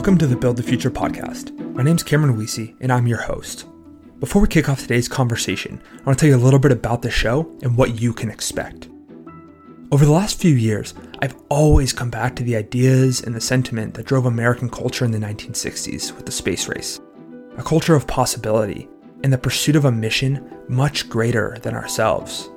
Welcome 0.00 0.16
to 0.16 0.26
the 0.26 0.34
Build 0.34 0.56
the 0.56 0.62
Future 0.62 0.90
podcast. 0.90 1.54
My 1.74 1.82
name 1.82 1.96
is 1.96 2.02
Cameron 2.02 2.34
Weesey, 2.34 2.74
and 2.80 2.90
I'm 2.90 3.06
your 3.06 3.20
host. 3.20 3.66
Before 4.18 4.40
we 4.40 4.48
kick 4.48 4.66
off 4.66 4.80
today's 4.80 5.08
conversation, 5.08 5.78
I 5.92 6.02
want 6.04 6.18
to 6.18 6.22
tell 6.22 6.30
you 6.30 6.42
a 6.42 6.42
little 6.42 6.58
bit 6.58 6.72
about 6.72 7.02
the 7.02 7.10
show 7.10 7.54
and 7.60 7.76
what 7.76 8.00
you 8.00 8.14
can 8.14 8.30
expect. 8.30 8.88
Over 9.92 10.06
the 10.06 10.10
last 10.10 10.40
few 10.40 10.54
years, 10.54 10.94
I've 11.20 11.36
always 11.50 11.92
come 11.92 12.08
back 12.08 12.34
to 12.36 12.42
the 12.42 12.56
ideas 12.56 13.20
and 13.20 13.34
the 13.34 13.42
sentiment 13.42 13.92
that 13.92 14.06
drove 14.06 14.24
American 14.24 14.70
culture 14.70 15.04
in 15.04 15.10
the 15.10 15.18
1960s 15.18 16.16
with 16.16 16.24
the 16.24 16.32
space 16.32 16.66
race 16.66 16.98
a 17.58 17.62
culture 17.62 17.94
of 17.94 18.06
possibility 18.06 18.88
and 19.22 19.30
the 19.30 19.36
pursuit 19.36 19.76
of 19.76 19.84
a 19.84 19.92
mission 19.92 20.50
much 20.66 21.10
greater 21.10 21.58
than 21.60 21.74
ourselves. 21.74 22.48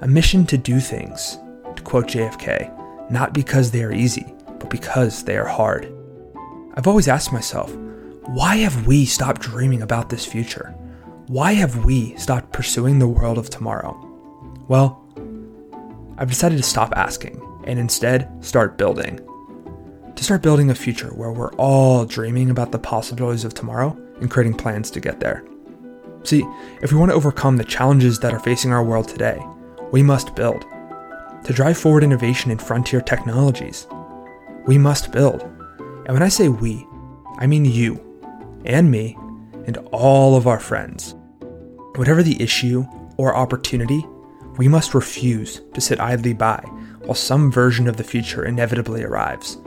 A 0.00 0.08
mission 0.08 0.46
to 0.46 0.56
do 0.56 0.80
things, 0.80 1.36
to 1.76 1.82
quote 1.82 2.06
JFK, 2.06 3.10
not 3.10 3.34
because 3.34 3.70
they 3.70 3.84
are 3.84 3.92
easy, 3.92 4.34
but 4.58 4.70
because 4.70 5.24
they 5.24 5.36
are 5.36 5.44
hard. 5.44 5.94
I've 6.76 6.88
always 6.88 7.06
asked 7.06 7.32
myself, 7.32 7.72
why 8.26 8.56
have 8.56 8.86
we 8.86 9.04
stopped 9.04 9.42
dreaming 9.42 9.82
about 9.82 10.08
this 10.08 10.26
future? 10.26 10.74
Why 11.28 11.52
have 11.52 11.84
we 11.84 12.16
stopped 12.16 12.52
pursuing 12.52 12.98
the 12.98 13.06
world 13.06 13.38
of 13.38 13.48
tomorrow? 13.48 13.96
Well, 14.66 15.00
I've 16.18 16.30
decided 16.30 16.56
to 16.56 16.64
stop 16.64 16.92
asking 16.96 17.40
and 17.64 17.78
instead 17.78 18.28
start 18.44 18.76
building. 18.76 19.20
To 20.16 20.24
start 20.24 20.42
building 20.42 20.70
a 20.70 20.74
future 20.74 21.10
where 21.10 21.30
we're 21.30 21.52
all 21.52 22.04
dreaming 22.04 22.50
about 22.50 22.72
the 22.72 22.78
possibilities 22.80 23.44
of 23.44 23.54
tomorrow 23.54 23.96
and 24.20 24.30
creating 24.30 24.54
plans 24.54 24.90
to 24.92 25.00
get 25.00 25.20
there. 25.20 25.44
See, 26.24 26.44
if 26.82 26.90
we 26.90 26.98
want 26.98 27.12
to 27.12 27.16
overcome 27.16 27.56
the 27.56 27.64
challenges 27.64 28.18
that 28.18 28.34
are 28.34 28.40
facing 28.40 28.72
our 28.72 28.82
world 28.82 29.06
today, 29.06 29.40
we 29.92 30.02
must 30.02 30.34
build. 30.34 30.64
To 31.44 31.52
drive 31.52 31.78
forward 31.78 32.02
innovation 32.02 32.50
in 32.50 32.58
frontier 32.58 33.00
technologies, 33.00 33.86
we 34.66 34.76
must 34.76 35.12
build. 35.12 35.48
And 36.06 36.14
when 36.14 36.22
I 36.22 36.28
say 36.28 36.48
we, 36.48 36.86
I 37.38 37.46
mean 37.46 37.64
you, 37.64 38.00
and 38.64 38.90
me, 38.90 39.16
and 39.66 39.78
all 39.92 40.36
of 40.36 40.46
our 40.46 40.60
friends. 40.60 41.14
Whatever 41.96 42.22
the 42.22 42.40
issue 42.42 42.84
or 43.16 43.36
opportunity, 43.36 44.04
we 44.56 44.68
must 44.68 44.94
refuse 44.94 45.62
to 45.72 45.80
sit 45.80 46.00
idly 46.00 46.32
by 46.32 46.62
while 47.04 47.14
some 47.14 47.50
version 47.50 47.88
of 47.88 47.96
the 47.96 48.04
future 48.04 48.44
inevitably 48.44 49.02
arrives. 49.02 49.58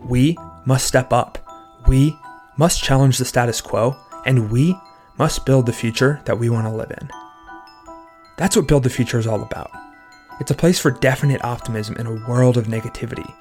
We 0.00 0.36
must 0.66 0.86
step 0.86 1.12
up. 1.12 1.38
We 1.86 2.16
must 2.56 2.82
challenge 2.82 3.18
the 3.18 3.24
status 3.24 3.60
quo, 3.60 3.96
and 4.26 4.50
we 4.50 4.76
must 5.18 5.46
build 5.46 5.66
the 5.66 5.72
future 5.72 6.20
that 6.24 6.38
we 6.38 6.48
want 6.48 6.66
to 6.66 6.72
live 6.72 6.90
in. 6.90 7.10
That's 8.36 8.56
what 8.56 8.66
Build 8.66 8.82
the 8.82 8.90
Future 8.90 9.18
is 9.18 9.26
all 9.26 9.42
about. 9.42 9.70
It's 10.40 10.50
a 10.50 10.54
place 10.54 10.78
for 10.78 10.90
definite 10.90 11.44
optimism 11.44 11.96
in 11.96 12.06
a 12.06 12.28
world 12.28 12.56
of 12.56 12.66
negativity 12.66 13.32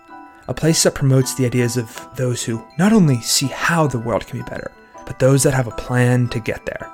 a 0.47 0.53
place 0.53 0.83
that 0.83 0.95
promotes 0.95 1.35
the 1.35 1.45
ideas 1.45 1.77
of 1.77 2.07
those 2.15 2.43
who 2.43 2.65
not 2.77 2.93
only 2.93 3.21
see 3.21 3.47
how 3.47 3.87
the 3.87 3.99
world 3.99 4.25
can 4.27 4.39
be 4.39 4.49
better, 4.49 4.71
but 5.05 5.19
those 5.19 5.43
that 5.43 5.53
have 5.53 5.67
a 5.67 5.71
plan 5.71 6.27
to 6.29 6.39
get 6.39 6.65
there. 6.65 6.91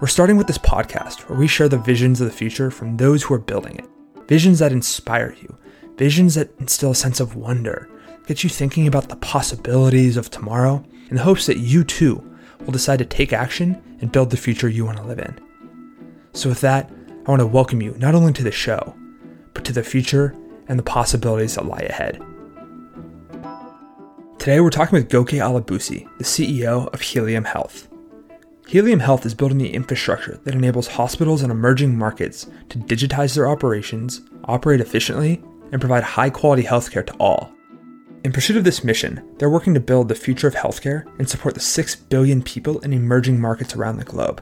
We're 0.00 0.08
starting 0.08 0.36
with 0.36 0.46
this 0.46 0.58
podcast 0.58 1.28
where 1.28 1.38
we 1.38 1.48
share 1.48 1.68
the 1.68 1.78
visions 1.78 2.20
of 2.20 2.28
the 2.28 2.32
future 2.32 2.70
from 2.70 2.96
those 2.96 3.22
who 3.22 3.34
are 3.34 3.38
building 3.38 3.76
it. 3.76 3.86
Visions 4.28 4.58
that 4.60 4.72
inspire 4.72 5.34
you, 5.40 5.56
visions 5.96 6.34
that 6.34 6.50
instill 6.60 6.92
a 6.92 6.94
sense 6.94 7.18
of 7.18 7.34
wonder, 7.34 7.88
get 8.26 8.44
you 8.44 8.50
thinking 8.50 8.86
about 8.86 9.08
the 9.08 9.16
possibilities 9.16 10.16
of 10.16 10.30
tomorrow 10.30 10.84
in 11.10 11.16
the 11.16 11.22
hopes 11.22 11.46
that 11.46 11.58
you 11.58 11.82
too 11.82 12.22
will 12.60 12.72
decide 12.72 12.98
to 12.98 13.04
take 13.04 13.32
action 13.32 13.82
and 14.00 14.12
build 14.12 14.30
the 14.30 14.36
future 14.36 14.68
you 14.68 14.84
want 14.84 14.98
to 14.98 15.04
live 15.04 15.18
in. 15.18 15.40
So, 16.32 16.48
with 16.48 16.60
that, 16.60 16.90
I 17.26 17.30
want 17.30 17.40
to 17.40 17.46
welcome 17.46 17.82
you 17.82 17.94
not 17.98 18.14
only 18.14 18.32
to 18.34 18.44
the 18.44 18.52
show, 18.52 18.94
but 19.54 19.64
to 19.64 19.72
the 19.72 19.82
future 19.82 20.36
and 20.68 20.78
the 20.78 20.84
possibilities 20.84 21.56
that 21.56 21.66
lie 21.66 21.86
ahead. 21.88 22.22
Today 24.38 24.60
we're 24.60 24.70
talking 24.70 24.96
with 24.96 25.08
Goke 25.08 25.30
Olubusi, 25.30 26.06
the 26.16 26.24
CEO 26.24 26.92
of 26.94 27.00
Helium 27.00 27.42
Health. 27.42 27.88
Helium 28.68 29.00
Health 29.00 29.26
is 29.26 29.34
building 29.34 29.58
the 29.58 29.74
infrastructure 29.74 30.38
that 30.44 30.54
enables 30.54 30.86
hospitals 30.86 31.42
and 31.42 31.50
emerging 31.50 31.98
markets 31.98 32.48
to 32.68 32.78
digitize 32.78 33.34
their 33.34 33.48
operations, 33.48 34.20
operate 34.44 34.80
efficiently, 34.80 35.42
and 35.72 35.80
provide 35.80 36.04
high 36.04 36.30
quality 36.30 36.62
healthcare 36.62 37.04
to 37.04 37.12
all. 37.14 37.52
In 38.22 38.30
pursuit 38.30 38.56
of 38.56 38.62
this 38.62 38.84
mission, 38.84 39.28
they're 39.38 39.50
working 39.50 39.74
to 39.74 39.80
build 39.80 40.08
the 40.08 40.14
future 40.14 40.46
of 40.46 40.54
healthcare 40.54 41.04
and 41.18 41.28
support 41.28 41.54
the 41.54 41.60
6 41.60 41.96
billion 41.96 42.40
people 42.40 42.78
in 42.80 42.92
emerging 42.92 43.40
markets 43.40 43.74
around 43.74 43.96
the 43.96 44.04
globe. 44.04 44.40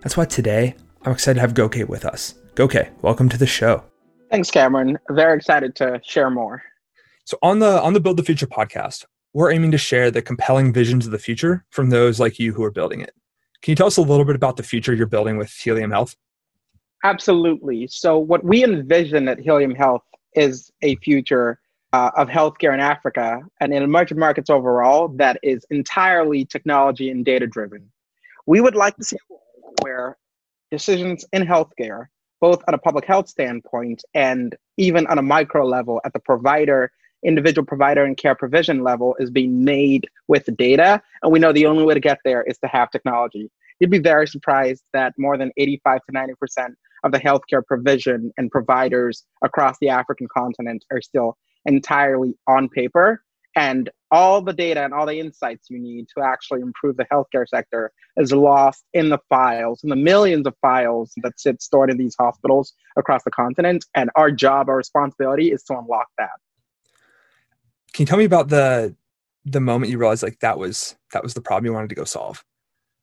That's 0.00 0.16
why 0.16 0.24
today 0.24 0.74
I'm 1.02 1.12
excited 1.12 1.34
to 1.36 1.40
have 1.42 1.54
Goke 1.54 1.88
with 1.88 2.04
us. 2.04 2.34
Goke, 2.56 2.88
welcome 3.00 3.28
to 3.28 3.38
the 3.38 3.46
show. 3.46 3.84
Thanks, 4.28 4.50
Cameron. 4.50 4.98
Very 5.10 5.36
excited 5.36 5.76
to 5.76 6.00
share 6.04 6.30
more. 6.30 6.64
So 7.24 7.38
on 7.42 7.60
the 7.60 7.80
on 7.80 7.92
the 7.92 8.00
Build 8.00 8.16
the 8.16 8.24
Future 8.24 8.46
podcast, 8.48 9.04
we're 9.36 9.52
aiming 9.52 9.70
to 9.70 9.76
share 9.76 10.10
the 10.10 10.22
compelling 10.22 10.72
visions 10.72 11.04
of 11.04 11.12
the 11.12 11.18
future 11.18 11.62
from 11.68 11.90
those 11.90 12.18
like 12.18 12.38
you 12.38 12.54
who 12.54 12.64
are 12.64 12.70
building 12.70 13.02
it. 13.02 13.14
Can 13.60 13.72
you 13.72 13.76
tell 13.76 13.86
us 13.86 13.98
a 13.98 14.00
little 14.00 14.24
bit 14.24 14.34
about 14.34 14.56
the 14.56 14.62
future 14.62 14.94
you're 14.94 15.06
building 15.06 15.36
with 15.36 15.52
Helium 15.52 15.90
Health? 15.90 16.16
Absolutely. 17.04 17.86
So, 17.86 18.16
what 18.16 18.42
we 18.44 18.64
envision 18.64 19.28
at 19.28 19.38
Helium 19.38 19.74
Health 19.74 20.04
is 20.34 20.72
a 20.80 20.96
future 20.96 21.60
uh, 21.92 22.12
of 22.16 22.28
healthcare 22.28 22.72
in 22.72 22.80
Africa 22.80 23.42
and 23.60 23.74
in 23.74 23.82
emerging 23.82 24.18
markets 24.18 24.48
overall 24.48 25.08
that 25.08 25.38
is 25.42 25.66
entirely 25.68 26.46
technology 26.46 27.10
and 27.10 27.22
data 27.22 27.46
driven. 27.46 27.90
We 28.46 28.62
would 28.62 28.74
like 28.74 28.96
to 28.96 29.04
see 29.04 29.18
where 29.82 30.16
decisions 30.70 31.26
in 31.34 31.42
healthcare, 31.42 32.06
both 32.40 32.62
on 32.68 32.72
a 32.72 32.78
public 32.78 33.04
health 33.04 33.28
standpoint 33.28 34.02
and 34.14 34.56
even 34.78 35.06
on 35.08 35.18
a 35.18 35.22
micro 35.22 35.66
level 35.66 36.00
at 36.06 36.14
the 36.14 36.20
provider 36.20 36.90
individual 37.24 37.64
provider 37.66 38.04
and 38.04 38.16
care 38.16 38.34
provision 38.34 38.82
level 38.82 39.16
is 39.18 39.30
being 39.30 39.64
made 39.64 40.08
with 40.28 40.48
data. 40.56 41.02
And 41.22 41.32
we 41.32 41.38
know 41.38 41.52
the 41.52 41.66
only 41.66 41.84
way 41.84 41.94
to 41.94 42.00
get 42.00 42.18
there 42.24 42.42
is 42.42 42.58
to 42.58 42.68
have 42.68 42.90
technology. 42.90 43.50
You'd 43.80 43.90
be 43.90 43.98
very 43.98 44.26
surprised 44.26 44.82
that 44.92 45.12
more 45.18 45.36
than 45.36 45.52
85 45.56 46.00
to 46.06 46.12
90% 46.12 46.74
of 47.04 47.12
the 47.12 47.20
healthcare 47.20 47.64
provision 47.66 48.32
and 48.36 48.50
providers 48.50 49.24
across 49.44 49.76
the 49.80 49.90
African 49.90 50.28
continent 50.34 50.84
are 50.90 51.02
still 51.02 51.36
entirely 51.66 52.34
on 52.46 52.68
paper. 52.68 53.22
And 53.54 53.90
all 54.10 54.42
the 54.42 54.52
data 54.52 54.84
and 54.84 54.92
all 54.92 55.06
the 55.06 55.18
insights 55.18 55.68
you 55.70 55.78
need 55.78 56.06
to 56.16 56.22
actually 56.22 56.60
improve 56.60 56.96
the 56.96 57.06
healthcare 57.06 57.48
sector 57.48 57.90
is 58.18 58.30
lost 58.32 58.84
in 58.92 59.08
the 59.08 59.18
files, 59.30 59.82
in 59.82 59.88
the 59.88 59.96
millions 59.96 60.46
of 60.46 60.54
files 60.60 61.12
that 61.22 61.40
sit 61.40 61.62
stored 61.62 61.90
in 61.90 61.96
these 61.96 62.14
hospitals 62.18 62.74
across 62.96 63.24
the 63.24 63.30
continent. 63.30 63.84
And 63.94 64.10
our 64.14 64.30
job, 64.30 64.68
our 64.68 64.76
responsibility 64.76 65.52
is 65.52 65.62
to 65.64 65.78
unlock 65.78 66.08
that. 66.18 66.30
Can 67.96 68.02
you 68.02 68.06
tell 68.08 68.18
me 68.18 68.26
about 68.26 68.50
the 68.50 68.94
the 69.46 69.58
moment 69.58 69.90
you 69.90 69.96
realized 69.96 70.22
like 70.22 70.38
that 70.40 70.58
was 70.58 70.96
that 71.14 71.22
was 71.22 71.32
the 71.32 71.40
problem 71.40 71.64
you 71.64 71.72
wanted 71.72 71.88
to 71.88 71.94
go 71.94 72.04
solve? 72.04 72.44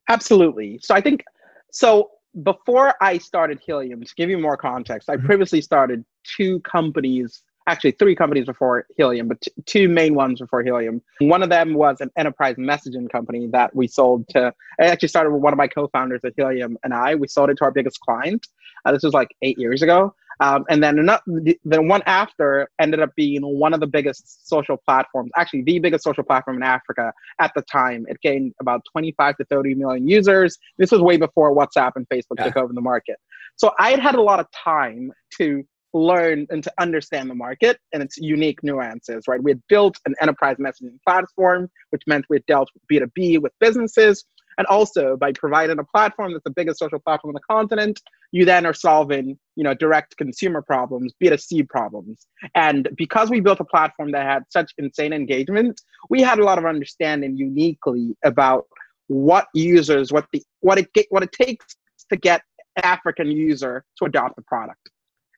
Absolutely. 0.08 0.80
So 0.84 0.94
I 0.94 1.02
think 1.02 1.24
so 1.72 2.12
before 2.44 2.94
I 3.02 3.18
started 3.18 3.60
Helium, 3.66 4.04
to 4.04 4.16
give 4.16 4.30
you 4.30 4.38
more 4.38 4.56
context, 4.56 5.10
I 5.10 5.16
mm-hmm. 5.16 5.26
previously 5.26 5.62
started 5.62 6.06
two 6.24 6.60
companies, 6.60 7.42
actually 7.66 7.94
three 7.94 8.16
companies 8.16 8.46
before 8.46 8.86
Helium, 8.96 9.30
but 9.30 9.42
t- 9.42 9.52
two 9.66 9.90
main 9.90 10.14
ones 10.14 10.40
before 10.40 10.62
Helium. 10.62 11.02
One 11.22 11.42
of 11.42 11.50
them 11.50 11.74
was 11.74 12.00
an 12.00 12.12
enterprise 12.16 12.58
messaging 12.58 13.10
company 13.12 13.48
that 13.48 13.76
we 13.76 13.88
sold 13.88 14.28
to. 14.30 14.54
I 14.80 14.86
actually 14.86 15.08
started 15.08 15.32
with 15.32 15.42
one 15.42 15.54
of 15.54 15.58
my 15.58 15.68
co-founders 15.68 16.24
at 16.24 16.34
Helium 16.38 16.78
and 16.84 16.94
I. 16.94 17.16
We 17.16 17.28
sold 17.28 17.50
it 17.50 17.58
to 17.58 17.64
our 17.64 17.72
biggest 17.72 18.00
client. 18.02 18.46
Uh, 18.86 18.92
this 18.92 19.02
was 19.02 19.14
like 19.14 19.36
eight 19.42 19.58
years 19.58 19.82
ago. 19.82 20.14
Um, 20.40 20.66
and 20.70 20.84
then 20.84 21.00
another, 21.00 21.22
the 21.64 21.82
one 21.82 22.02
after 22.06 22.70
ended 22.80 23.00
up 23.00 23.12
being 23.16 23.42
one 23.42 23.74
of 23.74 23.80
the 23.80 23.88
biggest 23.88 24.48
social 24.48 24.78
platforms, 24.78 25.32
actually 25.38 25.64
the 25.64 25.80
biggest 25.80 26.04
social 26.04 26.24
platform 26.24 26.58
in 26.58 26.64
Africa 26.64 27.14
at 27.40 27.52
the 27.56 27.62
time. 27.64 28.06
It 28.08 28.18
gained 28.22 28.54
about 28.60 28.82
25 28.92 29.38
to 29.38 29.46
30 29.46 29.76
million 29.76 30.08
users. 30.08 30.58
This 30.78 30.92
was 30.92 31.02
way 31.02 31.18
before 31.18 31.56
WhatsApp 31.56 31.92
and 31.96 32.08
Facebook 32.10 32.38
yeah. 32.38 32.46
took 32.46 32.58
over 32.58 32.74
the 32.74 32.82
market. 32.82 33.18
So 33.56 33.72
I 33.80 33.92
had 33.92 34.00
had 34.00 34.16
a 34.16 34.22
lot 34.22 34.40
of 34.40 34.48
time 34.52 35.12
to 35.38 35.64
learn 35.94 36.48
and 36.50 36.64
to 36.64 36.74
understand 36.80 37.30
the 37.30 37.36
market 37.36 37.78
and 37.94 38.02
its 38.02 38.18
unique 38.18 38.64
nuances, 38.64 39.26
right? 39.28 39.42
We 39.42 39.52
had 39.52 39.62
built 39.70 39.98
an 40.06 40.16
enterprise 40.22 40.58
messaging 40.58 40.98
platform, 41.08 41.70
which 41.92 42.02
meant 42.08 42.26
we 42.30 42.38
had 42.38 42.46
dealt 42.48 42.70
with 42.74 42.84
B2B 42.92 43.42
with 43.42 43.52
businesses. 43.60 44.26
And 44.58 44.68
also 44.68 45.18
by 45.18 45.32
providing 45.32 45.80
a 45.80 45.84
platform 45.84 46.32
that's 46.32 46.44
the 46.44 46.52
biggest 46.52 46.80
social 46.80 47.00
platform 47.00 47.36
on 47.36 47.40
the 47.40 47.54
continent, 47.54 48.00
you 48.34 48.46
then 48.46 48.66
are 48.66 48.74
solving, 48.74 49.38
you 49.56 49.64
know, 49.64 49.76
direct 49.76 50.18
consumer 50.18 50.62
problems, 50.62 51.14
B2C 51.24 51.70
problems. 51.70 52.26
And 52.56 52.90
because 52.98 53.30
we 53.30 53.40
built 53.40 53.60
a 53.60 53.64
platform 53.64 54.12
that 54.12 54.26
had 54.26 54.44
such 54.50 54.74
insane 54.80 55.14
engagement, 55.14 55.80
we 56.10 56.22
had 56.22 56.40
a 56.40 56.44
lot 56.44 56.58
of 56.58 56.66
understanding 56.66 57.38
uniquely 57.38 58.18
about 58.26 58.66
what 59.08 59.48
users, 59.54 60.12
what 60.12 60.26
the 60.34 60.44
what 60.62 60.80
it 60.80 60.88
what 61.10 61.22
it 61.22 61.32
takes 61.32 61.76
to 62.10 62.18
get 62.18 62.42
African 62.82 63.30
user 63.30 63.86
to 64.00 64.06
adopt 64.06 64.36
the 64.36 64.42
product 64.42 64.90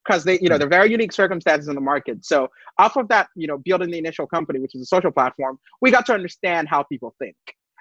because 0.06 0.24
they, 0.24 0.40
you 0.40 0.48
know, 0.48 0.58
they're 0.58 0.70
very 0.70 0.90
unique 0.90 1.12
circumstances 1.12 1.68
in 1.68 1.76
the 1.76 1.82
market. 1.82 2.24
So 2.24 2.50
off 2.78 2.96
of 2.96 3.08
that, 3.10 3.28
you 3.36 3.48
know, 3.48 3.58
building 3.58 3.90
the 3.90 3.98
initial 3.98 4.28
company, 4.28 4.60
which 4.60 4.76
is 4.76 4.82
a 4.82 4.86
social 4.86 5.12
platform, 5.12 5.60
we 5.82 5.92
got 5.92 6.06
to 6.06 6.14
understand 6.14 6.70
how 6.70 6.84
people 6.84 7.16
think. 7.20 7.36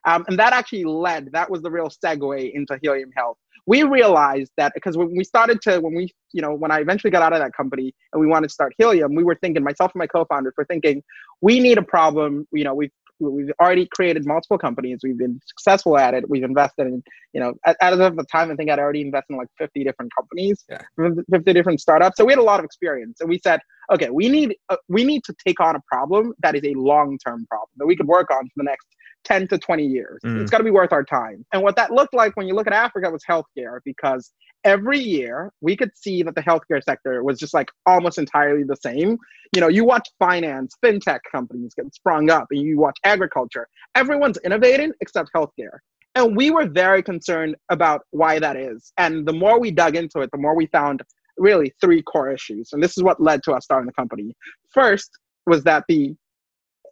Um, 0.07 0.25
and 0.29 0.39
that 0.39 0.53
actually 0.53 0.85
led, 0.85 1.31
that 1.33 1.51
was 1.51 1.63
the 1.63 1.71
real 1.71 1.89
segue 1.89 2.53
into 2.53 2.79
Helium 2.83 3.11
Health. 3.17 3.39
We 3.67 3.83
realized 3.83 4.53
that 4.59 4.73
because 4.75 4.97
when 4.97 5.17
we 5.17 5.25
started 5.25 5.63
to, 5.63 5.81
when 5.81 5.95
we, 5.95 6.11
you 6.33 6.43
know, 6.43 6.53
when 6.53 6.71
I 6.71 6.81
eventually 6.81 7.11
got 7.11 7.23
out 7.23 7.33
of 7.33 7.39
that 7.39 7.55
company 7.55 7.95
and 8.13 8.21
we 8.21 8.27
wanted 8.27 8.49
to 8.49 8.53
start 8.53 8.75
Helium, 8.77 9.15
we 9.15 9.25
were 9.25 9.37
thinking, 9.37 9.65
myself 9.65 9.93
and 9.95 10.01
my 10.01 10.07
co 10.07 10.27
founders 10.27 10.53
were 10.59 10.67
thinking, 10.67 11.03
we 11.41 11.61
need 11.61 11.79
a 11.79 11.83
problem. 11.83 12.47
You 12.53 12.65
know, 12.65 12.75
we've 12.75 12.91
we've 13.21 13.51
already 13.61 13.87
created 13.87 14.27
multiple 14.27 14.59
companies. 14.59 15.01
We've 15.03 15.19
been 15.19 15.41
successful 15.47 15.97
at 15.97 16.15
it. 16.15 16.29
We've 16.29 16.43
invested 16.43 16.87
in, 16.87 17.03
you 17.33 17.41
know, 17.41 17.55
as 17.81 17.99
of 17.99 18.17
the 18.17 18.25
time, 18.25 18.51
I 18.51 18.55
think 18.55 18.71
I'd 18.71 18.79
already 18.79 19.01
invested 19.01 19.33
in 19.33 19.39
like 19.39 19.49
50 19.59 19.85
different 19.85 20.13
companies, 20.15 20.65
yeah. 20.69 20.83
50 21.31 21.53
different 21.53 21.81
startups. 21.81 22.17
So 22.17 22.25
we 22.25 22.33
had 22.33 22.39
a 22.39 22.43
lot 22.43 22.61
of 22.61 22.65
experience, 22.65 23.21
and 23.21 23.29
we 23.29 23.39
said, 23.43 23.61
okay, 23.93 24.11
we 24.11 24.29
need 24.29 24.57
uh, 24.69 24.77
we 24.89 25.05
need 25.05 25.25
to 25.25 25.35
take 25.47 25.61
on 25.61 25.77
a 25.77 25.81
problem 25.91 26.35
that 26.41 26.55
is 26.55 26.63
a 26.65 26.75
long 26.75 27.19
term 27.25 27.47
problem 27.47 27.71
that 27.77 27.87
we 27.87 27.97
could 27.97 28.07
work 28.07 28.31
on 28.31 28.45
for 28.45 28.55
the 28.57 28.65
next 28.65 28.87
10 29.25 29.49
to 29.49 29.59
20 29.59 29.87
years. 29.87 30.21
Mm. 30.25 30.43
It's 30.43 30.51
got 30.51 30.59
to 30.59 30.65
be 30.65 30.71
worth 30.71 30.93
our 30.93 31.05
time. 31.05 31.45
And 31.53 31.63
what 31.63 31.77
that 31.77 31.91
looked 31.91 32.15
like 32.15 32.37
when 32.37 32.47
you 32.47 32.55
look 32.55 32.67
at 32.67 32.73
Africa 32.73 33.11
was 33.11 33.23
healthcare, 33.29 33.79
because 33.85 34.33
every 34.65 34.99
year 34.99 35.53
we 35.61 35.77
could 35.77 35.91
see 35.97 36.23
that 36.23 36.35
the 36.35 36.41
healthcare 36.43 36.83
sector 36.83 37.23
was 37.23 37.39
just 37.39 37.55
like 37.55 37.69
almost 37.87 38.19
entirely 38.19 38.65
the 38.65 38.77
same. 38.77 39.19
You 39.55 39.61
know, 39.61 39.69
you 39.69 39.85
watch 39.85 40.09
finance, 40.19 40.75
fintech 40.85 41.21
companies 41.31 41.75
get 41.75 41.95
sprung 41.95 42.31
up, 42.31 42.47
and 42.51 42.61
you 42.61 42.79
watch 42.79 42.99
agriculture. 43.05 43.69
Everyone's 43.95 44.39
innovating 44.45 44.93
except 45.01 45.31
healthcare. 45.35 45.79
And 46.15 46.37
we 46.37 46.51
were 46.51 46.67
very 46.67 47.03
concerned 47.03 47.57
about 47.71 48.03
why 48.11 48.39
that 48.39 48.57
is. 48.57 48.93
And 48.99 49.27
the 49.27 49.33
more 49.33 49.59
we 49.59 49.71
dug 49.71 49.97
into 49.97 50.21
it, 50.21 50.31
the 50.33 50.39
more 50.39 50.55
we 50.55 50.67
found 50.67 51.03
really 51.37 51.73
three 51.81 52.03
core 52.03 52.31
issues. 52.31 52.71
And 52.73 52.83
this 52.83 52.97
is 52.97 53.03
what 53.03 53.21
led 53.21 53.43
to 53.45 53.53
us 53.53 53.65
starting 53.65 53.87
the 53.87 53.93
company. 53.93 54.35
First 54.73 55.11
was 55.47 55.65
that 55.65 55.85
the 55.89 56.15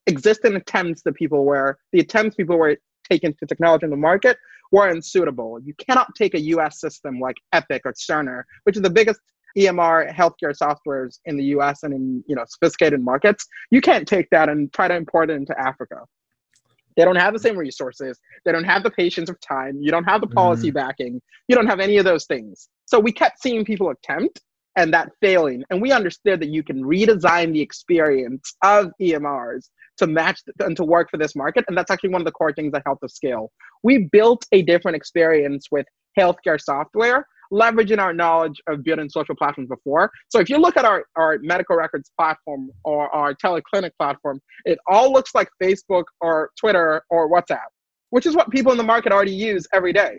existing 0.06 0.56
attempts 0.56 1.02
that 1.02 1.14
people 1.14 1.44
were, 1.44 1.78
the 1.92 2.00
attempts 2.00 2.36
people 2.36 2.58
were 2.58 2.76
taking 3.10 3.34
to 3.34 3.46
technology 3.46 3.84
in 3.84 3.90
the 3.90 3.96
market 3.96 4.36
were 4.70 4.88
unsuitable. 4.88 5.58
You 5.62 5.74
cannot 5.74 6.14
take 6.16 6.34
a 6.34 6.40
US 6.40 6.80
system 6.80 7.20
like 7.20 7.36
Epic 7.52 7.82
or 7.84 7.92
Cerner, 7.92 8.42
which 8.64 8.76
is 8.76 8.82
the 8.82 8.90
biggest 8.90 9.20
EMR 9.56 10.10
healthcare 10.12 10.56
softwares 10.56 11.18
in 11.26 11.36
the 11.36 11.44
US 11.56 11.82
and 11.82 11.92
in 11.92 12.24
you 12.26 12.34
know 12.34 12.44
sophisticated 12.48 13.02
markets. 13.02 13.46
You 13.70 13.80
can't 13.80 14.08
take 14.08 14.28
that 14.30 14.48
and 14.48 14.72
try 14.72 14.88
to 14.88 14.94
import 14.94 15.30
it 15.30 15.34
into 15.34 15.58
Africa. 15.58 16.00
They 16.96 17.04
don't 17.04 17.16
have 17.16 17.32
the 17.32 17.38
same 17.38 17.56
resources. 17.56 18.18
They 18.44 18.52
don't 18.52 18.64
have 18.64 18.82
the 18.82 18.90
patience 18.90 19.30
of 19.30 19.40
time. 19.40 19.78
You 19.80 19.90
don't 19.90 20.04
have 20.04 20.20
the 20.20 20.26
policy 20.26 20.70
mm. 20.70 20.74
backing. 20.74 21.20
You 21.48 21.56
don't 21.56 21.66
have 21.66 21.80
any 21.80 21.96
of 21.96 22.04
those 22.04 22.26
things. 22.26 22.68
So 22.84 23.00
we 23.00 23.12
kept 23.12 23.40
seeing 23.40 23.64
people 23.64 23.90
attempt 23.90 24.40
and 24.76 24.92
that 24.92 25.10
failing. 25.20 25.64
And 25.70 25.80
we 25.80 25.92
understood 25.92 26.40
that 26.40 26.48
you 26.48 26.62
can 26.62 26.82
redesign 26.82 27.52
the 27.52 27.60
experience 27.60 28.54
of 28.62 28.90
EMRs 29.00 29.68
to 29.98 30.06
match 30.06 30.40
and 30.60 30.76
to 30.76 30.84
work 30.84 31.10
for 31.10 31.16
this 31.16 31.34
market. 31.36 31.64
And 31.68 31.76
that's 31.76 31.90
actually 31.90 32.10
one 32.10 32.20
of 32.20 32.26
the 32.26 32.32
core 32.32 32.52
things 32.52 32.72
that 32.72 32.82
helped 32.84 33.04
us 33.04 33.14
scale. 33.14 33.50
We 33.82 34.08
built 34.10 34.44
a 34.52 34.62
different 34.62 34.96
experience 34.96 35.66
with 35.70 35.86
healthcare 36.18 36.60
software, 36.60 37.26
leveraging 37.52 37.98
our 37.98 38.12
knowledge 38.14 38.60
of 38.66 38.82
building 38.82 39.08
social 39.08 39.34
platforms 39.34 39.68
before. 39.68 40.10
So 40.28 40.40
if 40.40 40.48
you 40.48 40.58
look 40.58 40.76
at 40.76 40.84
our, 40.84 41.04
our 41.16 41.38
medical 41.42 41.76
records 41.76 42.10
platform 42.18 42.70
or 42.84 43.14
our 43.14 43.34
teleclinic 43.34 43.90
platform, 43.98 44.40
it 44.64 44.78
all 44.86 45.12
looks 45.12 45.34
like 45.34 45.48
Facebook 45.62 46.04
or 46.20 46.50
Twitter 46.58 47.02
or 47.10 47.30
WhatsApp, 47.30 47.68
which 48.10 48.26
is 48.26 48.34
what 48.34 48.50
people 48.50 48.72
in 48.72 48.78
the 48.78 48.84
market 48.84 49.12
already 49.12 49.34
use 49.34 49.66
every 49.72 49.92
day. 49.92 50.18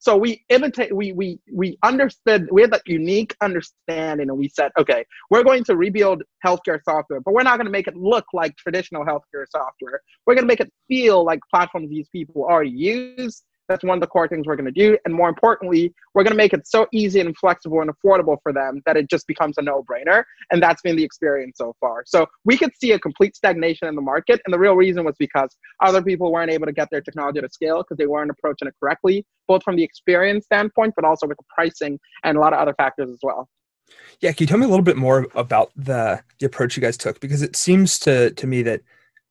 So 0.00 0.16
we 0.16 0.42
imitate, 0.48 0.96
we 0.96 1.12
we 1.12 1.38
we 1.52 1.78
understood, 1.82 2.48
we 2.50 2.62
had 2.62 2.72
that 2.72 2.82
unique 2.86 3.36
understanding, 3.42 4.30
and 4.30 4.38
we 4.38 4.48
said, 4.48 4.72
okay, 4.78 5.04
we're 5.28 5.44
going 5.44 5.62
to 5.64 5.76
rebuild 5.76 6.22
healthcare 6.44 6.80
software, 6.82 7.20
but 7.20 7.34
we're 7.34 7.42
not 7.42 7.58
going 7.58 7.66
to 7.66 7.70
make 7.70 7.86
it 7.86 7.96
look 7.96 8.24
like 8.32 8.56
traditional 8.56 9.04
healthcare 9.04 9.44
software. 9.50 10.00
We're 10.26 10.34
going 10.34 10.44
to 10.44 10.48
make 10.48 10.60
it 10.60 10.72
feel 10.88 11.22
like 11.22 11.40
platforms 11.50 11.90
these 11.90 12.08
people 12.08 12.44
already 12.44 12.70
use 12.70 13.42
that's 13.70 13.84
one 13.84 13.96
of 13.96 14.00
the 14.00 14.06
core 14.08 14.26
things 14.26 14.46
we're 14.46 14.56
going 14.56 14.72
to 14.72 14.72
do. 14.72 14.98
And 15.04 15.14
more 15.14 15.28
importantly, 15.28 15.94
we're 16.12 16.24
going 16.24 16.32
to 16.32 16.36
make 16.36 16.52
it 16.52 16.66
so 16.66 16.88
easy 16.92 17.20
and 17.20 17.36
flexible 17.36 17.80
and 17.80 17.88
affordable 17.88 18.36
for 18.42 18.52
them 18.52 18.82
that 18.84 18.96
it 18.96 19.08
just 19.08 19.26
becomes 19.28 19.56
a 19.58 19.62
no 19.62 19.84
brainer. 19.84 20.24
And 20.50 20.60
that's 20.60 20.82
been 20.82 20.96
the 20.96 21.04
experience 21.04 21.58
so 21.58 21.74
far. 21.78 22.02
So 22.04 22.26
we 22.44 22.58
could 22.58 22.72
see 22.80 22.92
a 22.92 22.98
complete 22.98 23.36
stagnation 23.36 23.86
in 23.86 23.94
the 23.94 24.02
market. 24.02 24.40
And 24.44 24.52
the 24.52 24.58
real 24.58 24.74
reason 24.74 25.04
was 25.04 25.14
because 25.18 25.56
other 25.82 26.02
people 26.02 26.32
weren't 26.32 26.50
able 26.50 26.66
to 26.66 26.72
get 26.72 26.88
their 26.90 27.00
technology 27.00 27.40
to 27.40 27.48
scale 27.48 27.78
because 27.78 27.96
they 27.96 28.06
weren't 28.06 28.30
approaching 28.30 28.66
it 28.66 28.74
correctly, 28.80 29.24
both 29.46 29.62
from 29.62 29.76
the 29.76 29.84
experience 29.84 30.46
standpoint, 30.46 30.94
but 30.96 31.04
also 31.04 31.28
with 31.28 31.38
the 31.38 31.44
pricing 31.54 31.98
and 32.24 32.36
a 32.36 32.40
lot 32.40 32.52
of 32.52 32.58
other 32.58 32.74
factors 32.74 33.08
as 33.08 33.18
well. 33.22 33.48
Yeah, 34.20 34.32
can 34.32 34.44
you 34.44 34.46
tell 34.46 34.58
me 34.58 34.66
a 34.66 34.68
little 34.68 34.84
bit 34.84 34.96
more 34.96 35.26
about 35.34 35.70
the 35.76 36.22
the 36.38 36.46
approach 36.46 36.76
you 36.76 36.80
guys 36.80 36.96
took? 36.96 37.20
Because 37.20 37.42
it 37.42 37.56
seems 37.56 37.98
to 38.00 38.30
to 38.32 38.46
me 38.46 38.62
that 38.62 38.82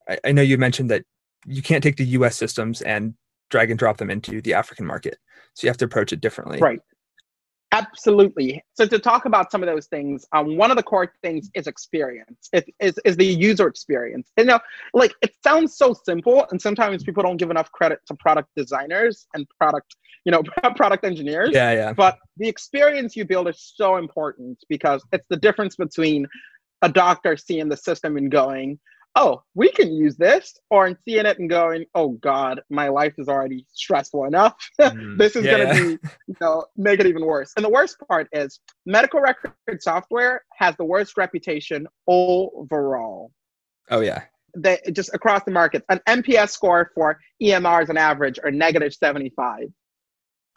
I, 0.09 0.18
I 0.25 0.31
know 0.31 0.42
you 0.42 0.57
mentioned 0.57 0.89
that 0.92 1.03
you 1.45 1.62
can't 1.62 1.81
take 1.83 1.95
the 1.95 2.06
U.S. 2.06 2.35
systems 2.35 2.81
and 2.81 3.13
drag 3.49 3.69
and 3.69 3.79
drop 3.79 3.97
them 3.97 4.09
into 4.09 4.41
the 4.41 4.53
African 4.53 4.85
market. 4.85 5.17
So 5.55 5.65
you 5.65 5.69
have 5.69 5.77
to 5.77 5.85
approach 5.85 6.13
it 6.13 6.21
differently. 6.21 6.59
Right. 6.59 6.79
Absolutely. 7.71 8.63
So 8.73 8.87
to 8.87 8.97
talk 8.97 9.25
about 9.25 9.51
some 9.51 9.61
of 9.61 9.67
those 9.67 9.85
things, 9.85 10.25
um, 10.31 10.57
one 10.57 10.71
of 10.71 10.77
the 10.77 10.81
core 10.81 11.13
things 11.21 11.51
is 11.53 11.67
experience. 11.67 12.49
It 12.51 12.67
is 12.79 12.99
is 13.05 13.15
the 13.15 13.25
user 13.25 13.67
experience. 13.67 14.31
You 14.37 14.45
know, 14.45 14.59
like 14.95 15.13
it 15.21 15.35
sounds 15.43 15.77
so 15.77 15.93
simple, 16.03 16.47
and 16.49 16.59
sometimes 16.59 17.03
people 17.03 17.21
don't 17.21 17.37
give 17.37 17.51
enough 17.51 17.71
credit 17.71 17.99
to 18.07 18.15
product 18.15 18.49
designers 18.55 19.27
and 19.35 19.45
product, 19.59 19.95
you 20.25 20.31
know, 20.31 20.41
product 20.75 21.05
engineers. 21.05 21.51
Yeah, 21.53 21.71
yeah. 21.73 21.93
But 21.93 22.17
the 22.37 22.47
experience 22.47 23.15
you 23.15 23.25
build 23.25 23.47
is 23.47 23.73
so 23.75 23.97
important 23.97 24.57
because 24.67 25.03
it's 25.11 25.25
the 25.29 25.37
difference 25.37 25.75
between 25.75 26.25
a 26.81 26.89
doctor 26.89 27.37
seeing 27.37 27.69
the 27.69 27.77
system 27.77 28.17
and 28.17 28.31
going, 28.31 28.79
oh, 29.15 29.41
we 29.56 29.71
can 29.71 29.91
use 29.91 30.15
this, 30.17 30.57
or 30.69 30.88
in 30.88 30.97
seeing 31.06 31.25
it 31.25 31.39
and 31.39 31.50
going, 31.50 31.85
oh 31.95 32.09
God, 32.09 32.61
my 32.69 32.88
life 32.88 33.13
is 33.17 33.27
already 33.27 33.65
stressful 33.73 34.25
enough. 34.25 34.56
Mm, 34.79 35.17
this 35.17 35.35
is 35.35 35.45
yeah, 35.45 35.57
gonna 35.57 35.73
be, 35.73 35.89
you 36.27 36.35
know, 36.41 36.65
make 36.75 37.00
it 37.00 37.06
even 37.06 37.25
worse. 37.25 37.51
And 37.56 37.63
the 37.63 37.69
worst 37.69 37.97
part 38.07 38.27
is 38.31 38.59
medical 38.85 39.19
record 39.19 39.53
software 39.79 40.44
has 40.57 40.75
the 40.77 40.85
worst 40.85 41.15
reputation 41.17 41.85
overall. 42.07 43.31
Oh 43.91 44.00
yeah. 44.00 44.23
They 44.56 44.79
just 44.94 45.13
across 45.13 45.44
the 45.44 45.51
market. 45.51 45.83
An 45.89 46.00
NPS 46.07 46.50
score 46.51 46.91
for 46.95 47.19
EMRs 47.41 47.89
on 47.89 47.97
average 47.97 48.39
are 48.44 48.51
negative 48.51 48.94
75. 48.94 49.65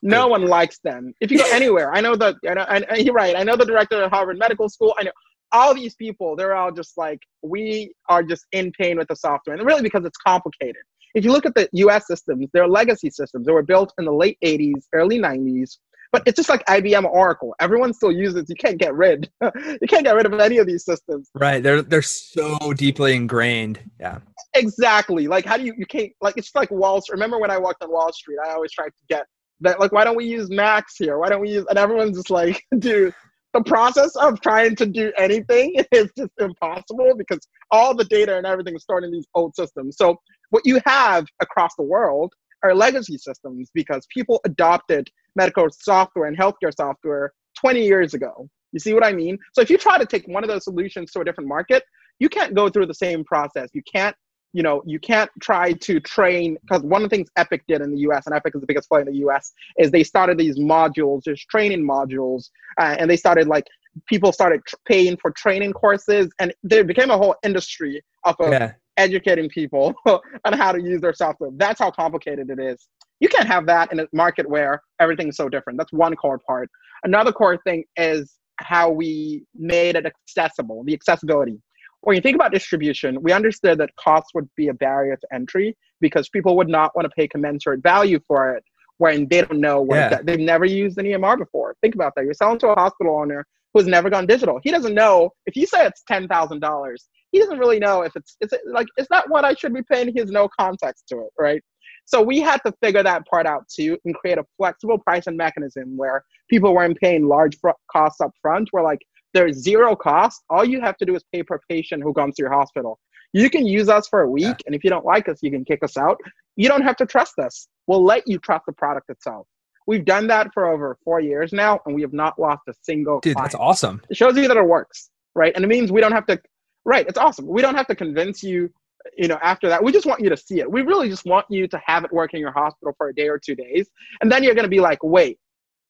No 0.02 0.28
one 0.28 0.46
likes 0.46 0.78
them. 0.78 1.12
If 1.20 1.30
you 1.30 1.38
go 1.38 1.50
anywhere, 1.52 1.94
I 1.94 2.00
know 2.00 2.16
that. 2.16 2.36
I 2.48 2.54
know, 2.54 2.66
I, 2.68 2.96
you're 2.96 3.14
right. 3.14 3.36
I 3.36 3.44
know 3.44 3.56
the 3.56 3.66
director 3.66 4.02
of 4.02 4.10
Harvard 4.10 4.38
Medical 4.38 4.68
School. 4.68 4.94
I 4.98 5.04
know 5.04 5.12
all 5.52 5.74
these 5.74 5.94
people, 5.94 6.36
they're 6.36 6.54
all 6.54 6.72
just 6.72 6.96
like, 6.96 7.20
we 7.42 7.92
are 8.08 8.22
just 8.22 8.46
in 8.52 8.72
pain 8.72 8.98
with 8.98 9.08
the 9.08 9.16
software. 9.16 9.56
And 9.56 9.64
really 9.66 9.82
because 9.82 10.04
it's 10.04 10.16
complicated. 10.16 10.82
If 11.14 11.24
you 11.24 11.32
look 11.32 11.46
at 11.46 11.54
the 11.54 11.68
US 11.72 12.06
systems, 12.06 12.48
they're 12.52 12.66
legacy 12.66 13.10
systems. 13.10 13.46
They 13.46 13.52
were 13.52 13.62
built 13.62 13.92
in 13.98 14.06
the 14.06 14.12
late 14.12 14.38
80s, 14.42 14.84
early 14.92 15.18
90s. 15.18 15.78
But 16.10 16.22
it's 16.26 16.36
just 16.36 16.50
like 16.50 16.64
IBM 16.66 17.04
Oracle. 17.04 17.54
Everyone 17.58 17.94
still 17.94 18.12
uses. 18.12 18.44
You 18.48 18.54
can't 18.54 18.78
get 18.78 18.94
rid. 18.94 19.30
you 19.42 19.88
can't 19.88 20.04
get 20.04 20.14
rid 20.14 20.26
of 20.26 20.34
any 20.34 20.58
of 20.58 20.66
these 20.66 20.84
systems. 20.84 21.30
Right. 21.34 21.62
They're 21.62 21.80
they're 21.80 22.02
so 22.02 22.74
deeply 22.74 23.16
ingrained. 23.16 23.80
Yeah. 23.98 24.18
Exactly. 24.54 25.26
Like 25.26 25.46
how 25.46 25.56
do 25.56 25.64
you 25.64 25.72
you 25.76 25.86
can't 25.86 26.12
like 26.20 26.36
it's 26.36 26.54
like 26.54 26.70
Wall 26.70 27.00
Street. 27.00 27.14
Remember 27.14 27.38
when 27.38 27.50
I 27.50 27.56
walked 27.56 27.82
on 27.82 27.90
Wall 27.90 28.12
Street? 28.12 28.36
I 28.44 28.52
always 28.52 28.72
tried 28.72 28.90
to 28.90 29.02
get 29.08 29.26
that 29.60 29.80
like 29.80 29.92
why 29.92 30.04
don't 30.04 30.16
we 30.16 30.26
use 30.26 30.50
Macs 30.50 30.96
here? 30.98 31.18
Why 31.18 31.30
don't 31.30 31.40
we 31.40 31.50
use 31.50 31.64
and 31.70 31.78
everyone's 31.78 32.18
just 32.18 32.30
like, 32.30 32.62
dude, 32.78 33.14
the 33.52 33.62
process 33.62 34.16
of 34.16 34.40
trying 34.40 34.76
to 34.76 34.86
do 34.86 35.12
anything 35.18 35.74
is 35.92 36.10
just 36.16 36.32
impossible 36.40 37.12
because 37.16 37.46
all 37.70 37.94
the 37.94 38.04
data 38.04 38.36
and 38.36 38.46
everything 38.46 38.74
is 38.74 38.82
stored 38.82 39.04
in 39.04 39.12
these 39.12 39.26
old 39.34 39.54
systems. 39.54 39.96
So 39.96 40.16
what 40.50 40.62
you 40.64 40.80
have 40.86 41.26
across 41.40 41.74
the 41.76 41.82
world 41.82 42.32
are 42.62 42.74
legacy 42.74 43.18
systems 43.18 43.70
because 43.74 44.06
people 44.06 44.40
adopted 44.44 45.10
medical 45.36 45.68
software 45.70 46.26
and 46.26 46.38
healthcare 46.38 46.74
software 46.74 47.32
20 47.58 47.84
years 47.84 48.14
ago. 48.14 48.48
You 48.72 48.80
see 48.80 48.94
what 48.94 49.04
I 49.04 49.12
mean? 49.12 49.38
So 49.52 49.60
if 49.60 49.70
you 49.70 49.76
try 49.76 49.98
to 49.98 50.06
take 50.06 50.26
one 50.26 50.44
of 50.44 50.48
those 50.48 50.64
solutions 50.64 51.10
to 51.12 51.20
a 51.20 51.24
different 51.24 51.48
market, 51.48 51.82
you 52.18 52.28
can't 52.28 52.54
go 52.54 52.68
through 52.68 52.86
the 52.86 52.94
same 52.94 53.24
process. 53.24 53.68
You 53.72 53.82
can't 53.92 54.16
you 54.52 54.62
know, 54.62 54.82
you 54.84 54.98
can't 54.98 55.30
try 55.40 55.72
to 55.72 56.00
train 56.00 56.56
because 56.62 56.82
one 56.82 57.02
of 57.02 57.10
the 57.10 57.16
things 57.16 57.28
Epic 57.36 57.62
did 57.66 57.80
in 57.80 57.90
the 57.90 57.98
US, 58.00 58.26
and 58.26 58.34
Epic 58.34 58.54
is 58.54 58.60
the 58.60 58.66
biggest 58.66 58.88
player 58.88 59.02
in 59.02 59.08
the 59.08 59.26
US, 59.26 59.52
is 59.78 59.90
they 59.90 60.04
started 60.04 60.38
these 60.38 60.58
modules, 60.58 61.24
just 61.24 61.48
training 61.48 61.86
modules, 61.86 62.50
uh, 62.78 62.96
and 62.98 63.10
they 63.10 63.16
started 63.16 63.46
like 63.46 63.64
people 64.06 64.32
started 64.32 64.60
tr- 64.66 64.76
paying 64.86 65.16
for 65.16 65.30
training 65.30 65.72
courses, 65.72 66.30
and 66.38 66.52
there 66.62 66.84
became 66.84 67.10
a 67.10 67.16
whole 67.16 67.34
industry 67.42 68.02
of 68.24 68.36
uh, 68.40 68.50
yeah. 68.50 68.72
educating 68.96 69.48
people 69.48 69.94
on 70.06 70.52
how 70.52 70.72
to 70.72 70.80
use 70.80 71.00
their 71.00 71.14
software. 71.14 71.50
That's 71.56 71.80
how 71.80 71.90
complicated 71.90 72.50
it 72.50 72.60
is. 72.60 72.88
You 73.20 73.28
can't 73.28 73.46
have 73.46 73.66
that 73.66 73.92
in 73.92 74.00
a 74.00 74.06
market 74.12 74.48
where 74.48 74.82
everything's 74.98 75.36
so 75.36 75.48
different. 75.48 75.78
That's 75.78 75.92
one 75.92 76.14
core 76.16 76.38
part. 76.38 76.68
Another 77.04 77.32
core 77.32 77.58
thing 77.64 77.84
is 77.96 78.34
how 78.56 78.90
we 78.90 79.44
made 79.54 79.96
it 79.96 80.06
accessible, 80.06 80.84
the 80.84 80.92
accessibility 80.92 81.58
when 82.02 82.16
you 82.16 82.22
think 82.22 82.34
about 82.34 82.52
distribution, 82.52 83.22
we 83.22 83.32
understood 83.32 83.78
that 83.78 83.90
cost 83.96 84.26
would 84.34 84.48
be 84.56 84.68
a 84.68 84.74
barrier 84.74 85.16
to 85.16 85.34
entry 85.34 85.76
because 86.00 86.28
people 86.28 86.56
would 86.56 86.68
not 86.68 86.94
want 86.96 87.06
to 87.06 87.10
pay 87.10 87.28
commensurate 87.28 87.82
value 87.82 88.20
for 88.26 88.54
it 88.56 88.64
when 88.98 89.26
they 89.28 89.40
don't 89.40 89.60
know 89.60 89.80
what 89.80 89.96
yeah. 89.96 90.20
they've 90.22 90.38
never 90.38 90.64
used 90.64 90.98
an 90.98 91.06
EMR 91.06 91.38
before. 91.38 91.74
Think 91.80 91.94
about 91.94 92.12
that. 92.16 92.24
You're 92.24 92.34
selling 92.34 92.58
to 92.60 92.68
a 92.68 92.74
hospital 92.74 93.16
owner 93.16 93.46
who's 93.72 93.86
never 93.86 94.10
gone 94.10 94.26
digital. 94.26 94.60
He 94.62 94.70
doesn't 94.70 94.94
know 94.94 95.30
if 95.46 95.56
you 95.56 95.66
say 95.66 95.86
it's 95.86 96.02
ten 96.06 96.28
thousand 96.28 96.60
dollars. 96.60 97.08
He 97.30 97.38
doesn't 97.38 97.58
really 97.58 97.78
know 97.78 98.02
if 98.02 98.14
it's 98.16 98.36
it's 98.40 98.52
like 98.66 98.86
it's 98.96 99.10
not 99.10 99.30
what 99.30 99.44
I 99.44 99.54
should 99.54 99.72
be 99.72 99.82
paying. 99.82 100.12
He 100.12 100.20
has 100.20 100.30
no 100.30 100.48
context 100.58 101.04
to 101.08 101.20
it, 101.20 101.30
right? 101.38 101.62
So 102.04 102.20
we 102.20 102.40
had 102.40 102.60
to 102.66 102.72
figure 102.82 103.02
that 103.02 103.26
part 103.26 103.46
out 103.46 103.64
too 103.68 103.96
and 104.04 104.14
create 104.14 104.38
a 104.38 104.44
flexible 104.56 104.98
pricing 104.98 105.36
mechanism 105.36 105.96
where 105.96 106.24
people 106.50 106.74
weren't 106.74 106.98
paying 106.98 107.26
large 107.26 107.56
costs 107.90 108.20
up 108.20 108.32
front. 108.42 108.68
Where 108.72 108.82
like 108.82 109.00
there's 109.32 109.56
zero 109.56 109.96
cost. 109.96 110.42
All 110.50 110.64
you 110.64 110.80
have 110.80 110.96
to 110.98 111.06
do 111.06 111.14
is 111.14 111.24
pay 111.32 111.42
per 111.42 111.60
patient 111.68 112.02
who 112.02 112.12
comes 112.12 112.36
to 112.36 112.42
your 112.42 112.52
hospital. 112.52 112.98
You 113.32 113.48
can 113.48 113.66
use 113.66 113.88
us 113.88 114.06
for 114.08 114.22
a 114.22 114.30
week, 114.30 114.44
yeah. 114.44 114.66
and 114.66 114.74
if 114.74 114.84
you 114.84 114.90
don't 114.90 115.06
like 115.06 115.28
us, 115.28 115.38
you 115.42 115.50
can 115.50 115.64
kick 115.64 115.82
us 115.82 115.96
out. 115.96 116.20
You 116.56 116.68
don't 116.68 116.82
have 116.82 116.96
to 116.96 117.06
trust 117.06 117.38
us. 117.38 117.66
We'll 117.86 118.04
let 118.04 118.28
you 118.28 118.38
trust 118.38 118.66
the 118.66 118.72
product 118.72 119.08
itself. 119.08 119.46
We've 119.86 120.04
done 120.04 120.26
that 120.28 120.52
for 120.52 120.66
over 120.66 120.96
four 121.02 121.20
years 121.20 121.52
now, 121.52 121.80
and 121.86 121.94
we 121.94 122.02
have 122.02 122.12
not 122.12 122.38
lost 122.38 122.62
a 122.68 122.74
single. 122.82 123.20
Dude, 123.20 123.34
client. 123.34 123.52
that's 123.52 123.60
awesome. 123.60 124.02
It 124.10 124.16
shows 124.16 124.36
you 124.36 124.46
that 124.48 124.56
it 124.56 124.66
works, 124.66 125.10
right? 125.34 125.52
And 125.54 125.64
it 125.64 125.68
means 125.68 125.90
we 125.90 126.00
don't 126.00 126.12
have 126.12 126.26
to. 126.26 126.40
Right, 126.84 127.06
it's 127.06 127.18
awesome. 127.18 127.46
We 127.46 127.62
don't 127.62 127.74
have 127.74 127.86
to 127.86 127.94
convince 127.94 128.42
you. 128.42 128.70
You 129.16 129.28
know, 129.28 129.38
after 129.42 129.68
that, 129.68 129.82
we 129.82 129.92
just 129.92 130.06
want 130.06 130.20
you 130.20 130.28
to 130.28 130.36
see 130.36 130.60
it. 130.60 130.70
We 130.70 130.82
really 130.82 131.08
just 131.08 131.24
want 131.24 131.46
you 131.48 131.66
to 131.68 131.80
have 131.84 132.04
it 132.04 132.12
work 132.12 132.34
in 132.34 132.40
your 132.40 132.52
hospital 132.52 132.94
for 132.96 133.08
a 133.08 133.14
day 133.14 133.28
or 133.28 133.38
two 133.38 133.54
days, 133.54 133.88
and 134.20 134.30
then 134.30 134.42
you're 134.44 134.54
going 134.54 134.64
to 134.64 134.70
be 134.70 134.80
like, 134.80 135.02
"Wait, 135.02 135.38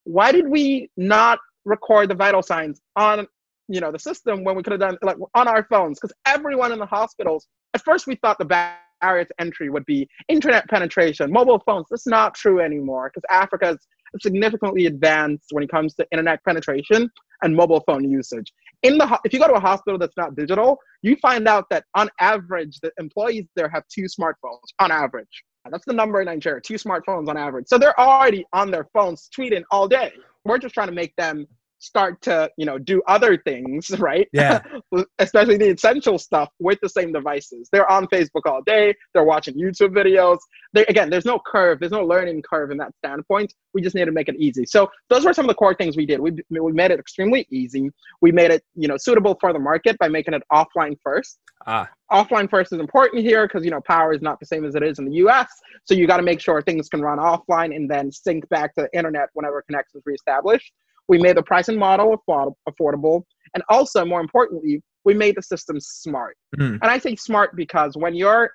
why 0.05 0.31
did 0.31 0.47
we 0.47 0.89
not 0.97 1.39
record 1.65 2.09
the 2.09 2.15
vital 2.15 2.41
signs 2.41 2.81
on 2.95 3.27
you 3.67 3.79
know 3.79 3.91
the 3.91 3.99
system 3.99 4.43
when 4.43 4.55
we 4.55 4.63
could 4.63 4.71
have 4.71 4.81
done 4.81 4.97
like 5.01 5.17
on 5.35 5.47
our 5.47 5.65
phones 5.69 5.99
because 5.99 6.13
everyone 6.25 6.71
in 6.71 6.79
the 6.79 6.85
hospitals 6.85 7.47
at 7.73 7.83
first 7.83 8.07
we 8.07 8.15
thought 8.15 8.37
the 8.37 8.45
barrier 8.45 9.25
to 9.25 9.33
entry 9.39 9.69
would 9.69 9.85
be 9.85 10.07
internet 10.29 10.67
penetration 10.69 11.31
mobile 11.31 11.61
phones. 11.65 11.85
That's 11.89 12.07
not 12.07 12.35
true 12.35 12.59
anymore 12.59 13.11
because 13.13 13.25
africa 13.29 13.71
is 13.71 13.87
significantly 14.21 14.85
advanced 14.85 15.47
when 15.51 15.63
it 15.63 15.71
comes 15.71 15.93
to 15.95 16.05
internet 16.11 16.43
penetration 16.43 17.09
and 17.41 17.55
mobile 17.55 17.83
phone 17.87 18.09
usage. 18.09 18.53
In 18.83 18.97
the 18.97 19.19
if 19.23 19.33
you 19.33 19.39
go 19.39 19.47
to 19.47 19.53
a 19.53 19.59
hospital 19.59 19.97
that's 19.97 20.17
not 20.17 20.35
digital 20.35 20.77
you 21.01 21.15
find 21.17 21.47
out 21.47 21.65
that 21.69 21.85
on 21.95 22.09
average 22.19 22.79
the 22.81 22.91
employees 22.99 23.45
there 23.55 23.69
have 23.69 23.83
two 23.87 24.03
smartphones 24.03 24.67
on 24.79 24.91
average. 24.91 25.43
That's 25.69 25.85
the 25.85 25.93
number 25.93 26.19
in 26.19 26.25
nigeria 26.25 26.59
two 26.61 26.75
smartphones 26.75 27.29
on 27.29 27.37
average. 27.37 27.67
So 27.69 27.77
they're 27.77 27.99
already 27.99 28.45
on 28.51 28.71
their 28.71 28.87
phones 28.93 29.29
tweeting 29.35 29.63
all 29.71 29.87
day 29.87 30.11
we're 30.45 30.57
just 30.57 30.73
trying 30.73 30.87
to 30.87 30.93
make 30.93 31.15
them 31.15 31.47
start 31.83 32.21
to 32.21 32.49
you 32.57 32.65
know 32.65 32.77
do 32.77 33.01
other 33.07 33.37
things 33.37 33.91
right? 33.99 34.27
Yeah. 34.31 34.61
Especially 35.19 35.57
the 35.57 35.69
essential 35.69 36.17
stuff 36.17 36.49
with 36.59 36.79
the 36.81 36.89
same 36.89 37.11
devices. 37.11 37.69
They're 37.71 37.89
on 37.89 38.07
facebook 38.07 38.45
all 38.45 38.61
day. 38.65 38.95
They're 39.13 39.23
watching 39.23 39.55
youtube 39.55 39.89
videos. 39.89 40.37
They, 40.71 40.85
again 40.85 41.09
there's 41.09 41.25
no 41.25 41.39
curve. 41.45 41.79
There's 41.79 41.91
no 41.91 42.05
learning 42.05 42.41
curve 42.49 42.71
in 42.71 42.77
that 42.77 42.93
standpoint. 42.97 43.53
We 43.73 43.81
just 43.81 43.95
need 43.95 44.05
to 44.05 44.11
make 44.11 44.29
it 44.29 44.35
easy. 44.37 44.65
So 44.65 44.89
those 45.09 45.25
were 45.25 45.33
some 45.33 45.45
of 45.45 45.49
the 45.49 45.55
core 45.55 45.75
things 45.75 45.97
we 45.97 46.05
did. 46.05 46.19
We, 46.19 46.31
we 46.49 46.71
made 46.71 46.91
it 46.91 46.99
extremely 46.99 47.45
easy. 47.51 47.89
We 48.21 48.31
made 48.31 48.51
it 48.51 48.63
you 48.75 48.87
know 48.87 48.97
suitable 48.97 49.37
for 49.39 49.51
the 49.51 49.59
market 49.59 49.97
by 49.97 50.07
making 50.07 50.33
it 50.33 50.43
offline 50.51 50.97
first. 51.03 51.39
Ah. 51.65 51.89
offline 52.11 52.49
first 52.49 52.73
is 52.73 52.79
important 52.79 53.23
here 53.23 53.47
because 53.47 53.63
you 53.63 53.71
know 53.71 53.79
power 53.87 54.13
is 54.13 54.21
not 54.21 54.37
the 54.39 54.45
same 54.45 54.65
as 54.65 54.75
it 54.75 54.83
is 54.83 54.99
in 54.99 55.05
the 55.05 55.15
us 55.15 55.47
so 55.85 55.93
you 55.93 56.05
got 56.07 56.17
to 56.17 56.23
make 56.23 56.41
sure 56.41 56.61
things 56.61 56.89
can 56.89 57.01
run 57.01 57.19
offline 57.19 57.73
and 57.73 57.89
then 57.89 58.11
sync 58.11 58.47
back 58.49 58.75
to 58.75 58.81
the 58.81 58.97
internet 58.97 59.29
whenever 59.33 59.61
connection 59.61 59.97
is 59.97 60.03
reestablished 60.05 60.73
we 61.07 61.17
made 61.17 61.37
the 61.37 61.43
pricing 61.43 61.77
model 61.77 62.17
affordable. 62.27 63.23
And 63.53 63.63
also, 63.69 64.05
more 64.05 64.21
importantly, 64.21 64.81
we 65.05 65.13
made 65.13 65.35
the 65.35 65.41
system 65.41 65.79
smart. 65.79 66.37
Mm-hmm. 66.57 66.75
And 66.81 66.85
I 66.85 66.97
say 66.97 67.15
smart 67.15 67.55
because 67.55 67.95
when 67.95 68.15
you're 68.15 68.51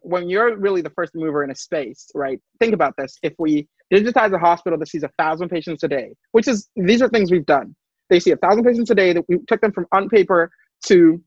when 0.00 0.28
you're 0.28 0.56
really 0.58 0.82
the 0.82 0.90
first 0.90 1.12
mover 1.14 1.42
in 1.44 1.50
a 1.50 1.54
space, 1.54 2.10
right? 2.14 2.38
Think 2.60 2.74
about 2.74 2.94
this. 2.98 3.16
If 3.22 3.32
we 3.38 3.66
digitize 3.92 4.34
a 4.34 4.38
hospital 4.38 4.78
that 4.78 4.88
sees 4.88 5.02
a 5.02 5.10
thousand 5.18 5.48
patients 5.48 5.82
a 5.82 5.88
day, 5.88 6.14
which 6.32 6.46
is 6.46 6.68
these 6.76 7.00
are 7.00 7.08
things 7.08 7.30
we've 7.30 7.46
done. 7.46 7.74
They 8.10 8.20
see 8.20 8.32
a 8.32 8.36
thousand 8.36 8.64
patients 8.64 8.90
a 8.90 8.94
day 8.94 9.14
that 9.14 9.24
we 9.28 9.38
took 9.48 9.62
them 9.62 9.72
from 9.72 9.86
on 9.92 10.10
paper 10.10 10.50
to 10.86 11.22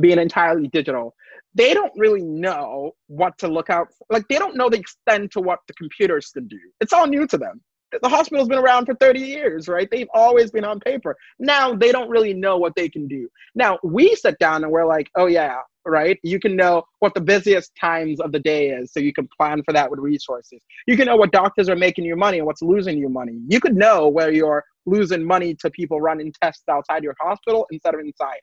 being 0.00 0.18
entirely 0.18 0.68
digital. 0.68 1.14
They 1.54 1.74
don't 1.74 1.92
really 1.96 2.22
know 2.22 2.92
what 3.08 3.36
to 3.38 3.48
look 3.48 3.68
out 3.68 3.88
for. 3.88 4.06
Like 4.08 4.26
they 4.28 4.38
don't 4.38 4.56
know 4.56 4.70
the 4.70 4.78
extent 4.78 5.32
to 5.32 5.40
what 5.40 5.58
the 5.68 5.74
computers 5.74 6.30
can 6.30 6.48
do. 6.48 6.58
It's 6.80 6.94
all 6.94 7.06
new 7.06 7.26
to 7.26 7.36
them 7.36 7.60
the 8.00 8.08
hospital's 8.08 8.48
been 8.48 8.58
around 8.58 8.86
for 8.86 8.94
30 8.94 9.20
years, 9.20 9.68
right? 9.68 9.88
They've 9.90 10.08
always 10.14 10.50
been 10.50 10.64
on 10.64 10.80
paper. 10.80 11.16
Now 11.38 11.74
they 11.74 11.92
don't 11.92 12.08
really 12.08 12.32
know 12.32 12.56
what 12.56 12.74
they 12.74 12.88
can 12.88 13.06
do. 13.06 13.28
Now 13.54 13.78
we 13.82 14.14
sit 14.14 14.38
down 14.38 14.64
and 14.64 14.72
we're 14.72 14.86
like, 14.86 15.08
oh 15.16 15.26
yeah, 15.26 15.58
right? 15.84 16.18
You 16.22 16.38
can 16.38 16.56
know 16.56 16.84
what 17.00 17.14
the 17.14 17.20
busiest 17.20 17.72
times 17.80 18.20
of 18.20 18.32
the 18.32 18.38
day 18.38 18.70
is, 18.70 18.92
so 18.92 19.00
you 19.00 19.12
can 19.12 19.28
plan 19.36 19.62
for 19.64 19.72
that 19.72 19.90
with 19.90 20.00
resources. 20.00 20.62
You 20.86 20.96
can 20.96 21.06
know 21.06 21.16
what 21.16 21.32
doctors 21.32 21.68
are 21.68 21.76
making 21.76 22.04
you 22.04 22.16
money 22.16 22.38
and 22.38 22.46
what's 22.46 22.62
losing 22.62 22.98
you 22.98 23.08
money. 23.08 23.40
You 23.48 23.60
could 23.60 23.76
know 23.76 24.08
where 24.08 24.32
you're 24.32 24.64
losing 24.86 25.24
money 25.24 25.54
to 25.56 25.70
people 25.70 26.00
running 26.00 26.32
tests 26.42 26.64
outside 26.70 27.02
your 27.02 27.14
hospital 27.20 27.66
instead 27.70 27.94
of 27.94 28.00
inside. 28.00 28.40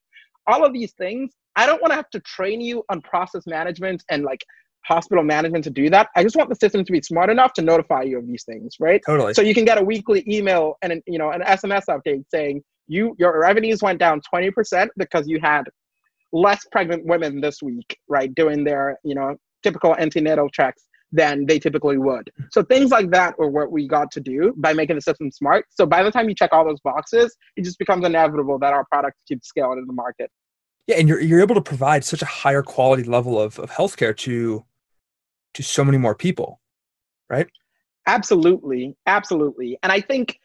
All 0.47 0.65
of 0.65 0.73
these 0.73 0.93
things, 0.93 1.31
I 1.55 1.65
don't 1.65 1.81
want 1.81 1.91
to 1.91 1.95
have 1.95 2.09
to 2.11 2.19
train 2.21 2.61
you 2.61 2.83
on 2.89 3.01
process 3.01 3.45
management 3.45 4.03
and 4.09 4.23
like 4.23 4.43
hospital 4.85 5.23
management 5.23 5.63
to 5.65 5.69
do 5.69 5.89
that. 5.89 6.09
I 6.15 6.23
just 6.23 6.35
want 6.35 6.49
the 6.49 6.55
system 6.55 6.83
to 6.83 6.91
be 6.91 7.01
smart 7.01 7.29
enough 7.29 7.53
to 7.53 7.61
notify 7.61 8.03
you 8.03 8.17
of 8.17 8.27
these 8.27 8.43
things, 8.43 8.75
right? 8.79 9.01
Totally. 9.05 9.33
So 9.33 9.41
you 9.41 9.53
can 9.53 9.65
get 9.65 9.77
a 9.77 9.83
weekly 9.83 10.23
email 10.27 10.77
and 10.81 10.93
an, 10.93 11.01
you 11.05 11.17
know 11.17 11.31
an 11.31 11.41
SMS 11.41 11.85
update 11.89 12.23
saying 12.29 12.63
you 12.87 13.15
your 13.19 13.39
revenues 13.39 13.81
went 13.81 13.99
down 13.99 14.21
20% 14.33 14.89
because 14.97 15.27
you 15.27 15.39
had 15.41 15.63
less 16.31 16.65
pregnant 16.71 17.05
women 17.05 17.41
this 17.41 17.61
week, 17.61 17.97
right, 18.07 18.33
doing 18.35 18.63
their, 18.63 18.99
you 19.03 19.15
know, 19.15 19.35
typical 19.63 19.95
antenatal 19.97 20.49
checks 20.49 20.85
than 21.11 21.45
they 21.45 21.57
typically 21.57 21.97
would. 21.97 22.29
So 22.51 22.63
things 22.63 22.91
like 22.91 23.09
that 23.11 23.33
are 23.39 23.49
what 23.49 23.71
we 23.71 23.87
got 23.87 24.11
to 24.11 24.19
do 24.19 24.53
by 24.57 24.73
making 24.73 24.95
the 24.95 25.01
system 25.01 25.31
smart. 25.31 25.65
So 25.69 25.85
by 25.85 26.03
the 26.03 26.11
time 26.11 26.29
you 26.29 26.35
check 26.35 26.51
all 26.53 26.63
those 26.63 26.79
boxes, 26.81 27.35
it 27.55 27.63
just 27.63 27.79
becomes 27.79 28.05
inevitable 28.05 28.59
that 28.59 28.73
our 28.73 28.85
product 28.85 29.17
keeps 29.27 29.47
scaling 29.47 29.79
in 29.79 29.87
the 29.87 29.93
market. 29.93 30.29
Yeah, 30.85 30.95
and 30.97 31.07
you're 31.07 31.19
you're 31.19 31.41
able 31.41 31.55
to 31.55 31.61
provide 31.61 32.03
such 32.03 32.23
a 32.23 32.25
higher 32.25 32.63
quality 32.63 33.03
level 33.03 33.39
of, 33.39 33.59
of 33.59 33.69
healthcare 33.69 34.15
to 34.17 34.65
to 35.53 35.63
so 35.63 35.83
many 35.83 35.97
more 35.97 36.15
people, 36.15 36.59
right? 37.29 37.47
Absolutely, 38.07 38.95
absolutely. 39.05 39.77
And 39.83 39.91
I 39.91 40.01
think 40.01 40.39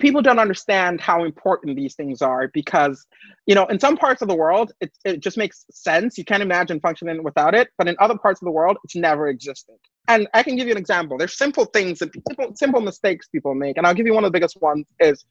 people 0.00 0.22
don't 0.22 0.38
understand 0.38 1.00
how 1.00 1.24
important 1.24 1.76
these 1.76 1.94
things 1.94 2.22
are 2.22 2.48
because, 2.52 3.06
you 3.46 3.54
know, 3.54 3.66
in 3.66 3.78
some 3.78 3.96
parts 3.96 4.22
of 4.22 4.28
the 4.28 4.34
world, 4.34 4.72
it, 4.80 4.90
it 5.04 5.20
just 5.20 5.36
makes 5.36 5.64
sense. 5.70 6.16
You 6.16 6.24
can't 6.24 6.42
imagine 6.42 6.80
functioning 6.80 7.22
without 7.22 7.54
it. 7.54 7.68
But 7.78 7.88
in 7.88 7.96
other 8.00 8.16
parts 8.16 8.40
of 8.40 8.46
the 8.46 8.52
world, 8.52 8.78
it's 8.84 8.96
never 8.96 9.28
existed. 9.28 9.76
And 10.08 10.26
I 10.34 10.42
can 10.42 10.56
give 10.56 10.66
you 10.66 10.72
an 10.72 10.78
example. 10.78 11.18
There's 11.18 11.36
simple 11.36 11.66
things 11.66 12.02
and 12.02 12.10
simple, 12.28 12.54
simple 12.56 12.80
mistakes 12.80 13.28
people 13.28 13.54
make. 13.54 13.76
And 13.76 13.86
I'll 13.86 13.94
give 13.94 14.06
you 14.06 14.14
one 14.14 14.24
of 14.24 14.28
the 14.28 14.36
biggest 14.36 14.60
ones 14.60 14.86
is 15.00 15.24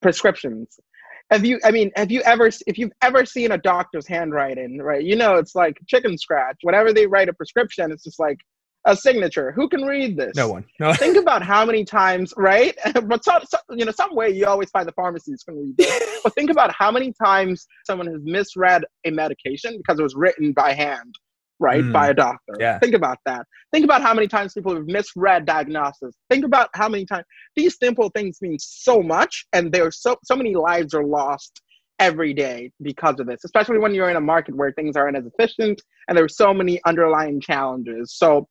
prescriptions 0.00 0.78
have 1.30 1.44
you 1.44 1.58
i 1.64 1.70
mean 1.70 1.90
have 1.96 2.10
you 2.10 2.20
ever 2.22 2.48
if 2.66 2.78
you've 2.78 2.92
ever 3.02 3.24
seen 3.24 3.52
a 3.52 3.58
doctor's 3.58 4.06
handwriting 4.06 4.78
right 4.78 5.04
you 5.04 5.16
know 5.16 5.36
it's 5.36 5.54
like 5.54 5.78
chicken 5.86 6.16
scratch 6.16 6.56
whenever 6.62 6.92
they 6.92 7.06
write 7.06 7.28
a 7.28 7.32
prescription 7.32 7.90
it's 7.90 8.04
just 8.04 8.18
like 8.18 8.38
a 8.88 8.96
signature. 8.96 9.52
Who 9.52 9.68
can 9.68 9.82
read 9.82 10.16
this? 10.16 10.34
No 10.34 10.48
one. 10.48 10.64
No. 10.80 10.92
Think 10.94 11.16
about 11.22 11.42
how 11.42 11.64
many 11.64 11.84
times, 11.84 12.32
right? 12.36 12.76
but 13.04 13.22
so, 13.22 13.38
so, 13.48 13.58
you 13.70 13.84
know, 13.84 13.92
some 13.92 14.14
way 14.14 14.30
you 14.30 14.46
always 14.46 14.70
find 14.70 14.88
the 14.88 14.92
pharmacies 14.92 15.44
can 15.44 15.56
read 15.56 15.76
this. 15.76 16.20
but 16.24 16.34
think 16.34 16.50
about 16.50 16.72
how 16.76 16.90
many 16.90 17.12
times 17.22 17.66
someone 17.84 18.06
has 18.08 18.20
misread 18.24 18.84
a 19.04 19.10
medication 19.10 19.76
because 19.76 20.00
it 20.00 20.02
was 20.02 20.14
written 20.16 20.52
by 20.52 20.72
hand, 20.72 21.14
right, 21.60 21.84
mm. 21.84 21.92
by 21.92 22.08
a 22.08 22.14
doctor. 22.14 22.54
Yeah. 22.58 22.78
Think 22.78 22.94
about 22.94 23.18
that. 23.26 23.46
Think 23.72 23.84
about 23.84 24.00
how 24.00 24.14
many 24.14 24.26
times 24.26 24.54
people 24.54 24.74
have 24.74 24.86
misread 24.86 25.44
diagnosis. 25.44 26.16
Think 26.30 26.46
about 26.46 26.70
how 26.74 26.88
many 26.88 27.04
times 27.04 27.26
these 27.54 27.76
simple 27.78 28.08
things 28.14 28.38
mean 28.40 28.58
so 28.58 29.02
much, 29.02 29.46
and 29.52 29.70
there's 29.70 30.00
so 30.00 30.16
so 30.24 30.34
many 30.34 30.54
lives 30.54 30.94
are 30.94 31.04
lost 31.04 31.60
every 31.98 32.32
day 32.32 32.70
because 32.80 33.18
of 33.18 33.26
this, 33.26 33.40
especially 33.44 33.78
when 33.78 33.92
you're 33.92 34.08
in 34.08 34.16
a 34.16 34.20
market 34.20 34.54
where 34.54 34.72
things 34.72 34.96
aren't 34.96 35.16
as 35.16 35.26
efficient 35.26 35.82
and 36.06 36.16
there's 36.16 36.36
so 36.36 36.54
many 36.54 36.80
underlying 36.86 37.40
challenges. 37.40 38.14
So 38.16 38.48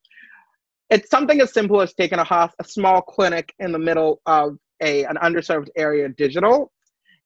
it's 0.89 1.09
something 1.09 1.41
as 1.41 1.53
simple 1.53 1.81
as 1.81 1.93
taking 1.93 2.19
a, 2.19 2.25
a 2.59 2.63
small 2.63 3.01
clinic 3.01 3.53
in 3.59 3.71
the 3.71 3.79
middle 3.79 4.21
of 4.25 4.57
a 4.81 5.05
an 5.05 5.17
underserved 5.17 5.67
area 5.75 6.07
digital. 6.09 6.71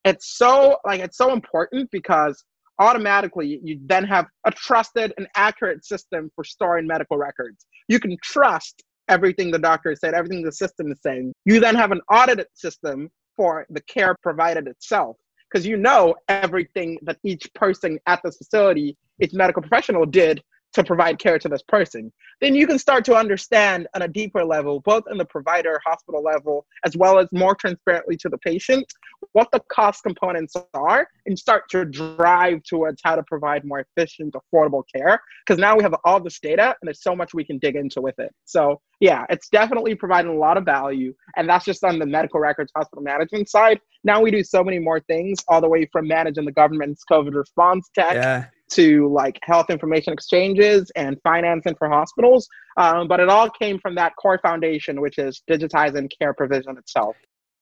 It's 0.06 0.38
so 0.38 0.77
like 0.86 1.01
it's 1.01 1.18
so 1.18 1.32
important 1.34 1.89
because 1.91 2.44
automatically 2.80 3.60
you 3.63 3.80
then 3.86 4.03
have 4.06 4.25
a 4.46 4.51
trusted 4.51 5.13
and 5.18 5.27
accurate 5.36 5.86
system 5.86 6.32
for 6.36 6.44
storing 6.44 6.88
medical 6.88 7.18
records. 7.18 7.65
You 7.88 8.00
can 8.00 8.18
trust 8.24 8.82
everything 9.08 9.51
the 9.51 9.60
doctor 9.60 9.96
said, 9.96 10.13
everything 10.13 10.41
the 10.41 10.51
system 10.51 10.91
is 10.91 10.98
saying. 11.03 11.34
You 11.46 11.60
then 11.60 11.75
have 11.75 11.91
an 11.91 12.01
audited 12.10 12.48
system 12.53 13.10
for 13.36 13.65
the 13.70 13.82
care 13.82 14.15
provided 14.24 14.68
itself 14.68 15.18
because 15.51 15.65
you 15.65 15.77
know 15.77 16.15
everything 16.30 16.98
that 17.03 17.18
each 17.24 17.53
person 17.53 18.00
at 18.08 18.22
this 18.24 18.38
facility, 18.38 18.98
each 19.22 19.34
medical 19.34 19.62
professional 19.62 20.06
did 20.06 20.41
to 20.73 20.83
provide 20.83 21.19
care 21.19 21.37
to 21.39 21.49
this 21.49 21.61
person, 21.63 22.11
then 22.39 22.55
you 22.55 22.65
can 22.65 22.79
start 22.79 23.05
to 23.05 23.15
understand 23.15 23.87
on 23.93 24.01
a 24.01 24.07
deeper 24.07 24.43
level, 24.43 24.79
both 24.81 25.03
in 25.11 25.17
the 25.17 25.25
provider 25.25 25.79
hospital 25.85 26.23
level, 26.23 26.65
as 26.85 26.97
well 26.97 27.19
as 27.19 27.27
more 27.31 27.55
transparently 27.55 28.17
to 28.17 28.29
the 28.29 28.37
patient, 28.39 28.85
what 29.33 29.49
the 29.51 29.61
cost 29.71 30.03
components 30.03 30.55
are, 30.73 31.07
and 31.25 31.37
start 31.37 31.63
to 31.69 31.85
drive 31.85 32.63
towards 32.63 33.01
how 33.03 33.15
to 33.15 33.23
provide 33.23 33.63
more 33.63 33.85
efficient, 33.95 34.33
affordable 34.33 34.83
care. 34.93 35.19
Because 35.45 35.59
now 35.59 35.75
we 35.75 35.83
have 35.83 35.95
all 36.03 36.19
this 36.19 36.39
data 36.39 36.75
and 36.81 36.87
there's 36.87 37.03
so 37.03 37.15
much 37.15 37.33
we 37.33 37.43
can 37.43 37.59
dig 37.59 37.75
into 37.75 38.01
with 38.01 38.17
it. 38.17 38.33
So, 38.45 38.81
yeah, 38.99 39.25
it's 39.29 39.49
definitely 39.49 39.95
providing 39.95 40.31
a 40.31 40.37
lot 40.37 40.57
of 40.57 40.65
value. 40.65 41.13
And 41.35 41.47
that's 41.47 41.65
just 41.65 41.83
on 41.83 41.99
the 41.99 42.05
medical 42.05 42.39
records 42.39 42.71
hospital 42.75 43.03
management 43.03 43.49
side. 43.49 43.79
Now 44.03 44.21
we 44.21 44.31
do 44.31 44.43
so 44.43 44.63
many 44.63 44.79
more 44.79 44.99
things, 45.01 45.39
all 45.47 45.61
the 45.61 45.69
way 45.69 45.87
from 45.91 46.07
managing 46.07 46.45
the 46.45 46.51
government's 46.51 47.03
COVID 47.09 47.33
response 47.33 47.89
tech. 47.93 48.15
Yeah 48.15 48.45
to 48.71 49.07
like 49.11 49.39
health 49.43 49.69
information 49.69 50.13
exchanges 50.13 50.91
and 50.95 51.17
financing 51.23 51.75
for 51.75 51.89
hospitals. 51.89 52.47
Um, 52.77 53.07
but 53.07 53.19
it 53.19 53.29
all 53.29 53.49
came 53.49 53.79
from 53.79 53.95
that 53.95 54.15
core 54.15 54.39
foundation, 54.41 55.01
which 55.01 55.17
is 55.17 55.41
digitizing 55.49 56.09
care 56.17 56.33
provision 56.33 56.77
itself. 56.77 57.15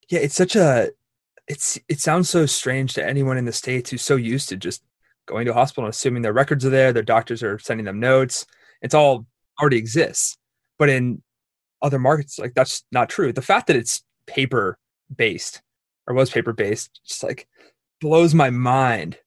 Yeah, 0.10 0.20
it's 0.20 0.36
such 0.36 0.56
a 0.56 0.92
it's 1.48 1.80
it 1.88 2.00
sounds 2.00 2.30
so 2.30 2.46
strange 2.46 2.94
to 2.94 3.06
anyone 3.06 3.38
in 3.38 3.46
the 3.46 3.52
states 3.52 3.90
who's 3.90 4.04
so 4.04 4.16
used 4.16 4.50
to 4.50 4.58
just 4.58 4.84
going 5.26 5.46
to 5.46 5.52
a 5.52 5.56
hospital 5.56 5.86
and 5.86 5.94
assuming 5.94 6.22
their 6.22 6.34
records 6.34 6.66
are 6.66 6.70
there, 6.70 6.94
their 6.94 7.04
doctors 7.04 7.44
are 7.44 7.60
sending 7.60 7.86
them 7.86 8.00
notes. 8.00 8.46
It's 8.82 8.94
all 8.94 9.26
already 9.60 9.78
exists. 9.78 10.38
But 10.78 10.90
in 10.90 11.22
other 11.82 12.00
markets, 12.00 12.40
like 12.40 12.54
that's 12.54 12.84
not 12.92 13.10
true. 13.10 13.34
The 13.34 13.42
fact 13.42 13.68
that 13.68 13.76
it's 13.76 14.04
paper 14.26 14.78
based 15.16 15.62
or 16.08 16.14
was 16.14 16.30
paper 16.30 16.54
based 16.54 17.00
just 17.06 17.24
like 17.24 17.48
blows 18.00 18.34
my 18.34 18.50
mind. 18.50 19.18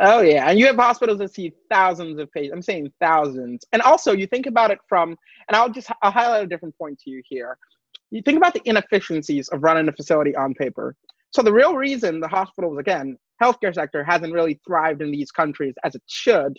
Oh 0.00 0.20
yeah, 0.20 0.48
and 0.50 0.58
you 0.58 0.66
have 0.66 0.76
hospitals 0.76 1.18
that 1.18 1.32
see 1.34 1.52
thousands 1.70 2.18
of 2.18 2.30
patients. 2.32 2.52
I'm 2.52 2.62
saying 2.62 2.92
thousands, 3.00 3.64
and 3.72 3.80
also 3.82 4.12
you 4.12 4.26
think 4.26 4.46
about 4.46 4.70
it 4.70 4.78
from, 4.88 5.16
and 5.48 5.56
I'll 5.56 5.70
just 5.70 5.90
I'll 6.02 6.10
highlight 6.10 6.44
a 6.44 6.46
different 6.46 6.76
point 6.76 6.98
to 7.00 7.10
you 7.10 7.22
here. 7.24 7.56
You 8.10 8.20
think 8.22 8.36
about 8.36 8.52
the 8.52 8.62
inefficiencies 8.66 9.48
of 9.48 9.62
running 9.62 9.88
a 9.88 9.92
facility 9.92 10.36
on 10.36 10.54
paper. 10.54 10.94
So 11.30 11.42
the 11.42 11.52
real 11.52 11.76
reason 11.76 12.20
the 12.20 12.28
hospitals, 12.28 12.78
again, 12.78 13.16
healthcare 13.42 13.74
sector 13.74 14.04
hasn't 14.04 14.32
really 14.32 14.60
thrived 14.66 15.00
in 15.02 15.10
these 15.10 15.30
countries 15.30 15.74
as 15.82 15.94
it 15.94 16.02
should, 16.06 16.58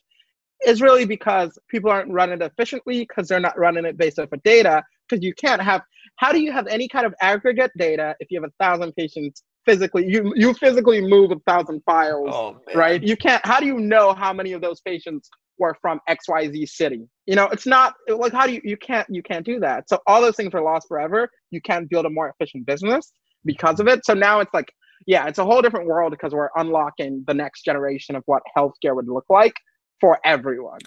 is 0.66 0.82
really 0.82 1.06
because 1.06 1.58
people 1.70 1.92
aren't 1.92 2.12
running 2.12 2.42
it 2.42 2.46
efficiently 2.46 3.02
because 3.02 3.28
they're 3.28 3.40
not 3.40 3.58
running 3.58 3.86
it 3.86 3.98
based 3.98 4.20
off 4.20 4.32
of 4.32 4.42
data. 4.44 4.84
Because 5.08 5.24
you 5.24 5.34
can't 5.36 5.62
have. 5.62 5.84
How 6.18 6.32
do 6.32 6.40
you 6.42 6.52
have 6.52 6.68
any 6.68 6.88
kind 6.88 7.06
of 7.06 7.14
aggregate 7.22 7.72
data 7.78 8.16
if 8.20 8.32
you 8.32 8.42
have 8.42 8.50
a 8.50 8.64
thousand 8.64 8.94
patients 8.96 9.44
physically 9.68 10.08
you 10.08 10.34
you 10.36 10.54
physically 10.54 11.02
move 11.02 11.30
a 11.32 11.40
thousand 11.46 11.82
files 11.86 12.30
oh, 12.32 12.58
right? 12.74 13.04
You 13.04 13.18
can't 13.18 13.46
how 13.46 13.60
do 13.60 13.66
you 13.66 13.80
know 13.80 14.14
how 14.14 14.32
many 14.32 14.54
of 14.54 14.62
those 14.62 14.80
patients 14.82 15.30
were 15.60 15.76
from 15.82 16.00
xyz 16.10 16.70
city? 16.70 17.08
You 17.26 17.36
know 17.36 17.48
it's 17.48 17.68
not 17.68 17.96
like 18.08 18.32
how 18.32 18.48
do 18.48 18.54
you 18.54 18.62
you 18.64 18.78
can't 18.78 19.08
you 19.10 19.22
can't 19.22 19.46
do 19.46 19.60
that. 19.60 19.90
So 19.90 20.00
all 20.08 20.22
those 20.22 20.38
things 20.38 20.54
are 20.54 20.62
lost 20.62 20.88
forever. 20.88 21.30
You 21.52 21.62
can't 21.62 21.90
build 21.90 22.06
a 22.06 22.10
more 22.10 22.30
efficient 22.30 22.66
business 22.66 23.12
because 23.44 23.80
of 23.82 23.88
it. 23.88 24.06
So 24.06 24.14
now 24.14 24.40
it's 24.40 24.54
like 24.54 24.72
yeah 25.06 25.28
it's 25.28 25.38
a 25.38 25.46
whole 25.46 25.62
different 25.62 25.88
world 25.88 26.12
because 26.12 26.34
we're 26.34 26.50
unlocking 26.56 27.26
the 27.28 27.34
next 27.34 27.64
generation 27.64 28.16
of 28.16 28.24
what 28.26 28.42
healthcare 28.58 28.96
would 28.96 29.10
look 29.10 29.26
like 29.30 29.54
for 30.00 30.20
everyone. 30.24 30.80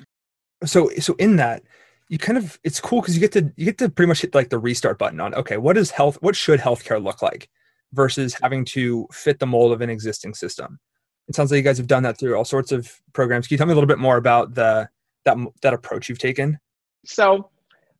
So 0.65 0.89
so 1.01 1.15
in 1.19 1.37
that 1.37 1.63
you 2.09 2.17
kind 2.17 2.39
of 2.39 2.59
it's 2.65 2.81
cool 2.81 3.03
because 3.03 3.15
you 3.15 3.21
get 3.21 3.33
to 3.33 3.53
you 3.57 3.67
get 3.67 3.79
to 3.79 3.91
pretty 3.91 4.09
much 4.09 4.23
hit 4.23 4.35
like 4.35 4.49
the 4.49 4.59
restart 4.59 4.99
button 4.99 5.21
on 5.21 5.33
okay 5.35 5.57
what 5.57 5.77
is 5.77 5.93
health 5.93 6.19
what 6.21 6.35
should 6.35 6.61
healthcare 6.61 7.03
look 7.03 7.23
like 7.23 7.49
versus 7.93 8.37
having 8.41 8.65
to 8.65 9.07
fit 9.13 9.39
the 9.39 9.47
mold 9.47 9.73
of 9.73 9.81
an 9.81 9.91
existing 9.91 10.35
system. 10.35 10.79
It 11.29 11.35
sounds 11.35 11.51
like 11.51 11.59
you 11.59 11.63
guys 11.63 11.79
have 11.79 11.87
done 11.87 12.03
that 12.03 12.19
through 12.19 12.37
all 12.37 12.45
sorts 12.45 12.73
of 12.73 12.93
programs. 13.13 13.47
Can 13.47 13.55
you 13.55 13.59
tell 13.59 13.67
me 13.67 13.73
a 13.73 13.75
little 13.75 13.89
bit 13.89 13.99
more 13.99 14.17
about 14.17 14.55
the 14.55 14.89
that 15.25 15.37
that 15.63 15.75
approach 15.75 16.09
you've 16.09 16.19
taken? 16.19 16.59
So, 17.05 17.51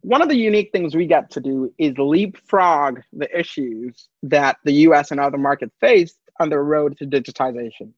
one 0.01 0.23
of 0.23 0.29
the 0.29 0.37
unique 0.37 0.71
things 0.73 0.97
we 0.97 1.07
get 1.07 1.31
to 1.33 1.41
do 1.41 1.73
is 1.79 1.97
leapfrog 1.99 3.01
the 3.13 3.39
issues 3.39 4.09
that 4.23 4.57
the 4.65 4.73
US 4.73 5.11
and 5.11 5.21
other 5.21 5.39
markets 5.39 5.75
face 5.81 6.15
on 6.41 6.49
the 6.49 6.59
road 6.59 6.97
to 6.99 7.07
digitization. 7.07 7.93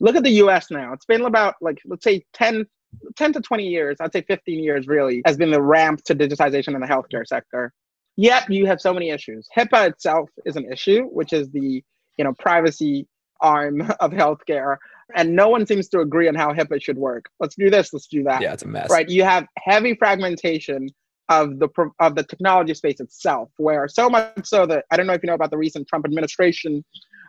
Look 0.00 0.16
at 0.16 0.24
the 0.24 0.30
US 0.42 0.70
now. 0.70 0.92
It's 0.92 1.06
been 1.06 1.22
about 1.22 1.54
like 1.60 1.80
let's 1.84 2.04
say 2.04 2.24
10 2.32 2.66
10 3.16 3.32
to 3.34 3.40
20 3.40 3.66
years, 3.66 3.96
I'd 4.00 4.12
say 4.12 4.22
15 4.22 4.62
years 4.62 4.86
really, 4.86 5.22
has 5.26 5.36
been 5.36 5.50
the 5.50 5.62
ramp 5.62 6.02
to 6.04 6.14
digitization 6.14 6.74
in 6.74 6.80
the 6.80 6.86
healthcare 6.86 7.26
sector. 7.26 7.72
Yet 8.16 8.50
you 8.50 8.66
have 8.66 8.80
so 8.80 8.92
many 8.92 9.10
issues. 9.10 9.48
HIPAA 9.56 9.90
itself 9.90 10.30
is 10.44 10.56
an 10.56 10.70
issue, 10.70 11.04
which 11.06 11.32
is 11.32 11.50
the 11.50 11.82
you 12.16 12.24
know 12.24 12.32
privacy 12.38 13.08
arm 13.40 13.80
of 14.00 14.12
healthcare, 14.12 14.76
and 15.14 15.34
no 15.34 15.48
one 15.48 15.66
seems 15.66 15.88
to 15.88 16.00
agree 16.00 16.28
on 16.28 16.34
how 16.34 16.52
HIPAA 16.52 16.82
should 16.82 16.96
work. 16.96 17.26
Let's 17.40 17.56
do 17.56 17.70
this. 17.70 17.92
Let's 17.92 18.06
do 18.06 18.22
that. 18.24 18.40
Yeah, 18.40 18.52
it's 18.52 18.62
a 18.62 18.68
mess. 18.68 18.90
Right? 18.90 19.08
You 19.08 19.24
have 19.24 19.46
heavy 19.58 19.94
fragmentation 19.94 20.88
of 21.28 21.58
the 21.58 21.68
of 22.00 22.14
the 22.14 22.22
technology 22.22 22.74
space 22.74 23.00
itself, 23.00 23.50
where 23.56 23.88
so 23.88 24.08
much 24.08 24.44
so 24.44 24.66
that 24.66 24.84
I 24.90 24.96
don't 24.96 25.06
know 25.06 25.14
if 25.14 25.22
you 25.22 25.26
know 25.26 25.34
about 25.34 25.50
the 25.50 25.58
recent 25.58 25.88
Trump 25.88 26.04
administration 26.04 26.84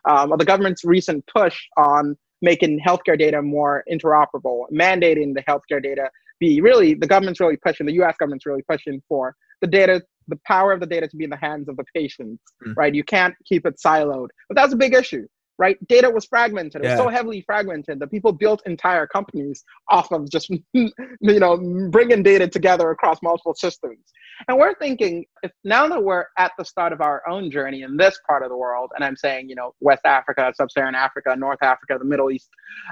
um, 0.05 0.31
or 0.31 0.37
the 0.37 0.45
government's 0.45 0.83
recent 0.83 1.25
push 1.27 1.57
on 1.77 2.17
making 2.41 2.79
healthcare 2.79 3.17
data 3.17 3.41
more 3.41 3.83
interoperable, 3.91 4.65
mandating 4.71 5.33
the 5.33 5.41
healthcare 5.47 5.81
data 5.81 6.09
be 6.39 6.61
really 6.61 6.93
the 6.93 7.07
government's 7.07 7.39
really 7.39 7.57
pushing, 7.57 7.85
the 7.85 7.93
U.S. 7.93 8.15
government's 8.19 8.45
really 8.45 8.61
pushing 8.69 9.01
for 9.07 9.35
the 9.61 9.67
data 9.67 10.03
the 10.27 10.39
power 10.45 10.71
of 10.71 10.79
the 10.79 10.85
data 10.85 11.07
to 11.07 11.15
be 11.15 11.23
in 11.23 11.29
the 11.29 11.37
hands 11.37 11.67
of 11.69 11.77
the 11.77 11.85
patients, 11.93 12.41
mm. 12.65 12.73
right? 12.75 12.93
You 12.93 13.03
can't 13.03 13.35
keep 13.45 13.65
it 13.65 13.79
siloed. 13.83 14.27
But 14.49 14.55
that's 14.55 14.73
a 14.73 14.77
big 14.77 14.93
issue, 14.93 15.27
right? 15.57 15.77
Data 15.87 16.09
was 16.09 16.25
fragmented. 16.25 16.83
It 16.83 16.89
was 16.89 16.97
so 16.97 17.09
heavily 17.09 17.41
fragmented 17.45 17.99
that 17.99 18.11
people 18.11 18.31
built 18.31 18.61
entire 18.65 19.07
companies 19.07 19.63
off 19.89 20.11
of 20.11 20.29
just, 20.29 20.49
you 20.73 20.91
know, 21.21 21.89
bringing 21.89 22.23
data 22.23 22.47
together 22.47 22.89
across 22.91 23.19
multiple 23.21 23.53
systems. 23.53 23.99
And 24.47 24.57
we're 24.57 24.75
thinking, 24.75 25.25
if 25.43 25.51
now 25.63 25.87
that 25.87 26.03
we're 26.03 26.25
at 26.37 26.51
the 26.57 26.65
start 26.65 26.91
of 26.91 27.01
our 27.01 27.27
own 27.29 27.49
journey 27.49 27.83
in 27.83 27.95
this 27.95 28.19
part 28.27 28.43
of 28.43 28.49
the 28.49 28.57
world, 28.57 28.91
and 28.95 29.03
I'm 29.03 29.15
saying, 29.15 29.47
you 29.47 29.55
know, 29.55 29.73
West 29.79 30.05
Africa, 30.05 30.51
Sub-Saharan 30.55 30.95
Africa, 30.95 31.35
North 31.37 31.61
Africa, 31.61 31.97
the 31.97 32.05
Middle 32.05 32.31
East, 32.31 32.49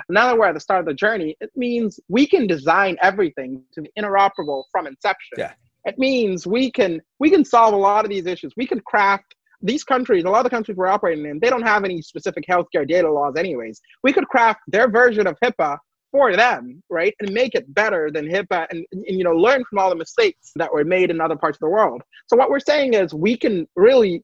now 0.08 0.28
that 0.28 0.38
we're 0.38 0.48
at 0.48 0.54
the 0.54 0.62
start 0.62 0.82
of 0.82 0.86
the 0.86 0.93
journey, 0.93 1.36
it 1.41 1.52
means 1.56 2.00
we 2.08 2.26
can 2.26 2.48
design 2.48 2.96
everything 3.02 3.62
to 3.74 3.82
be 3.82 3.89
interoperable 4.00 4.63
from 4.72 4.88
inception. 4.88 5.38
Yeah 5.38 5.54
it 5.86 5.98
means 5.98 6.48
we 6.48 6.72
can 6.72 7.02
we 7.19 7.30
can 7.30 7.43
solve 7.43 7.74
a 7.74 7.78
lot 7.78 8.06
of 8.06 8.10
these 8.10 8.26
issues. 8.26 8.54
We 8.56 8.67
can 8.67 8.80
craft 8.82 9.36
these 9.63 9.84
countries, 9.84 10.26
a 10.26 10.30
lot 10.30 10.39
of 10.39 10.43
the 10.43 10.50
countries 10.50 10.78
we're 10.78 10.88
operating 10.88 11.26
in, 11.26 11.39
they 11.39 11.50
don't 11.50 11.63
have 11.63 11.86
any 11.86 12.02
specific 12.02 12.46
healthcare 12.48 12.88
data 12.88 13.10
laws, 13.10 13.36
anyways. 13.38 13.82
We 14.04 14.12
could 14.12 14.28
craft 14.28 14.60
their 14.67 14.89
version 14.89 15.26
of 15.26 15.38
HIPAA 15.43 15.78
for 16.12 16.36
them, 16.36 16.84
right, 16.89 17.15
and 17.22 17.32
make 17.32 17.56
it 17.56 17.74
better 17.74 18.12
than 18.12 18.28
HIPAA, 18.28 18.67
and, 18.69 18.86
and, 18.91 19.04
you 19.08 19.24
know 19.24 19.32
learn 19.32 19.63
from 19.69 19.80
all 19.80 19.89
the 19.89 19.96
mistakes 19.96 20.52
that 20.58 20.72
were 20.72 20.84
made 20.84 21.10
in 21.10 21.22
other 21.22 21.38
parts 21.38 21.56
of 21.56 21.62
the 21.62 21.69
world. 21.69 22.02
So 22.28 22.36
what 22.36 22.50
we're 22.50 22.60
saying 22.60 22.93
is 22.93 23.13
we 23.13 23.38
can 23.38 23.67
really 23.76 24.22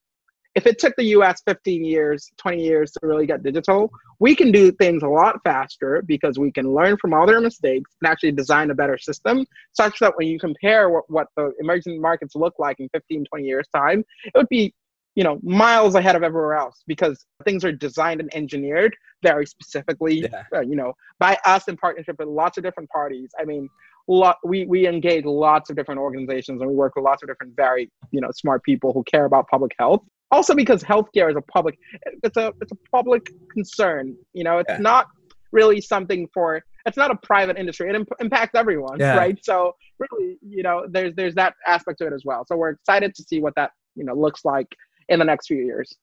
if 0.55 0.65
it 0.65 0.79
took 0.79 0.95
the 0.95 1.05
US 1.15 1.41
15 1.45 1.85
years, 1.85 2.31
20 2.37 2.63
years 2.63 2.91
to 2.91 2.99
really 3.03 3.25
get 3.25 3.43
digital, 3.43 3.91
we 4.19 4.35
can 4.35 4.51
do 4.51 4.71
things 4.71 5.03
a 5.03 5.07
lot 5.07 5.37
faster 5.43 6.03
because 6.05 6.39
we 6.39 6.51
can 6.51 6.73
learn 6.73 6.97
from 6.97 7.13
all 7.13 7.25
their 7.25 7.41
mistakes 7.41 7.91
and 8.01 8.11
actually 8.11 8.31
design 8.31 8.71
a 8.71 8.75
better 8.75 8.97
system 8.97 9.45
such 9.73 9.99
that 9.99 10.17
when 10.17 10.27
you 10.27 10.39
compare 10.39 10.89
what, 10.89 11.09
what 11.09 11.27
the 11.37 11.51
emerging 11.59 12.01
markets 12.01 12.35
look 12.35 12.55
like 12.57 12.79
in 12.79 12.89
15, 12.89 13.25
20 13.25 13.45
years 13.45 13.67
time, 13.73 14.03
it 14.25 14.33
would 14.35 14.49
be 14.49 14.73
you 15.15 15.23
know 15.23 15.39
miles 15.43 15.95
ahead 15.95 16.15
of 16.15 16.23
everywhere 16.23 16.55
else 16.55 16.83
because 16.87 17.25
things 17.43 17.65
are 17.65 17.71
designed 17.71 18.21
and 18.21 18.33
engineered 18.33 18.95
very 19.23 19.45
specifically 19.45 20.19
yeah. 20.19 20.43
uh, 20.55 20.61
you 20.61 20.75
know 20.75 20.93
by 21.17 21.35
us 21.45 21.67
in 21.67 21.75
partnership 21.75 22.15
with 22.19 22.27
lots 22.27 22.57
of 22.57 22.63
different 22.63 22.87
parties 22.89 23.31
i 23.39 23.43
mean 23.43 23.67
lot 24.07 24.37
we 24.45 24.65
we 24.65 24.87
engage 24.87 25.25
lots 25.25 25.69
of 25.69 25.75
different 25.75 25.99
organizations 25.99 26.61
and 26.61 26.69
we 26.69 26.75
work 26.75 26.95
with 26.95 27.03
lots 27.03 27.23
of 27.23 27.27
different 27.27 27.55
very 27.55 27.91
you 28.11 28.21
know 28.21 28.29
smart 28.31 28.63
people 28.63 28.93
who 28.93 29.03
care 29.03 29.25
about 29.25 29.47
public 29.47 29.71
health 29.79 30.03
also 30.31 30.53
because 30.53 30.83
healthcare 30.83 31.29
is 31.29 31.35
a 31.35 31.41
public 31.41 31.77
it's 32.23 32.37
a 32.37 32.53
it's 32.61 32.71
a 32.71 32.77
public 32.91 33.31
concern 33.51 34.15
you 34.33 34.43
know? 34.43 34.59
It's 34.59 34.69
yeah. 34.69 34.77
not 34.77 35.07
really 35.51 35.81
something 35.81 36.27
for 36.33 36.63
it's 36.85 36.97
not 36.97 37.11
a 37.11 37.15
private 37.15 37.57
industry. 37.57 37.89
It 37.89 37.95
imp- 37.95 38.13
impacts 38.19 38.55
everyone 38.55 38.99
yeah. 38.99 39.17
right? 39.17 39.37
So 39.43 39.75
really 39.97 40.37
you 40.41 40.63
know 40.63 40.85
there's 40.89 41.13
there's 41.15 41.35
that 41.35 41.55
aspect 41.67 41.99
to 41.99 42.07
it 42.07 42.13
as 42.13 42.23
well. 42.25 42.45
So 42.47 42.55
we're 42.55 42.69
excited 42.69 43.15
to 43.15 43.23
see 43.23 43.41
what 43.41 43.55
that 43.55 43.71
you 43.95 44.03
know 44.03 44.13
looks 44.13 44.45
like 44.45 44.67
in 45.09 45.19
the 45.19 45.25
next 45.25 45.47
few 45.47 45.57
years. 45.57 45.95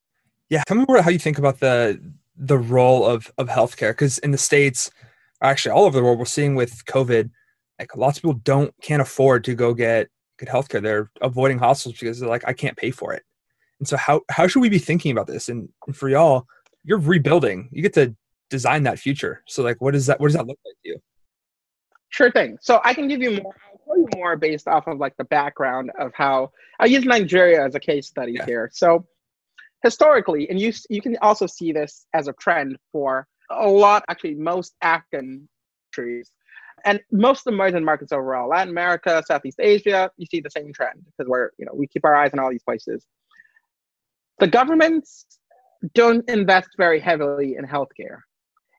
Yeah 0.48 0.62
tell 0.66 0.76
me 0.76 0.84
more 0.88 1.02
how 1.02 1.10
you 1.10 1.18
think 1.18 1.38
about 1.38 1.60
the 1.60 2.00
the 2.36 2.58
role 2.58 3.04
of 3.04 3.30
of 3.38 3.48
healthcare 3.48 3.90
because 3.90 4.18
in 4.18 4.30
the 4.30 4.38
states 4.38 4.90
actually 5.42 5.72
all 5.72 5.84
over 5.84 5.98
the 5.98 6.04
world 6.04 6.18
we're 6.18 6.24
seeing 6.24 6.54
with 6.54 6.84
covid 6.86 7.30
like 7.78 7.96
lots 7.96 8.18
of 8.18 8.22
people 8.22 8.40
don't 8.44 8.74
can't 8.82 9.02
afford 9.02 9.44
to 9.44 9.54
go 9.54 9.74
get 9.74 10.08
good 10.38 10.48
healthcare. 10.48 10.82
They're 10.82 11.10
avoiding 11.22 11.58
hospitals 11.58 11.98
because 11.98 12.20
they're 12.20 12.28
like 12.28 12.44
i 12.46 12.52
can't 12.52 12.76
pay 12.76 12.90
for 12.90 13.12
it 13.14 13.22
and 13.78 13.88
so 13.88 13.96
how 13.96 14.22
how 14.30 14.46
should 14.46 14.60
we 14.60 14.68
be 14.68 14.78
thinking 14.78 15.12
about 15.12 15.26
this? 15.26 15.48
And, 15.48 15.68
and 15.86 15.96
for 15.96 16.08
y'all, 16.08 16.46
you're 16.84 16.98
rebuilding. 16.98 17.68
You 17.72 17.82
get 17.82 17.94
to 17.94 18.14
design 18.50 18.84
that 18.84 18.98
future. 18.98 19.42
So 19.46 19.62
like 19.62 19.80
what 19.80 19.92
does 19.92 20.06
that 20.06 20.20
what 20.20 20.28
does 20.28 20.36
that 20.36 20.46
look 20.46 20.58
like 20.64 20.76
to 20.84 20.88
you? 20.90 20.98
Sure 22.10 22.30
thing. 22.30 22.58
So 22.60 22.80
I 22.84 22.94
can 22.94 23.08
give 23.08 23.20
you 23.20 23.42
more 23.42 23.54
I'll 23.70 23.78
tell 23.84 23.98
you 23.98 24.08
more 24.16 24.36
based 24.36 24.68
off 24.68 24.86
of 24.86 24.98
like 24.98 25.16
the 25.16 25.24
background 25.24 25.90
of 25.98 26.12
how 26.14 26.50
I 26.80 26.86
use 26.86 27.04
Nigeria 27.04 27.64
as 27.64 27.74
a 27.74 27.80
case 27.80 28.06
study 28.06 28.32
yeah. 28.32 28.46
here. 28.46 28.70
So 28.72 29.06
historically, 29.82 30.48
and 30.48 30.58
you 30.60 30.72
you 30.88 31.02
can 31.02 31.16
also 31.20 31.46
see 31.46 31.72
this 31.72 32.06
as 32.14 32.28
a 32.28 32.32
trend 32.34 32.76
for 32.92 33.26
a 33.50 33.68
lot, 33.68 34.04
actually 34.08 34.34
most 34.34 34.74
African 34.82 35.48
countries 35.94 36.30
and 36.84 37.00
most 37.10 37.46
emerging 37.46 37.84
markets 37.84 38.12
overall, 38.12 38.48
Latin 38.48 38.70
America, 38.70 39.22
Southeast 39.26 39.58
Asia, 39.60 40.10
you 40.16 40.26
see 40.26 40.40
the 40.40 40.50
same 40.50 40.72
trend 40.72 41.04
because 41.04 41.28
we're, 41.28 41.50
you 41.58 41.66
know, 41.66 41.72
we 41.74 41.86
keep 41.86 42.04
our 42.04 42.14
eyes 42.14 42.30
on 42.32 42.38
all 42.38 42.50
these 42.50 42.62
places 42.62 43.04
the 44.38 44.46
governments 44.46 45.26
don't 45.94 46.28
invest 46.28 46.68
very 46.76 47.00
heavily 47.00 47.56
in 47.58 47.64
healthcare. 47.64 48.20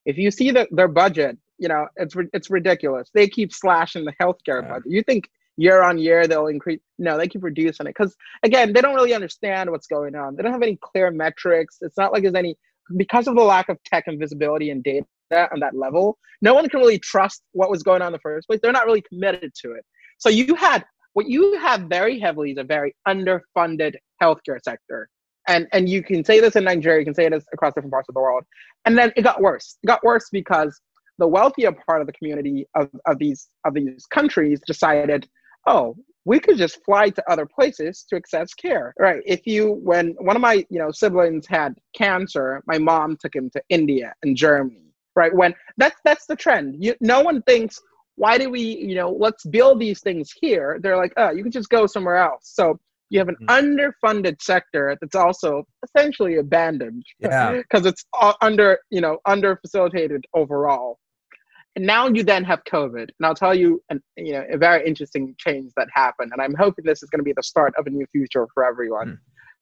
If 0.06 0.18
you 0.18 0.32
see 0.32 0.52
that 0.52 0.70
their 0.72 0.88
budget, 0.88 1.38
you 1.58 1.68
know, 1.68 1.88
it's 1.96 2.16
it's 2.34 2.50
ridiculous. 2.50 3.10
They 3.14 3.28
keep 3.28 3.54
slashing 3.54 4.06
the 4.06 4.14
healthcare 4.22 4.62
yeah. 4.62 4.70
budget. 4.70 4.92
You 4.92 5.04
think 5.04 5.30
year 5.58 5.82
on 5.82 5.98
year 5.98 6.28
they'll 6.28 6.48
increase? 6.48 6.80
No, 7.00 7.18
they 7.18 7.28
keep 7.28 7.44
reducing 7.44 7.88
it 7.88 7.96
because 7.98 8.16
again, 8.44 8.74
they 8.74 8.82
don't 8.82 8.96
really 8.96 9.14
understand 9.14 9.72
what's 9.72 9.88
going 9.88 10.16
on. 10.16 10.36
They 10.36 10.44
don't 10.44 10.54
have 10.54 10.62
any 10.62 10.78
clear 10.82 11.12
metrics. 11.12 11.78
It's 11.82 11.98
not 11.98 12.14
like 12.14 12.24
there's 12.24 12.36
any 12.36 12.56
because 12.96 13.28
of 13.28 13.36
the 13.36 13.44
lack 13.44 13.70
of 13.70 13.82
tech 13.84 14.06
and 14.08 14.20
visibility 14.20 14.70
and 14.70 14.84
data 14.84 15.06
on 15.34 15.60
that 15.60 15.76
level. 15.76 16.18
No 16.42 16.54
one 16.54 16.70
can 16.70 16.80
really 16.80 17.00
trust 17.00 17.42
what 17.52 17.70
was 17.70 17.84
going 17.84 18.02
on 18.02 18.08
in 18.08 18.14
the 18.14 18.20
first 18.20 18.48
place. 18.48 18.60
They're 18.62 18.72
not 18.72 18.86
really 18.86 19.02
committed 19.02 19.52
to 19.64 19.74
it. 19.74 19.84
So 20.20 20.30
you 20.30 20.56
had 20.56 20.86
what 21.14 21.28
you 21.28 21.58
have 21.60 21.82
very 21.82 22.20
heavily 22.20 22.52
is 22.52 22.58
a 22.58 22.64
very 22.64 22.96
underfunded 23.08 23.96
healthcare 24.22 24.60
sector 24.64 25.10
and 25.48 25.68
and 25.72 25.90
you 25.90 26.04
can 26.04 26.24
say 26.24 26.40
this 26.40 26.56
in 26.56 26.64
Nigeria, 26.64 27.00
you 27.00 27.06
can 27.06 27.16
say 27.16 27.26
it 27.26 27.34
across 27.54 27.74
different 27.74 27.92
parts 27.92 28.10
of 28.10 28.16
the 28.16 28.22
world. 28.22 28.44
And 28.86 28.98
then 28.98 29.12
it 29.16 29.22
got 29.24 29.42
worse. 29.42 29.78
It 29.84 29.88
got 29.88 30.04
worse 30.04 30.30
because 30.32 30.80
the 31.18 31.28
wealthier 31.28 31.72
part 31.72 32.02
of 32.02 32.08
the 32.08 32.14
community 32.14 32.68
of, 32.76 32.90
of 33.06 33.18
these 33.18 33.48
of 33.66 33.74
these 33.74 34.06
countries 34.08 34.60
decided, 34.66 35.28
oh, 35.66 35.96
we 36.26 36.40
could 36.40 36.58
just 36.58 36.84
fly 36.84 37.10
to 37.10 37.32
other 37.32 37.46
places 37.46 38.06
to 38.10 38.18
access 38.18 38.54
care. 38.54 38.94
Right. 39.00 39.22
If 39.26 39.48
you 39.48 39.80
when 39.84 40.16
one 40.20 40.36
of 40.36 40.42
my, 40.42 40.66
you 40.70 40.80
know, 40.80 40.92
siblings 40.92 41.48
had 41.48 41.76
cancer, 41.96 42.62
my 42.68 42.78
mom 42.78 43.18
took 43.20 43.36
him 43.36 43.50
to 43.52 43.62
India 43.70 44.14
and 44.24 44.36
Germany. 44.36 44.94
Right. 45.16 45.34
When 45.34 45.56
that's 45.78 46.00
that's 46.04 46.26
the 46.28 46.36
trend. 46.36 46.76
You 46.80 46.96
no 47.02 47.22
one 47.22 47.42
thinks, 47.44 47.80
why 48.16 48.38
do 48.38 48.50
we, 48.50 48.62
you 48.62 48.96
know, 48.96 49.12
let's 49.12 49.46
build 49.46 49.80
these 49.80 50.02
things 50.02 50.32
here. 50.40 50.80
They're 50.82 50.98
like, 50.98 51.14
oh, 51.18 51.32
you 51.32 51.44
can 51.44 51.52
just 51.52 51.70
go 51.70 51.88
somewhere 51.88 52.18
else. 52.18 52.52
So 52.54 52.80
you 53.10 53.20
have 53.20 53.30
an 53.30 53.38
mm-hmm. 53.42 54.06
underfunded 54.06 54.42
sector 54.42 54.98
that's 55.00 55.16
also 55.16 55.64
essentially 55.84 56.38
abandoned 56.38 57.04
yeah. 57.20 57.52
because 57.58 57.86
it's 57.86 58.06
under 58.42 58.80
you 58.90 59.02
know 59.02 59.20
under 59.26 59.58
facilitated 59.58 60.26
overall. 60.34 61.00
And 61.76 61.86
now 61.86 62.08
you 62.08 62.24
then 62.24 62.44
have 62.44 62.64
covid 62.64 63.10
and 63.20 63.24
i'll 63.24 63.36
tell 63.36 63.54
you 63.54 63.84
an, 63.90 64.02
you 64.16 64.34
know 64.34 64.44
a 64.52 64.58
very 64.58 64.86
interesting 64.88 65.36
change 65.38 65.72
that 65.78 65.88
happened 65.94 66.32
and 66.34 66.42
i'm 66.42 66.56
hoping 66.56 66.84
this 66.86 67.04
is 67.04 67.10
going 67.10 67.20
to 67.20 67.24
be 67.24 67.34
the 67.34 67.44
start 67.44 67.74
of 67.78 67.86
a 67.86 67.90
new 67.92 68.06
future 68.12 68.48
for 68.54 68.66
everyone. 68.66 69.10
Mm. 69.10 69.18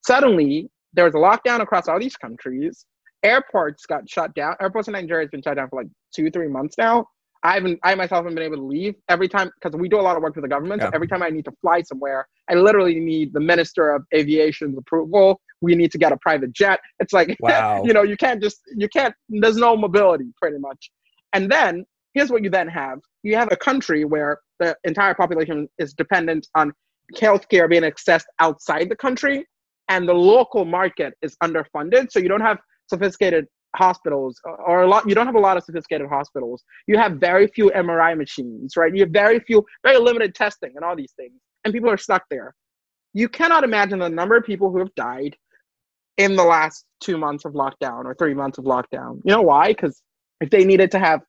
suddenly 0.06 0.70
there 0.94 1.04
was 1.04 1.14
a 1.14 1.18
lockdown 1.18 1.60
across 1.60 1.90
all 1.90 2.00
these 2.00 2.16
countries. 2.16 2.86
Airports 3.22 3.86
got 3.86 4.10
shut 4.10 4.34
down. 4.34 4.56
Airports 4.62 4.88
in 4.88 4.94
nigeria 4.94 5.26
has 5.26 5.30
been 5.30 5.42
shut 5.42 5.58
down 5.58 5.68
for 5.68 5.82
like 5.82 5.92
two 6.16 6.32
three 6.32 6.48
months 6.48 6.78
now 6.78 7.06
I 7.46 7.54
haven't, 7.54 7.80
I 7.84 7.94
myself 7.94 8.24
haven't 8.24 8.34
been 8.34 8.44
able 8.44 8.58
to 8.58 8.64
leave 8.64 8.96
every 9.08 9.30
time 9.30 9.52
because 9.62 9.78
we 9.80 9.88
do 9.88 10.00
a 10.00 10.02
lot 10.02 10.18
of 10.18 10.24
work 10.24 10.34
for 10.34 10.42
the 10.42 10.48
government. 10.48 10.82
Yeah. 10.82 10.88
So 10.88 10.96
every 10.96 11.08
time 11.08 11.22
I 11.22 11.30
need 11.30 11.46
to 11.46 11.54
fly 11.62 11.84
somewhere, 11.84 12.28
I 12.50 12.56
literally 12.56 13.00
need 13.00 13.34
the 13.34 13.40
Minister 13.40 13.92
of 13.92 14.04
Aviation's 14.16 14.76
approval. 14.76 15.40
We 15.62 15.76
need 15.76 15.92
to 15.92 16.00
get 16.00 16.12
a 16.12 16.18
private 16.18 16.54
jet. 16.54 16.80
It's 17.00 17.14
like, 17.14 17.36
wow. 17.40 17.84
you 17.84 17.94
know, 17.94 18.02
you 18.02 18.18
can't 18.18 18.42
just, 18.42 18.62
you 18.76 18.90
can't, 18.90 19.14
there's 19.30 19.58
no 19.58 19.78
mobility 19.78 20.26
pretty 20.42 20.58
much. 20.58 20.90
And 21.34 21.52
then 21.52 21.86
here's 22.16 22.32
what 22.32 22.44
you 22.44 22.50
then 22.50 22.68
have 22.68 23.00
you 23.22 23.36
have 23.36 23.52
a 23.52 23.58
country 23.58 24.06
where 24.06 24.40
the 24.60 24.76
entire 24.84 25.14
population 25.14 25.68
is 25.78 25.94
dependent 25.94 26.48
on 26.56 26.74
healthcare 27.16 27.70
being 27.70 27.84
accessed 27.84 28.26
outside 28.40 28.90
the 28.90 28.96
country 28.96 29.46
and 29.90 30.10
the 30.10 30.14
local 30.14 30.66
market 30.66 31.14
is 31.22 31.36
underfunded. 31.44 32.12
So 32.12 32.20
you 32.20 32.28
don't 32.28 32.42
have 32.42 32.58
sophisticated 32.88 33.46
hospitals 33.76 34.40
or 34.66 34.84
a 34.84 34.88
lot 34.88 35.08
you 35.08 35.16
don't 35.16 35.26
have 35.26 35.36
a 35.36 35.40
lot 35.40 35.58
of 35.58 35.64
sophisticated 35.64 36.08
hospitals. 36.08 36.64
You 36.88 36.98
have 36.98 37.14
very 37.14 37.48
few 37.48 37.72
mri 37.72 38.18
machines 38.18 38.76
right? 38.78 38.94
You 38.94 39.02
have 39.02 39.12
very 39.12 39.40
few 39.40 39.66
very 39.84 39.98
limited 39.98 40.36
testing 40.36 40.74
and 40.76 40.84
all 40.84 40.96
these 40.96 41.14
things 41.14 41.34
and 41.64 41.74
people 41.74 41.90
are 41.90 41.98
stuck 41.98 42.24
there. 42.30 42.54
You 43.14 43.30
cannot 43.30 43.64
imagine 43.64 44.00
the 44.00 44.10
number 44.10 44.36
of 44.36 44.44
people 44.44 44.72
who 44.72 44.80
have 44.80 44.94
died 44.96 45.36
in 46.18 46.36
the 46.36 46.44
last 46.44 46.86
two 47.02 47.18
months 47.18 47.46
of 47.46 47.54
lockdown 47.54 48.06
or 48.06 48.16
three 48.16 48.34
months 48.34 48.58
of 48.58 48.66
lockdown. 48.66 49.22
You 49.26 49.34
know 49.34 49.42
why? 49.42 49.70
Because 49.70 50.02
if 50.42 50.50
they 50.50 50.66
needed 50.66 50.92
to 50.92 51.00
have 51.00 51.22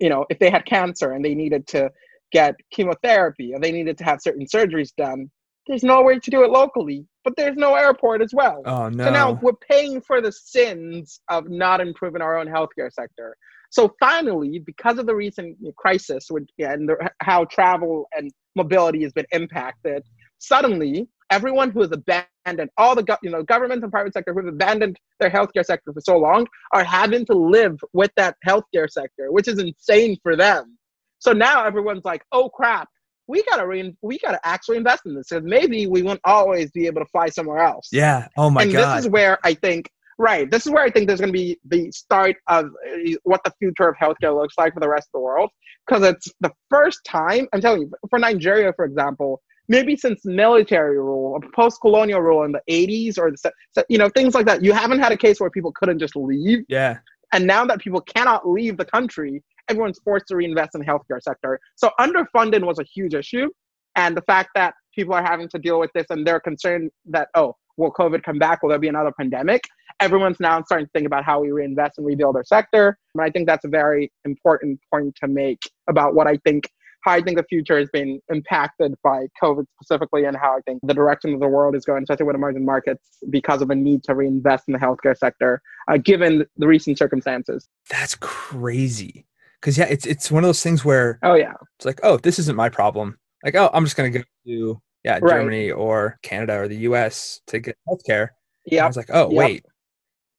you 0.00 0.08
know 0.08 0.24
if 0.30 0.38
they 0.38 0.50
had 0.50 0.64
cancer 0.64 1.12
and 1.12 1.24
they 1.24 1.34
needed 1.34 1.66
to 1.68 1.90
get 2.30 2.54
chemotherapy 2.70 3.52
or 3.54 3.60
they 3.60 3.72
needed 3.72 3.98
to 3.98 4.04
have 4.04 4.20
certain 4.22 4.46
surgeries 4.46 4.94
done 4.96 5.30
there's 5.66 5.84
no 5.84 6.02
way 6.02 6.18
to 6.18 6.30
do 6.30 6.42
it 6.42 6.50
locally, 6.50 7.06
but 7.24 7.34
there's 7.36 7.56
no 7.56 7.74
airport 7.74 8.22
as 8.22 8.34
well. 8.34 8.62
Oh 8.64 8.88
no! 8.88 9.04
So 9.04 9.10
now 9.10 9.38
we're 9.40 9.52
paying 9.52 10.00
for 10.00 10.20
the 10.20 10.32
sins 10.32 11.20
of 11.28 11.48
not 11.48 11.80
improving 11.80 12.22
our 12.22 12.38
own 12.38 12.46
healthcare 12.46 12.92
sector. 12.92 13.36
So 13.70 13.94
finally, 13.98 14.58
because 14.58 14.98
of 14.98 15.06
the 15.06 15.14
recent 15.14 15.56
crisis 15.76 16.26
with, 16.30 16.46
and 16.58 16.88
the, 16.88 17.10
how 17.20 17.44
travel 17.46 18.06
and 18.14 18.30
mobility 18.54 19.02
has 19.02 19.12
been 19.12 19.26
impacted, 19.32 20.02
suddenly 20.38 21.08
everyone 21.30 21.70
who 21.70 21.80
has 21.80 21.90
abandoned 21.90 22.68
all 22.76 22.94
the 22.94 23.18
you 23.22 23.30
know 23.30 23.42
government 23.42 23.82
and 23.82 23.90
private 23.90 24.12
sector 24.12 24.32
who 24.34 24.44
have 24.44 24.54
abandoned 24.54 24.98
their 25.20 25.30
healthcare 25.30 25.64
sector 25.64 25.92
for 25.92 26.00
so 26.00 26.18
long 26.18 26.46
are 26.72 26.84
having 26.84 27.24
to 27.24 27.32
live 27.32 27.80
with 27.92 28.10
that 28.16 28.36
healthcare 28.46 28.90
sector, 28.90 29.32
which 29.32 29.48
is 29.48 29.58
insane 29.58 30.18
for 30.22 30.36
them. 30.36 30.76
So 31.20 31.32
now 31.32 31.64
everyone's 31.64 32.04
like, 32.04 32.22
"Oh 32.32 32.50
crap! 32.50 32.88
We 33.32 33.42
gotta 33.44 33.66
re- 33.66 33.96
we 34.02 34.18
gotta 34.18 34.38
actually 34.44 34.76
invest 34.76 35.06
in 35.06 35.14
this 35.14 35.28
because 35.30 35.42
maybe 35.44 35.86
we 35.86 36.02
won't 36.02 36.20
always 36.24 36.70
be 36.70 36.86
able 36.86 37.00
to 37.00 37.06
fly 37.06 37.30
somewhere 37.30 37.60
else. 37.60 37.88
Yeah. 37.90 38.28
Oh 38.36 38.50
my 38.50 38.64
and 38.64 38.72
god. 38.72 38.82
And 38.82 38.98
this 38.98 39.04
is 39.06 39.10
where 39.10 39.38
I 39.42 39.54
think 39.54 39.90
right. 40.18 40.50
This 40.50 40.66
is 40.66 40.72
where 40.72 40.84
I 40.84 40.90
think 40.90 41.06
there's 41.06 41.20
gonna 41.20 41.32
be 41.32 41.58
the 41.64 41.90
start 41.92 42.36
of 42.48 42.66
uh, 42.66 43.12
what 43.22 43.42
the 43.42 43.52
future 43.58 43.88
of 43.88 43.96
healthcare 43.96 44.38
looks 44.38 44.54
like 44.58 44.74
for 44.74 44.80
the 44.80 44.88
rest 44.88 45.08
of 45.08 45.12
the 45.14 45.20
world 45.20 45.48
because 45.86 46.02
it's 46.02 46.28
the 46.40 46.52
first 46.68 47.00
time 47.06 47.48
I'm 47.54 47.62
telling 47.62 47.80
you 47.82 47.92
for 48.10 48.18
Nigeria, 48.18 48.70
for 48.74 48.84
example. 48.84 49.40
Maybe 49.68 49.96
since 49.96 50.20
military 50.26 50.98
rule, 50.98 51.32
or 51.32 51.50
post-colonial 51.54 52.20
rule 52.20 52.42
in 52.42 52.52
the 52.52 52.60
80s, 52.68 53.16
or 53.16 53.30
the, 53.74 53.86
you 53.88 53.96
know 53.96 54.10
things 54.10 54.34
like 54.34 54.44
that, 54.44 54.62
you 54.62 54.72
haven't 54.72 54.98
had 54.98 55.12
a 55.12 55.16
case 55.16 55.40
where 55.40 55.48
people 55.48 55.72
couldn't 55.72 56.00
just 56.00 56.16
leave. 56.16 56.64
Yeah. 56.68 56.98
And 57.32 57.46
now 57.46 57.64
that 57.64 57.78
people 57.80 58.02
cannot 58.02 58.46
leave 58.46 58.76
the 58.76 58.84
country, 58.84 59.42
everyone's 59.68 59.98
forced 60.04 60.26
to 60.28 60.36
reinvest 60.36 60.74
in 60.74 60.80
the 60.80 60.86
healthcare 60.86 61.20
sector. 61.20 61.58
So 61.76 61.90
underfunding 62.00 62.64
was 62.64 62.78
a 62.78 62.84
huge 62.84 63.14
issue. 63.14 63.48
And 63.96 64.16
the 64.16 64.22
fact 64.22 64.50
that 64.54 64.74
people 64.94 65.14
are 65.14 65.22
having 65.22 65.48
to 65.48 65.58
deal 65.58 65.78
with 65.78 65.90
this 65.94 66.06
and 66.10 66.26
they're 66.26 66.40
concerned 66.40 66.90
that, 67.06 67.28
oh, 67.34 67.54
will 67.76 67.92
COVID 67.92 68.22
come 68.22 68.38
back? 68.38 68.62
Will 68.62 68.70
there 68.70 68.78
be 68.78 68.88
another 68.88 69.12
pandemic? 69.12 69.62
Everyone's 70.00 70.40
now 70.40 70.62
starting 70.64 70.86
to 70.86 70.90
think 70.92 71.06
about 71.06 71.24
how 71.24 71.40
we 71.40 71.52
reinvest 71.52 71.98
and 71.98 72.06
rebuild 72.06 72.36
our 72.36 72.44
sector. 72.44 72.98
And 73.14 73.22
I 73.22 73.30
think 73.30 73.46
that's 73.46 73.64
a 73.64 73.68
very 73.68 74.10
important 74.24 74.80
point 74.92 75.14
to 75.22 75.28
make 75.28 75.60
about 75.88 76.14
what 76.14 76.26
I 76.26 76.36
think 76.44 76.68
how 77.02 77.10
I 77.10 77.20
think 77.20 77.36
the 77.36 77.44
future 77.44 77.76
has 77.78 77.88
been 77.92 78.20
impacted 78.28 78.94
by 79.02 79.26
COVID 79.42 79.64
specifically, 79.74 80.24
and 80.24 80.36
how 80.36 80.56
I 80.56 80.60
think 80.60 80.78
the 80.84 80.94
direction 80.94 81.34
of 81.34 81.40
the 81.40 81.48
world 81.48 81.74
is 81.74 81.84
going, 81.84 82.04
especially 82.04 82.26
with 82.26 82.36
emerging 82.36 82.64
markets, 82.64 83.18
because 83.28 83.60
of 83.60 83.70
a 83.70 83.74
need 83.74 84.04
to 84.04 84.14
reinvest 84.14 84.68
in 84.68 84.72
the 84.72 84.78
healthcare 84.78 85.16
sector, 85.16 85.60
uh, 85.88 85.96
given 85.96 86.46
the 86.58 86.68
recent 86.68 86.98
circumstances. 86.98 87.68
That's 87.90 88.14
crazy 88.14 89.26
because 89.62 89.78
yeah, 89.78 89.86
it's 89.88 90.06
it's 90.06 90.30
one 90.30 90.42
of 90.42 90.48
those 90.48 90.62
things 90.62 90.84
where 90.84 91.18
oh 91.22 91.34
yeah, 91.34 91.54
it's 91.76 91.86
like 91.86 92.00
oh 92.02 92.16
this 92.18 92.38
isn't 92.40 92.56
my 92.56 92.68
problem. 92.68 93.16
Like 93.44 93.54
oh 93.54 93.70
I'm 93.72 93.84
just 93.84 93.96
gonna 93.96 94.10
go 94.10 94.22
to 94.46 94.82
yeah 95.04 95.18
right. 95.22 95.30
Germany 95.30 95.70
or 95.70 96.18
Canada 96.22 96.58
or 96.58 96.68
the 96.68 96.78
U.S. 96.78 97.40
to 97.46 97.60
get 97.60 97.78
healthcare. 97.88 98.28
Yeah, 98.66 98.84
I 98.84 98.88
was 98.88 98.96
like 98.96 99.10
oh 99.12 99.30
yep. 99.30 99.38
wait, 99.38 99.66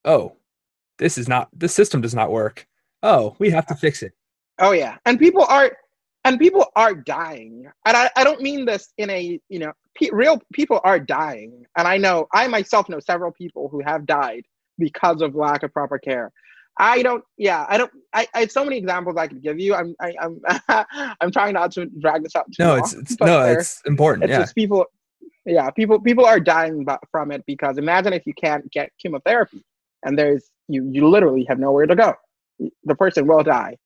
oh 0.06 0.36
this 1.00 1.18
is 1.18 1.28
not 1.28 1.50
this 1.54 1.74
system 1.74 2.02
does 2.02 2.14
not 2.14 2.32
work. 2.32 2.68
Oh 3.02 3.36
we 3.40 3.50
have 3.50 3.66
to 3.68 3.76
fix 3.76 4.04
it. 4.04 4.12
Oh 4.60 4.72
yeah, 4.72 4.98
and 5.06 5.18
people 5.18 5.46
are 5.46 5.72
and 6.26 6.40
people 6.40 6.66
are 6.76 6.94
dying, 6.94 7.66
and 7.86 7.98
I, 7.98 8.10
I 8.16 8.24
don't 8.24 8.42
mean 8.42 8.66
this 8.66 8.94
in 8.98 9.10
a 9.10 9.40
you 9.48 9.60
know 9.60 9.72
pe- 9.96 10.10
real 10.12 10.42
people 10.54 10.82
are 10.84 11.00
dying, 11.00 11.66
and 11.78 11.88
I 11.88 11.98
know 11.98 12.28
I 12.34 12.48
myself 12.48 12.90
know 12.90 13.00
several 13.00 13.32
people 13.32 13.70
who 13.70 13.82
have 13.86 14.06
died 14.06 14.44
because 14.78 15.22
of 15.22 15.36
lack 15.36 15.64
of 15.64 15.72
proper 15.72 15.98
care. 15.98 16.32
I 16.78 17.04
don't. 17.04 17.24
Yeah, 17.38 17.66
I 17.70 17.78
don't. 17.78 17.92
I, 18.14 18.28
I 18.34 18.42
have 18.42 18.52
so 18.52 18.64
many 18.64 18.78
examples 18.78 19.16
I 19.18 19.28
could 19.28 19.44
give 19.44 19.60
you. 19.60 19.76
I'm. 19.76 19.96
I, 20.00 20.14
am 20.20 20.42
i 20.48 21.16
I'm 21.22 21.32
trying 21.32 21.54
not 21.54 21.72
to 21.74 21.86
drag 22.02 22.24
this 22.24 22.36
out. 22.36 22.46
no, 22.58 22.70
long, 22.70 22.80
it's, 22.80 22.94
it's 22.94 23.20
no, 23.20 23.44
it's 23.44 23.82
important. 23.86 24.24
It's 24.26 24.32
yeah. 24.32 24.40
just 24.40 24.56
people. 24.56 24.86
Yeah, 25.46 25.70
people 25.72 26.00
people 26.00 26.26
are 26.26 26.40
dying 26.40 26.86
from 27.12 27.32
it 27.32 27.44
because 27.46 27.78
imagine 27.78 28.14
if 28.14 28.26
you 28.26 28.34
can't 28.34 28.70
get 28.72 28.90
chemotherapy 28.98 29.62
and 30.04 30.18
there's 30.18 30.50
you 30.68 30.88
you 30.90 31.08
literally 31.08 31.46
have 31.50 31.60
nowhere 31.60 31.86
to 31.86 31.96
go. 31.96 32.16
The 32.86 32.96
person 32.96 33.28
will 33.28 33.44
die. 33.44 33.78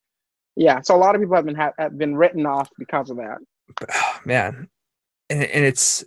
Yeah, 0.55 0.81
so 0.81 0.95
a 0.95 0.97
lot 0.97 1.15
of 1.15 1.21
people 1.21 1.35
have 1.35 1.45
been 1.45 1.55
have, 1.55 1.73
have 1.79 1.97
been 1.97 2.15
written 2.15 2.45
off 2.45 2.69
because 2.77 3.09
of 3.09 3.17
that. 3.17 3.37
Oh, 3.93 4.19
man, 4.25 4.69
and 5.29 5.43
and 5.43 5.65
it's 5.65 6.03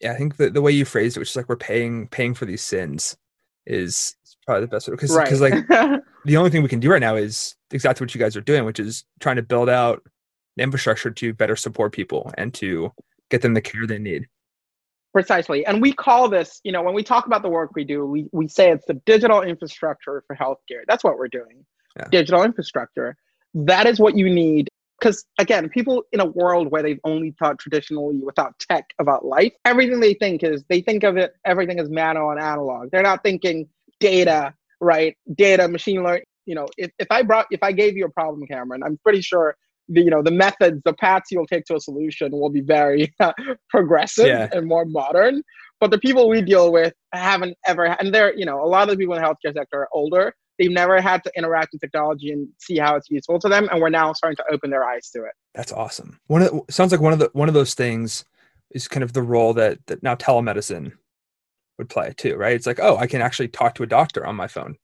yeah, 0.00 0.12
I 0.12 0.16
think 0.16 0.36
the 0.36 0.50
the 0.50 0.62
way 0.62 0.72
you 0.72 0.84
phrased 0.84 1.16
it, 1.16 1.20
which 1.20 1.30
is 1.30 1.36
like 1.36 1.48
we're 1.48 1.56
paying 1.56 2.08
paying 2.08 2.34
for 2.34 2.46
these 2.46 2.62
sins, 2.62 3.16
is 3.66 4.16
probably 4.46 4.62
the 4.62 4.68
best 4.68 4.90
because 4.90 5.16
because 5.16 5.40
right. 5.40 5.52
like 5.68 6.02
the 6.26 6.36
only 6.36 6.50
thing 6.50 6.62
we 6.62 6.68
can 6.68 6.80
do 6.80 6.90
right 6.90 7.00
now 7.00 7.14
is 7.14 7.54
exactly 7.70 8.04
what 8.04 8.14
you 8.14 8.18
guys 8.18 8.36
are 8.36 8.40
doing, 8.40 8.64
which 8.64 8.80
is 8.80 9.04
trying 9.20 9.36
to 9.36 9.42
build 9.42 9.68
out 9.68 10.02
the 10.56 10.62
infrastructure 10.64 11.10
to 11.10 11.32
better 11.32 11.54
support 11.54 11.92
people 11.92 12.32
and 12.36 12.52
to 12.54 12.90
get 13.30 13.42
them 13.42 13.54
the 13.54 13.60
care 13.60 13.86
they 13.86 13.98
need. 13.98 14.26
Precisely. 15.12 15.64
And 15.64 15.80
we 15.80 15.92
call 15.92 16.28
this, 16.28 16.60
you 16.64 16.72
know, 16.72 16.82
when 16.82 16.94
we 16.94 17.04
talk 17.04 17.26
about 17.26 17.42
the 17.42 17.48
work 17.48 17.70
we 17.76 17.84
do, 17.84 18.04
we, 18.04 18.28
we 18.32 18.48
say 18.48 18.70
it's 18.70 18.84
the 18.86 19.00
digital 19.06 19.42
infrastructure 19.42 20.24
for 20.26 20.34
healthcare. 20.34 20.82
That's 20.88 21.04
what 21.04 21.16
we're 21.16 21.28
doing. 21.28 21.64
Yeah. 21.96 22.08
Digital 22.10 22.42
infrastructure. 22.42 23.16
That 23.54 23.86
is 23.86 24.00
what 24.00 24.16
you 24.16 24.28
need. 24.28 24.68
Because 24.98 25.24
again, 25.38 25.68
people 25.68 26.02
in 26.12 26.20
a 26.20 26.26
world 26.26 26.72
where 26.72 26.82
they've 26.82 27.00
only 27.04 27.34
thought 27.38 27.58
traditionally 27.58 28.16
without 28.16 28.58
tech 28.58 28.84
about 28.98 29.24
life, 29.24 29.52
everything 29.64 30.00
they 30.00 30.14
think 30.14 30.42
is 30.42 30.64
they 30.68 30.80
think 30.80 31.04
of 31.04 31.16
it, 31.16 31.34
everything 31.44 31.78
is 31.78 31.88
manual 31.88 32.30
and 32.30 32.40
analog. 32.40 32.90
They're 32.90 33.02
not 33.02 33.22
thinking 33.22 33.68
data, 34.00 34.54
right? 34.80 35.16
Data, 35.34 35.68
machine 35.68 36.02
learning. 36.02 36.24
You 36.46 36.54
know, 36.54 36.66
if, 36.76 36.90
if 36.98 37.08
I 37.10 37.22
brought, 37.22 37.46
if 37.50 37.62
I 37.62 37.72
gave 37.72 37.96
you 37.96 38.04
a 38.04 38.10
problem, 38.10 38.46
Cameron, 38.46 38.82
I'm 38.84 38.98
pretty 39.02 39.20
sure 39.20 39.56
the, 39.88 40.02
you 40.02 40.10
know, 40.10 40.22
the 40.22 40.30
methods, 40.30 40.80
the 40.84 40.94
paths 40.94 41.30
you'll 41.30 41.46
take 41.46 41.64
to 41.66 41.76
a 41.76 41.80
solution 41.80 42.32
will 42.32 42.50
be 42.50 42.60
very 42.60 43.12
progressive 43.70 44.26
yeah. 44.26 44.48
and 44.52 44.66
more 44.66 44.84
modern. 44.84 45.42
But 45.80 45.90
the 45.90 45.98
people 45.98 46.28
we 46.28 46.40
deal 46.40 46.72
with 46.72 46.94
haven't 47.12 47.56
ever, 47.66 47.84
and 47.84 48.14
they're, 48.14 48.36
you 48.36 48.46
know, 48.46 48.64
a 48.64 48.66
lot 48.66 48.84
of 48.84 48.90
the 48.90 48.96
people 48.96 49.14
in 49.14 49.22
the 49.22 49.28
healthcare 49.28 49.54
sector 49.54 49.80
are 49.80 49.88
older. 49.92 50.34
They've 50.58 50.70
never 50.70 51.02
had 51.02 51.22
to 51.24 51.32
interact 51.36 51.70
with 51.72 51.82
technology 51.82 52.30
and 52.32 52.48
see 52.58 52.78
how 52.78 52.96
it's 52.96 53.10
useful 53.10 53.38
to 53.40 53.48
them, 53.48 53.68
and 53.70 53.80
we're 53.80 53.90
now 53.90 54.14
starting 54.14 54.36
to 54.36 54.44
open 54.50 54.70
their 54.70 54.84
eyes 54.84 55.10
to 55.10 55.24
it. 55.24 55.32
That's 55.54 55.70
awesome. 55.70 56.18
One 56.28 56.42
of 56.42 56.50
the, 56.50 56.72
sounds 56.72 56.92
like 56.92 57.00
one 57.02 57.12
of 57.12 57.18
the 57.18 57.28
one 57.34 57.48
of 57.48 57.54
those 57.54 57.74
things 57.74 58.24
is 58.70 58.88
kind 58.88 59.04
of 59.04 59.12
the 59.12 59.22
role 59.22 59.52
that 59.54 59.86
that 59.86 60.02
now 60.02 60.14
telemedicine 60.14 60.92
would 61.78 61.88
play 61.88 62.12
too, 62.16 62.36
right? 62.36 62.54
It's 62.54 62.66
like, 62.66 62.80
oh, 62.80 62.96
I 62.96 63.06
can 63.06 63.20
actually 63.20 63.48
talk 63.48 63.74
to 63.76 63.82
a 63.82 63.86
doctor 63.86 64.26
on 64.26 64.36
my 64.36 64.46
phone. 64.46 64.76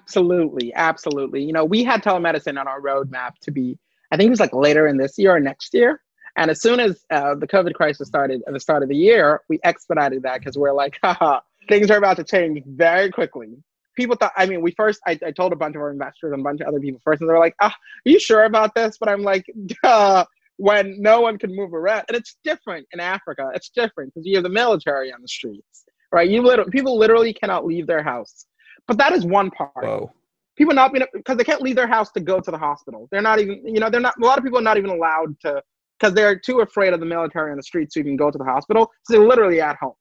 Absolutely, 0.00 0.72
absolutely. 0.74 1.42
You 1.44 1.52
know, 1.52 1.64
we 1.64 1.84
had 1.84 2.02
telemedicine 2.02 2.58
on 2.58 2.66
our 2.68 2.80
roadmap 2.80 3.38
to 3.42 3.50
be, 3.50 3.78
I 4.10 4.16
think 4.16 4.26
it 4.26 4.30
was 4.30 4.40
like 4.40 4.54
later 4.54 4.86
in 4.86 4.96
this 4.96 5.16
year 5.16 5.36
or 5.36 5.40
next 5.40 5.74
year. 5.74 6.00
And 6.36 6.50
as 6.50 6.60
soon 6.60 6.80
as 6.80 7.04
uh, 7.10 7.34
the 7.34 7.46
COVID 7.46 7.74
crisis 7.74 8.08
started 8.08 8.42
at 8.46 8.52
the 8.52 8.60
start 8.60 8.82
of 8.82 8.88
the 8.88 8.96
year, 8.96 9.42
we 9.48 9.60
expedited 9.64 10.22
that 10.22 10.40
because 10.40 10.56
we're 10.56 10.72
like, 10.72 10.98
haha, 11.02 11.40
things 11.68 11.90
are 11.90 11.98
about 11.98 12.16
to 12.16 12.24
change 12.24 12.62
very 12.66 13.10
quickly. 13.10 13.62
People 13.94 14.16
thought, 14.16 14.32
I 14.36 14.46
mean, 14.46 14.62
we 14.62 14.72
first, 14.72 15.00
I, 15.06 15.18
I 15.24 15.30
told 15.30 15.52
a 15.52 15.56
bunch 15.56 15.76
of 15.76 15.82
our 15.82 15.90
investors 15.90 16.32
and 16.32 16.40
a 16.40 16.44
bunch 16.44 16.62
of 16.62 16.66
other 16.66 16.80
people 16.80 17.00
first, 17.04 17.20
and 17.20 17.28
they 17.28 17.32
were 17.34 17.38
like, 17.38 17.54
ah, 17.60 17.74
are 17.74 18.10
you 18.10 18.18
sure 18.18 18.44
about 18.44 18.74
this? 18.74 18.96
But 18.98 19.10
I'm 19.10 19.22
like, 19.22 19.44
duh, 19.82 20.24
when 20.62 20.94
no 21.02 21.20
one 21.20 21.36
can 21.38 21.54
move 21.56 21.74
around. 21.74 22.04
And 22.06 22.16
it's 22.16 22.36
different 22.44 22.86
in 22.92 23.00
Africa. 23.00 23.50
It's 23.52 23.70
different 23.70 24.14
because 24.14 24.24
you 24.24 24.36
have 24.36 24.44
the 24.44 24.48
military 24.48 25.12
on 25.12 25.20
the 25.20 25.26
streets, 25.26 25.84
right? 26.12 26.30
You 26.30 26.40
literally, 26.40 26.70
people 26.70 26.96
literally 26.96 27.34
cannot 27.34 27.66
leave 27.66 27.88
their 27.88 28.04
house. 28.04 28.46
But 28.86 28.96
that 28.98 29.12
is 29.12 29.26
one 29.26 29.50
part. 29.50 29.72
Whoa. 29.74 30.12
People 30.56 30.74
not 30.74 30.92
being, 30.92 31.04
because 31.14 31.36
they 31.36 31.42
can't 31.42 31.62
leave 31.62 31.74
their 31.74 31.88
house 31.88 32.12
to 32.12 32.20
go 32.20 32.38
to 32.38 32.50
the 32.52 32.58
hospital. 32.58 33.08
They're 33.10 33.22
not 33.22 33.40
even, 33.40 33.60
you 33.66 33.80
know, 33.80 33.90
they're 33.90 34.00
not, 34.00 34.14
a 34.22 34.24
lot 34.24 34.38
of 34.38 34.44
people 34.44 34.60
are 34.60 34.62
not 34.62 34.76
even 34.76 34.90
allowed 34.90 35.34
to 35.40 35.60
because 35.98 36.14
they're 36.14 36.38
too 36.38 36.60
afraid 36.60 36.92
of 36.92 37.00
the 37.00 37.06
military 37.06 37.50
on 37.50 37.56
the 37.56 37.62
streets 37.64 37.94
to 37.94 38.00
even 38.00 38.16
go 38.16 38.30
to 38.30 38.38
the 38.38 38.44
hospital. 38.44 38.88
So 39.02 39.14
they're 39.14 39.26
literally 39.26 39.60
at 39.60 39.76
home. 39.78 39.94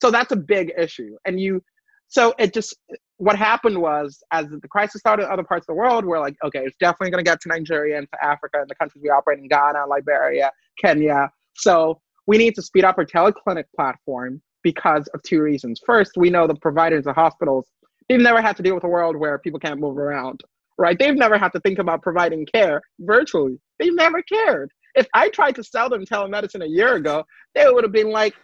So 0.00 0.10
that's 0.10 0.32
a 0.32 0.36
big 0.36 0.72
issue. 0.78 1.14
And 1.26 1.38
you, 1.38 1.62
so 2.08 2.32
it 2.38 2.54
just, 2.54 2.74
what 3.20 3.36
happened 3.36 3.78
was 3.78 4.22
as 4.32 4.48
the 4.48 4.66
crisis 4.68 4.98
started 4.98 5.24
in 5.24 5.30
other 5.30 5.44
parts 5.44 5.64
of 5.64 5.66
the 5.66 5.74
world, 5.74 6.06
we're 6.06 6.18
like, 6.18 6.36
okay, 6.42 6.60
it's 6.60 6.76
definitely 6.80 7.10
going 7.10 7.22
to 7.22 7.30
get 7.30 7.38
to 7.42 7.48
Nigeria 7.50 7.98
and 7.98 8.08
to 8.10 8.24
Africa 8.24 8.60
and 8.60 8.68
the 8.68 8.74
countries 8.74 9.02
we 9.02 9.10
operate 9.10 9.38
in 9.38 9.46
Ghana, 9.46 9.84
Liberia, 9.86 10.50
Kenya. 10.82 11.30
So 11.52 12.00
we 12.26 12.38
need 12.38 12.54
to 12.54 12.62
speed 12.62 12.82
up 12.82 12.96
our 12.96 13.04
teleclinic 13.04 13.64
platform 13.76 14.40
because 14.62 15.06
of 15.08 15.22
two 15.22 15.42
reasons. 15.42 15.82
First, 15.84 16.12
we 16.16 16.30
know 16.30 16.46
the 16.46 16.54
providers, 16.54 17.04
the 17.04 17.12
hospitals, 17.12 17.66
they've 18.08 18.18
never 18.18 18.40
had 18.40 18.56
to 18.56 18.62
deal 18.62 18.74
with 18.74 18.84
a 18.84 18.88
world 18.88 19.16
where 19.16 19.38
people 19.38 19.60
can't 19.60 19.80
move 19.80 19.98
around, 19.98 20.40
right? 20.78 20.98
They've 20.98 21.14
never 21.14 21.36
had 21.36 21.52
to 21.52 21.60
think 21.60 21.78
about 21.78 22.00
providing 22.00 22.46
care 22.46 22.80
virtually. 23.00 23.60
They've 23.78 23.94
never 23.94 24.22
cared. 24.22 24.70
If 24.94 25.06
I 25.12 25.28
tried 25.28 25.56
to 25.56 25.62
sell 25.62 25.90
them 25.90 26.06
telemedicine 26.06 26.64
a 26.64 26.68
year 26.68 26.94
ago, 26.94 27.24
they 27.54 27.66
would 27.68 27.84
have 27.84 27.92
been 27.92 28.10
like, 28.10 28.34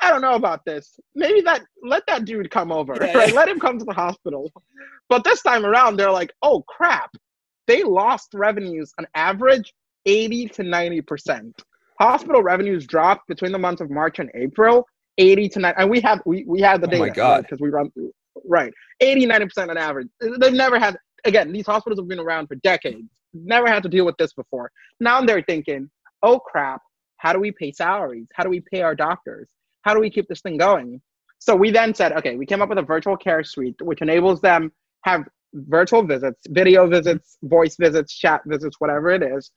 I 0.00 0.10
don't 0.10 0.22
know 0.22 0.34
about 0.34 0.64
this. 0.64 0.98
Maybe 1.14 1.40
that 1.42 1.62
let 1.82 2.04
that 2.06 2.24
dude 2.24 2.50
come 2.50 2.70
over, 2.70 2.96
yeah. 3.00 3.16
right? 3.16 3.32
Let 3.32 3.48
him 3.48 3.58
come 3.58 3.78
to 3.78 3.84
the 3.84 3.94
hospital. 3.94 4.52
But 5.08 5.24
this 5.24 5.42
time 5.42 5.64
around, 5.64 5.96
they're 5.96 6.12
like, 6.12 6.32
oh 6.42 6.62
crap, 6.68 7.10
they 7.66 7.82
lost 7.82 8.28
revenues 8.34 8.92
on 8.98 9.06
average 9.14 9.72
80 10.06 10.48
to 10.48 10.62
90 10.62 11.00
percent. 11.02 11.62
Hospital 11.98 12.42
revenues 12.42 12.86
dropped 12.86 13.26
between 13.26 13.52
the 13.52 13.58
months 13.58 13.80
of 13.80 13.90
March 13.90 14.20
and 14.20 14.30
April, 14.34 14.86
80 15.18 15.48
to 15.50 15.58
90. 15.58 15.80
And 15.80 15.90
we 15.90 16.00
have 16.00 16.22
we 16.26 16.44
we 16.46 16.60
have 16.60 16.80
the 16.80 16.86
oh 16.86 16.90
data. 16.90 17.02
Oh 17.02 17.06
my 17.06 17.12
god, 17.12 17.42
because 17.42 17.60
right? 17.60 17.66
we 17.66 17.70
run 17.70 17.90
through 17.90 18.12
right, 18.44 18.72
80 19.00 19.26
90 19.26 19.46
percent 19.46 19.70
on 19.70 19.76
average. 19.76 20.08
They've 20.20 20.52
never 20.52 20.78
had. 20.78 20.96
Again, 21.24 21.52
these 21.52 21.66
hospitals 21.66 21.98
have 21.98 22.06
been 22.06 22.20
around 22.20 22.46
for 22.46 22.54
decades 22.56 23.10
never 23.34 23.68
had 23.68 23.82
to 23.82 23.88
deal 23.88 24.04
with 24.04 24.16
this 24.16 24.32
before. 24.32 24.70
Now 25.00 25.20
they're 25.22 25.42
thinking, 25.42 25.90
oh 26.22 26.38
crap, 26.38 26.80
how 27.18 27.32
do 27.32 27.40
we 27.40 27.52
pay 27.52 27.72
salaries? 27.72 28.28
How 28.34 28.44
do 28.44 28.50
we 28.50 28.62
pay 28.72 28.82
our 28.82 28.94
doctors? 28.94 29.48
How 29.82 29.94
do 29.94 30.00
we 30.00 30.10
keep 30.10 30.28
this 30.28 30.40
thing 30.40 30.56
going? 30.56 31.00
So 31.38 31.54
we 31.54 31.70
then 31.70 31.94
said, 31.94 32.12
okay, 32.12 32.36
we 32.36 32.46
came 32.46 32.60
up 32.62 32.68
with 32.68 32.78
a 32.78 32.82
virtual 32.82 33.16
care 33.16 33.44
suite, 33.44 33.76
which 33.80 34.02
enables 34.02 34.40
them 34.40 34.72
have 35.04 35.22
virtual 35.54 36.02
visits, 36.02 36.40
video 36.48 36.88
visits, 36.88 37.38
voice 37.44 37.76
visits, 37.78 38.12
chat 38.12 38.42
visits, 38.46 38.76
whatever 38.80 39.10
it 39.10 39.22
is, 39.22 39.50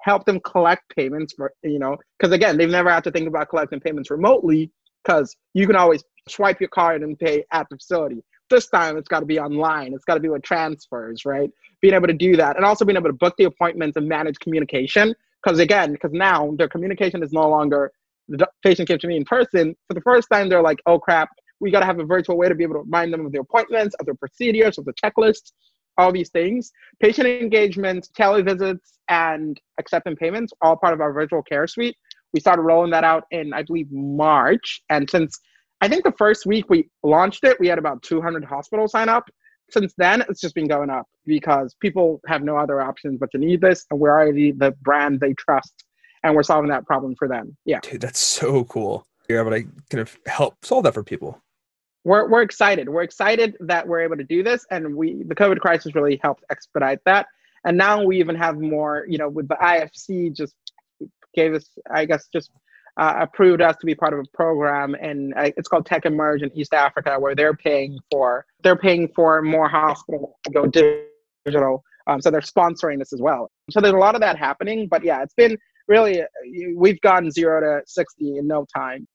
help 0.00 0.24
them 0.24 0.40
collect 0.40 0.82
payments 0.94 1.34
for, 1.34 1.52
you 1.62 1.78
know, 1.78 1.96
because 2.18 2.32
again, 2.32 2.56
they've 2.56 2.70
never 2.70 2.90
had 2.90 3.04
to 3.04 3.10
think 3.10 3.28
about 3.28 3.48
collecting 3.48 3.80
payments 3.80 4.10
remotely 4.10 4.70
because 5.04 5.36
you 5.54 5.66
can 5.66 5.76
always 5.76 6.02
swipe 6.28 6.60
your 6.60 6.68
card 6.70 7.02
and 7.02 7.18
pay 7.18 7.44
at 7.52 7.66
the 7.70 7.76
facility. 7.76 8.22
This 8.48 8.68
time 8.68 8.96
it's 8.96 9.08
got 9.08 9.20
to 9.20 9.26
be 9.26 9.38
online. 9.38 9.92
It's 9.92 10.04
got 10.04 10.14
to 10.14 10.20
be 10.20 10.28
with 10.28 10.42
transfers, 10.42 11.24
right? 11.24 11.50
Being 11.80 11.94
able 11.94 12.06
to 12.06 12.12
do 12.12 12.36
that 12.36 12.56
and 12.56 12.64
also 12.64 12.84
being 12.84 12.96
able 12.96 13.08
to 13.08 13.16
book 13.16 13.34
the 13.38 13.44
appointments 13.44 13.96
and 13.96 14.08
manage 14.08 14.38
communication. 14.38 15.14
Because 15.42 15.58
again, 15.58 15.92
because 15.92 16.12
now 16.12 16.54
their 16.56 16.68
communication 16.68 17.22
is 17.22 17.32
no 17.32 17.48
longer 17.48 17.92
the 18.28 18.48
patient 18.62 18.88
came 18.88 18.98
to 18.98 19.06
me 19.06 19.16
in 19.16 19.24
person. 19.24 19.74
For 19.88 19.94
the 19.94 20.00
first 20.00 20.28
time, 20.32 20.48
they're 20.48 20.62
like, 20.62 20.78
oh 20.86 20.98
crap, 20.98 21.28
we 21.60 21.70
got 21.70 21.80
to 21.80 21.86
have 21.86 22.00
a 22.00 22.04
virtual 22.04 22.36
way 22.36 22.48
to 22.48 22.54
be 22.54 22.64
able 22.64 22.74
to 22.74 22.80
remind 22.80 23.12
them 23.12 23.24
of 23.24 23.32
their 23.32 23.42
appointments, 23.42 23.94
of 24.00 24.06
their 24.06 24.14
procedures, 24.14 24.78
of 24.78 24.84
the 24.84 24.92
checklists, 24.92 25.52
all 25.98 26.12
these 26.12 26.30
things. 26.30 26.72
Patient 27.00 27.26
engagement, 27.26 28.08
televisits, 28.18 28.98
and 29.08 29.60
accepting 29.78 30.16
payments, 30.16 30.52
all 30.60 30.76
part 30.76 30.92
of 30.92 31.00
our 31.00 31.12
virtual 31.12 31.42
care 31.42 31.66
suite. 31.66 31.96
We 32.32 32.40
started 32.40 32.62
rolling 32.62 32.90
that 32.90 33.04
out 33.04 33.24
in, 33.30 33.54
I 33.54 33.62
believe, 33.62 33.90
March. 33.90 34.82
And 34.90 35.08
since 35.08 35.40
I 35.80 35.88
think 35.88 36.04
the 36.04 36.12
first 36.18 36.46
week 36.46 36.68
we 36.68 36.88
launched 37.02 37.44
it, 37.44 37.58
we 37.60 37.68
had 37.68 37.78
about 37.78 38.02
200 38.02 38.44
hospitals 38.44 38.92
sign 38.92 39.08
up. 39.08 39.28
Since 39.70 39.94
then, 39.98 40.22
it's 40.28 40.40
just 40.40 40.54
been 40.54 40.68
going 40.68 40.90
up 40.90 41.06
because 41.24 41.74
people 41.80 42.20
have 42.26 42.42
no 42.42 42.56
other 42.56 42.80
options 42.80 43.18
but 43.18 43.30
to 43.32 43.38
need 43.38 43.60
this, 43.60 43.84
and 43.90 43.98
we're 43.98 44.12
already 44.12 44.52
the 44.52 44.72
brand 44.82 45.18
they 45.18 45.34
trust, 45.34 45.84
and 46.26 46.34
we're 46.34 46.42
solving 46.42 46.70
that 46.70 46.84
problem 46.84 47.14
for 47.14 47.28
them. 47.28 47.56
Yeah, 47.64 47.80
dude, 47.80 48.00
that's 48.00 48.20
so 48.20 48.64
cool. 48.64 49.06
You're 49.28 49.40
able 49.40 49.52
to 49.52 49.62
kind 49.90 50.00
of 50.00 50.18
help 50.26 50.64
solve 50.64 50.84
that 50.84 50.94
for 50.94 51.04
people. 51.04 51.40
We're 52.04 52.28
we're 52.28 52.42
excited. 52.42 52.88
We're 52.88 53.02
excited 53.02 53.56
that 53.60 53.86
we're 53.86 54.00
able 54.00 54.16
to 54.16 54.24
do 54.24 54.42
this, 54.42 54.66
and 54.70 54.96
we 54.96 55.22
the 55.26 55.34
COVID 55.34 55.60
crisis 55.60 55.94
really 55.94 56.20
helped 56.22 56.44
expedite 56.50 56.98
that. 57.04 57.26
And 57.64 57.76
now 57.76 58.02
we 58.02 58.18
even 58.18 58.36
have 58.36 58.58
more. 58.58 59.06
You 59.08 59.18
know, 59.18 59.28
with 59.28 59.48
the 59.48 59.56
IFC 59.56 60.34
just 60.36 60.54
gave 61.34 61.54
us, 61.54 61.68
I 61.90 62.04
guess, 62.04 62.28
just 62.32 62.50
uh, 62.96 63.14
approved 63.20 63.60
us 63.60 63.76
to 63.80 63.86
be 63.86 63.94
part 63.94 64.12
of 64.12 64.20
a 64.20 64.36
program, 64.36 64.96
and 65.00 65.32
uh, 65.34 65.50
it's 65.56 65.68
called 65.68 65.86
Tech 65.86 66.06
Emerge 66.06 66.42
in 66.42 66.50
East 66.56 66.74
Africa, 66.74 67.18
where 67.20 67.36
they're 67.36 67.54
paying 67.54 67.98
for 68.10 68.46
they're 68.62 68.76
paying 68.76 69.08
for 69.14 69.42
more 69.42 69.68
hospitals 69.68 70.34
to 70.44 70.52
go 70.52 70.66
digital. 70.66 71.84
Um, 72.08 72.20
so 72.20 72.30
they're 72.30 72.40
sponsoring 72.40 72.98
this 72.98 73.12
as 73.12 73.20
well. 73.20 73.50
So 73.70 73.80
there's 73.80 73.94
a 73.94 73.98
lot 73.98 74.14
of 74.14 74.20
that 74.20 74.38
happening. 74.38 74.86
But 74.86 75.02
yeah, 75.04 75.22
it's 75.22 75.34
been 75.34 75.58
really 75.88 76.22
uh, 76.22 76.26
we've 76.76 77.00
gone 77.00 77.30
zero 77.30 77.60
to 77.60 77.82
sixty 77.86 78.38
in 78.38 78.46
no 78.46 78.66
time. 78.74 79.06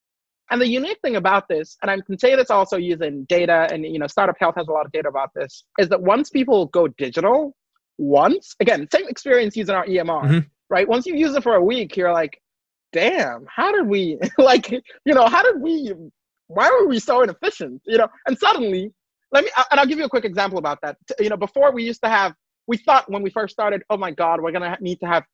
And 0.50 0.60
the 0.60 0.68
unique 0.68 0.98
thing 1.02 1.16
about 1.16 1.48
this, 1.48 1.78
and 1.80 1.90
I 1.90 1.96
can 2.04 2.18
say 2.18 2.36
this 2.36 2.50
also 2.50 2.76
using 2.76 3.24
data, 3.24 3.68
and 3.72 3.84
you 3.86 3.98
know, 3.98 4.06
Startup 4.06 4.36
Health 4.38 4.56
has 4.56 4.68
a 4.68 4.72
lot 4.72 4.84
of 4.84 4.92
data 4.92 5.08
about 5.08 5.30
this, 5.34 5.64
is 5.78 5.88
that 5.88 6.02
once 6.02 6.28
people 6.28 6.66
go 6.66 6.88
digital, 6.88 7.54
once 7.96 8.54
again, 8.60 8.86
same 8.92 9.08
experience 9.08 9.56
using 9.56 9.74
our 9.74 9.86
EMR, 9.86 10.24
mm-hmm. 10.24 10.38
right? 10.68 10.86
Once 10.86 11.06
you 11.06 11.14
use 11.14 11.34
it 11.34 11.42
for 11.42 11.54
a 11.54 11.64
week, 11.64 11.96
you're 11.96 12.12
like, 12.12 12.38
damn, 12.92 13.46
how 13.48 13.72
did 13.72 13.86
we 13.86 14.18
like, 14.38 14.70
you 14.70 14.82
know, 15.06 15.26
how 15.26 15.42
did 15.42 15.60
we, 15.60 15.92
why 16.48 16.68
were 16.70 16.86
we 16.86 16.98
so 16.98 17.22
inefficient? 17.22 17.80
You 17.86 17.98
know, 17.98 18.08
and 18.26 18.38
suddenly, 18.38 18.92
let 19.32 19.44
me, 19.44 19.50
and 19.70 19.80
I'll 19.80 19.86
give 19.86 19.98
you 19.98 20.04
a 20.04 20.10
quick 20.10 20.26
example 20.26 20.58
about 20.58 20.80
that. 20.82 20.96
You 21.18 21.30
know, 21.30 21.36
before 21.36 21.72
we 21.72 21.82
used 21.82 22.02
to 22.02 22.10
have, 22.10 22.34
we 22.66 22.76
thought 22.76 23.10
when 23.10 23.22
we 23.22 23.30
first 23.30 23.52
started, 23.52 23.82
oh 23.90 23.96
my 23.96 24.10
God, 24.10 24.40
we're 24.40 24.52
gonna 24.52 24.76
need 24.80 25.00
to 25.00 25.06
have 25.06 25.24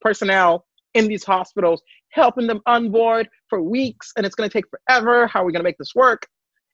personnel 0.00 0.66
in 0.94 1.08
these 1.08 1.24
hospitals 1.24 1.82
helping 2.10 2.46
them 2.46 2.60
onboard 2.66 3.28
for 3.48 3.62
weeks, 3.62 4.12
and 4.16 4.26
it's 4.26 4.34
gonna 4.34 4.48
take 4.48 4.64
forever. 4.68 5.26
How 5.26 5.42
are 5.42 5.44
we 5.46 5.52
gonna 5.52 5.64
make 5.64 5.78
this 5.78 5.94
work? 5.94 6.26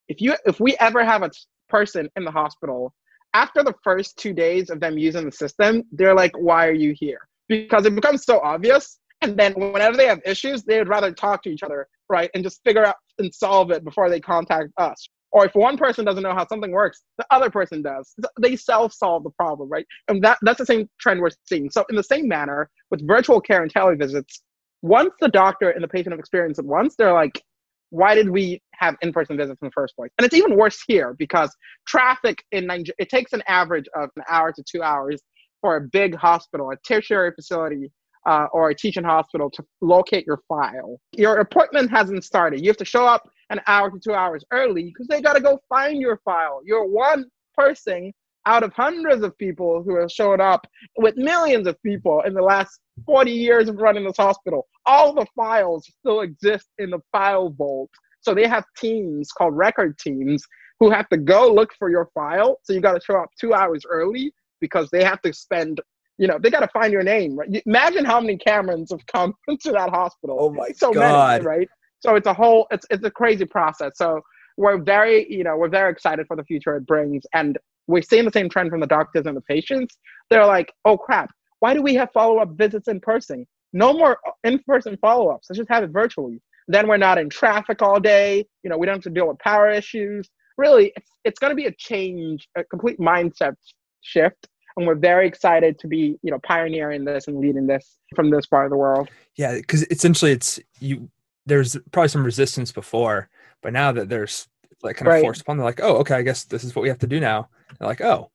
If 0.08 0.20
you, 0.20 0.34
if 0.46 0.60
we 0.60 0.76
ever 0.80 1.04
have 1.04 1.22
a 1.22 1.30
person 1.68 2.08
in 2.16 2.24
the 2.24 2.30
hospital 2.30 2.94
after 3.34 3.62
the 3.62 3.74
first 3.82 4.16
two 4.16 4.32
days 4.32 4.70
of 4.70 4.80
them 4.80 4.96
using 4.96 5.26
the 5.26 5.32
system, 5.32 5.82
they're 5.92 6.14
like, 6.14 6.32
why 6.38 6.66
are 6.66 6.72
you 6.72 6.94
here? 6.96 7.20
Because 7.48 7.84
it 7.84 7.94
becomes 7.94 8.24
so 8.24 8.40
obvious 8.40 8.98
and 9.22 9.36
then 9.36 9.52
whenever 9.54 9.96
they 9.96 10.06
have 10.06 10.20
issues, 10.24 10.62
they'd 10.62 10.88
rather 10.88 11.12
talk 11.12 11.42
to 11.42 11.50
each 11.50 11.62
other, 11.62 11.88
right? 12.08 12.30
And 12.34 12.44
just 12.44 12.62
figure 12.64 12.84
out 12.84 12.96
and 13.18 13.34
solve 13.34 13.70
it 13.70 13.84
before 13.84 14.10
they 14.10 14.20
contact 14.20 14.70
us. 14.78 15.08
Or 15.36 15.44
if 15.44 15.54
one 15.54 15.76
person 15.76 16.06
doesn't 16.06 16.22
know 16.22 16.32
how 16.32 16.46
something 16.46 16.70
works, 16.70 17.02
the 17.18 17.26
other 17.30 17.50
person 17.50 17.82
does. 17.82 18.14
They 18.40 18.56
self-solve 18.56 19.22
the 19.22 19.28
problem, 19.30 19.68
right? 19.68 19.86
And 20.08 20.24
that, 20.24 20.38
that's 20.40 20.56
the 20.56 20.64
same 20.64 20.88
trend 20.98 21.20
we're 21.20 21.28
seeing. 21.44 21.70
So 21.70 21.84
in 21.90 21.96
the 21.96 22.02
same 22.02 22.26
manner, 22.26 22.70
with 22.90 23.06
virtual 23.06 23.38
care 23.42 23.62
and 23.62 23.70
televisits, 23.70 24.40
once 24.80 25.12
the 25.20 25.28
doctor 25.28 25.68
and 25.68 25.84
the 25.84 25.88
patient 25.88 26.14
have 26.14 26.18
experienced 26.18 26.58
it 26.58 26.64
once, 26.64 26.96
they're 26.96 27.12
like, 27.12 27.42
why 27.90 28.14
did 28.14 28.30
we 28.30 28.62
have 28.76 28.96
in-person 29.02 29.36
visits 29.36 29.60
in 29.60 29.66
the 29.66 29.72
first 29.72 29.94
place? 29.94 30.10
And 30.16 30.24
it's 30.24 30.34
even 30.34 30.56
worse 30.56 30.82
here 30.88 31.14
because 31.18 31.54
traffic 31.86 32.42
in 32.52 32.66
Nigeria, 32.66 32.94
it 32.96 33.10
takes 33.10 33.34
an 33.34 33.42
average 33.46 33.84
of 33.94 34.08
an 34.16 34.22
hour 34.30 34.52
to 34.52 34.62
two 34.62 34.82
hours 34.82 35.20
for 35.60 35.76
a 35.76 35.82
big 35.82 36.14
hospital, 36.14 36.70
a 36.70 36.76
tertiary 36.88 37.32
facility 37.32 37.92
uh, 38.26 38.46
or 38.52 38.70
a 38.70 38.74
teaching 38.74 39.04
hospital 39.04 39.50
to 39.50 39.64
locate 39.80 40.26
your 40.26 40.40
file. 40.48 41.00
Your 41.12 41.38
appointment 41.38 41.90
hasn't 41.90 42.24
started. 42.24 42.60
You 42.60 42.68
have 42.68 42.76
to 42.78 42.84
show 42.84 43.06
up 43.06 43.28
an 43.50 43.60
hour 43.66 43.90
to 43.90 43.98
two 43.98 44.14
hours 44.14 44.44
early 44.50 44.84
because 44.84 45.06
they 45.06 45.22
got 45.22 45.34
to 45.34 45.40
go 45.40 45.60
find 45.68 46.00
your 46.00 46.20
file. 46.24 46.60
You're 46.64 46.86
one 46.86 47.26
person 47.56 48.12
out 48.44 48.62
of 48.62 48.72
hundreds 48.72 49.22
of 49.22 49.36
people 49.38 49.82
who 49.82 49.98
have 50.00 50.10
showed 50.10 50.40
up 50.40 50.66
with 50.98 51.16
millions 51.16 51.66
of 51.66 51.80
people 51.82 52.22
in 52.26 52.34
the 52.34 52.42
last 52.42 52.80
40 53.04 53.30
years 53.30 53.68
of 53.68 53.76
running 53.76 54.04
this 54.04 54.16
hospital. 54.16 54.66
All 54.86 55.12
the 55.12 55.26
files 55.36 55.86
still 56.00 56.20
exist 56.20 56.68
in 56.78 56.90
the 56.90 57.00
file 57.12 57.50
vault. 57.50 57.90
So 58.20 58.34
they 58.34 58.46
have 58.46 58.64
teams 58.76 59.30
called 59.32 59.56
record 59.56 59.98
teams 59.98 60.42
who 60.78 60.90
have 60.90 61.08
to 61.08 61.16
go 61.16 61.52
look 61.52 61.72
for 61.78 61.90
your 61.90 62.08
file. 62.14 62.58
So 62.62 62.72
you 62.72 62.80
got 62.80 62.94
to 62.94 63.00
show 63.00 63.16
up 63.16 63.30
two 63.40 63.54
hours 63.54 63.82
early 63.88 64.32
because 64.60 64.88
they 64.90 65.04
have 65.04 65.20
to 65.22 65.32
spend 65.32 65.80
you 66.18 66.26
know, 66.26 66.38
they 66.38 66.50
got 66.50 66.60
to 66.60 66.68
find 66.68 66.92
your 66.92 67.02
name, 67.02 67.36
right? 67.36 67.62
Imagine 67.66 68.04
how 68.04 68.20
many 68.20 68.38
Camerons 68.38 68.90
have 68.90 69.04
come 69.06 69.34
to 69.60 69.72
that 69.72 69.90
hospital. 69.90 70.36
Oh 70.40 70.50
my 70.50 70.70
so 70.70 70.92
god! 70.92 71.42
Many, 71.42 71.44
right? 71.44 71.68
So 72.00 72.14
it's 72.14 72.26
a 72.26 72.34
whole, 72.34 72.66
it's 72.70 72.86
it's 72.90 73.04
a 73.04 73.10
crazy 73.10 73.44
process. 73.44 73.92
So 73.96 74.20
we're 74.56 74.78
very, 74.78 75.30
you 75.32 75.44
know, 75.44 75.56
we're 75.56 75.68
very 75.68 75.92
excited 75.92 76.26
for 76.26 76.36
the 76.36 76.44
future 76.44 76.76
it 76.76 76.86
brings, 76.86 77.24
and 77.34 77.58
we're 77.86 78.02
seeing 78.02 78.24
the 78.24 78.32
same 78.32 78.48
trend 78.48 78.70
from 78.70 78.80
the 78.80 78.86
doctors 78.86 79.26
and 79.26 79.36
the 79.36 79.42
patients. 79.42 79.96
They're 80.30 80.46
like, 80.46 80.72
oh 80.84 80.96
crap, 80.96 81.30
why 81.60 81.74
do 81.74 81.82
we 81.82 81.94
have 81.94 82.10
follow 82.12 82.38
up 82.38 82.50
visits 82.52 82.88
in 82.88 83.00
person? 83.00 83.46
No 83.72 83.92
more 83.92 84.18
uh, 84.26 84.32
in 84.44 84.58
person 84.60 84.96
follow 85.00 85.28
ups. 85.28 85.48
Let's 85.50 85.58
just 85.58 85.70
have 85.70 85.84
it 85.84 85.90
virtually. 85.90 86.40
Then 86.68 86.88
we're 86.88 86.96
not 86.96 87.18
in 87.18 87.28
traffic 87.28 87.82
all 87.82 88.00
day. 88.00 88.44
You 88.62 88.70
know, 88.70 88.78
we 88.78 88.86
don't 88.86 88.96
have 88.96 89.02
to 89.04 89.10
deal 89.10 89.28
with 89.28 89.38
power 89.38 89.70
issues. 89.70 90.28
Really, 90.58 90.92
it's, 90.96 91.10
it's 91.24 91.38
going 91.38 91.50
to 91.50 91.54
be 91.54 91.66
a 91.66 91.72
change, 91.72 92.48
a 92.56 92.64
complete 92.64 92.98
mindset 92.98 93.54
shift. 94.00 94.48
And 94.76 94.86
we're 94.86 94.94
very 94.94 95.26
excited 95.26 95.78
to 95.78 95.88
be, 95.88 96.18
you 96.22 96.30
know, 96.30 96.38
pioneering 96.40 97.04
this 97.04 97.28
and 97.28 97.38
leading 97.38 97.66
this 97.66 97.96
from 98.14 98.30
this 98.30 98.46
part 98.46 98.66
of 98.66 98.70
the 98.70 98.76
world. 98.76 99.08
Yeah, 99.36 99.54
because 99.54 99.84
essentially 99.90 100.32
it's 100.32 100.60
you. 100.80 101.08
There's 101.46 101.76
probably 101.92 102.08
some 102.08 102.24
resistance 102.24 102.72
before, 102.72 103.28
but 103.62 103.72
now 103.72 103.92
that 103.92 104.08
there's 104.08 104.48
like 104.82 104.96
kind 104.96 105.08
of 105.08 105.14
right. 105.14 105.22
forced 105.22 105.42
upon, 105.42 105.56
they're 105.56 105.66
like, 105.66 105.80
oh, 105.82 105.96
okay, 105.98 106.14
I 106.14 106.22
guess 106.22 106.44
this 106.44 106.64
is 106.64 106.74
what 106.74 106.82
we 106.82 106.88
have 106.88 106.98
to 106.98 107.06
do 107.06 107.20
now. 107.20 107.48
They're 107.78 107.88
like, 107.88 108.00
oh, 108.00 108.30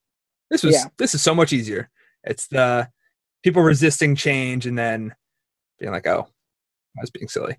this 0.50 0.64
was 0.64 0.76
yeah. 0.76 0.86
this 0.98 1.14
is 1.14 1.22
so 1.22 1.36
much 1.36 1.54
easier. 1.54 1.90
It's 2.24 2.48
the 2.48 2.90
people 3.44 3.62
resisting 3.62 4.16
change 4.16 4.66
and 4.66 4.78
then 4.78 5.14
being 5.80 5.92
like, 5.92 6.08
oh, 6.08 6.28
I 6.98 7.02
was 7.02 7.10
being 7.10 7.28
silly. 7.28 7.58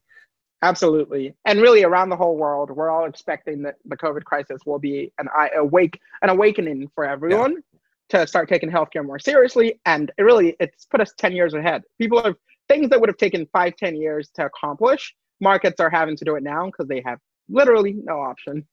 Absolutely, 0.62 1.34
and 1.44 1.60
really 1.60 1.82
around 1.82 2.10
the 2.10 2.16
whole 2.16 2.36
world, 2.36 2.70
we're 2.70 2.90
all 2.90 3.04
expecting 3.04 3.62
that 3.62 3.76
the 3.84 3.96
COVID 3.96 4.24
crisis 4.24 4.62
will 4.64 4.78
be 4.78 5.12
an 5.18 5.28
awake 5.56 6.00
an 6.22 6.30
awakening 6.30 6.90
for 6.94 7.04
everyone 7.04 7.52
yeah. 7.52 7.78
To 8.12 8.26
start 8.26 8.48
taking 8.48 8.70
healthcare 8.70 9.04
more 9.04 9.18
seriously. 9.18 9.80
And 9.84 10.10
it 10.16 10.22
really, 10.22 10.56
it's 10.60 10.86
put 10.86 11.00
us 11.00 11.12
ten 11.16 11.32
years 11.32 11.54
ahead. 11.54 11.82
People 11.98 12.22
have 12.22 12.36
things 12.68 12.88
that 12.90 13.00
would 13.00 13.08
have 13.08 13.16
taken 13.16 13.46
five, 13.52 13.76
ten 13.76 13.96
years 13.96 14.30
to 14.34 14.46
accomplish. 14.46 15.14
Markets 15.40 15.80
are 15.80 15.90
having 15.90 16.16
to 16.16 16.24
do 16.24 16.36
it 16.36 16.42
now 16.42 16.66
because 16.66 16.86
they 16.88 17.02
have 17.04 17.18
literally 17.48 17.94
no 18.04 18.20
option. 18.20 18.66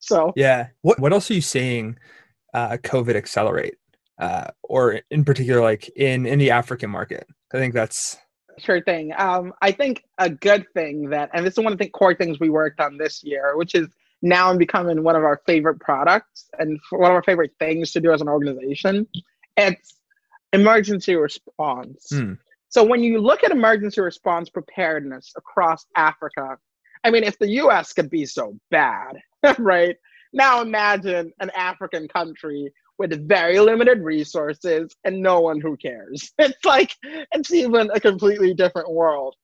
So 0.00 0.32
yeah, 0.36 0.68
what 0.82 0.98
what 0.98 1.12
else 1.12 1.30
are 1.30 1.34
you 1.34 1.40
seeing? 1.40 1.98
Uh, 2.54 2.76
COVID 2.82 3.14
accelerate, 3.16 3.76
uh, 4.18 4.48
or 4.62 5.00
in 5.10 5.24
particular, 5.24 5.62
like 5.62 5.88
in 5.96 6.26
in 6.26 6.38
the 6.38 6.50
African 6.50 6.90
market. 6.90 7.26
I 7.54 7.58
think 7.58 7.72
that's 7.72 8.18
Sure 8.58 8.82
thing. 8.82 9.12
Um, 9.16 9.52
I 9.62 9.72
think 9.72 10.04
a 10.18 10.28
good 10.28 10.66
thing 10.74 11.10
that, 11.10 11.30
and 11.32 11.44
this 11.46 11.54
is 11.54 11.64
one 11.64 11.72
of 11.72 11.78
the 11.78 11.88
core 11.88 12.14
things 12.14 12.38
we 12.38 12.50
worked 12.50 12.80
on 12.80 12.98
this 12.98 13.22
year, 13.24 13.56
which 13.56 13.74
is 13.74 13.88
now 14.22 14.50
I'm 14.50 14.58
becoming 14.58 15.02
one 15.02 15.16
of 15.16 15.24
our 15.24 15.42
favorite 15.46 15.80
products 15.80 16.48
and 16.58 16.78
one 16.90 17.10
of 17.10 17.14
our 17.14 17.22
favorite 17.22 17.52
things 17.58 17.92
to 17.92 18.00
do 18.00 18.12
as 18.12 18.20
an 18.20 18.28
organization. 18.28 19.06
It's 19.56 19.96
emergency 20.52 21.16
response. 21.16 22.08
Hmm. 22.10 22.34
So 22.68 22.84
when 22.84 23.02
you 23.02 23.18
look 23.20 23.44
at 23.44 23.50
emergency 23.50 24.00
response 24.00 24.48
preparedness 24.48 25.32
across 25.36 25.84
Africa, 25.96 26.56
I 27.04 27.10
mean, 27.10 27.24
if 27.24 27.38
the 27.38 27.48
US 27.48 27.92
could 27.92 28.08
be 28.08 28.24
so 28.24 28.56
bad, 28.70 29.16
right? 29.58 29.96
Now 30.32 30.62
imagine 30.62 31.32
an 31.40 31.50
African 31.54 32.08
country 32.08 32.72
with 32.98 33.28
very 33.28 33.58
limited 33.58 34.00
resources 34.00 34.94
and 35.04 35.20
no 35.20 35.40
one 35.40 35.60
who 35.60 35.76
cares. 35.76 36.32
It's 36.38 36.64
like 36.64 36.94
it's 37.32 37.52
even 37.52 37.90
a 37.92 38.00
completely 38.00 38.54
different 38.54 38.90
world. 38.90 39.34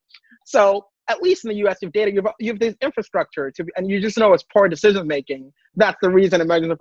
So 0.44 0.86
at 1.08 1.22
least 1.22 1.44
in 1.44 1.50
the 1.50 1.56
U.S., 1.56 1.78
you've 1.80 1.92
data, 1.92 2.12
you've 2.12 2.26
you've 2.38 2.58
this 2.58 2.74
infrastructure 2.82 3.50
to, 3.50 3.64
and 3.76 3.90
you 3.90 4.00
just 4.00 4.18
know 4.18 4.32
it's 4.32 4.44
poor 4.52 4.68
decision 4.68 5.06
making. 5.06 5.52
That's 5.76 5.96
the 6.02 6.10
reason 6.10 6.40
emergency 6.40 6.76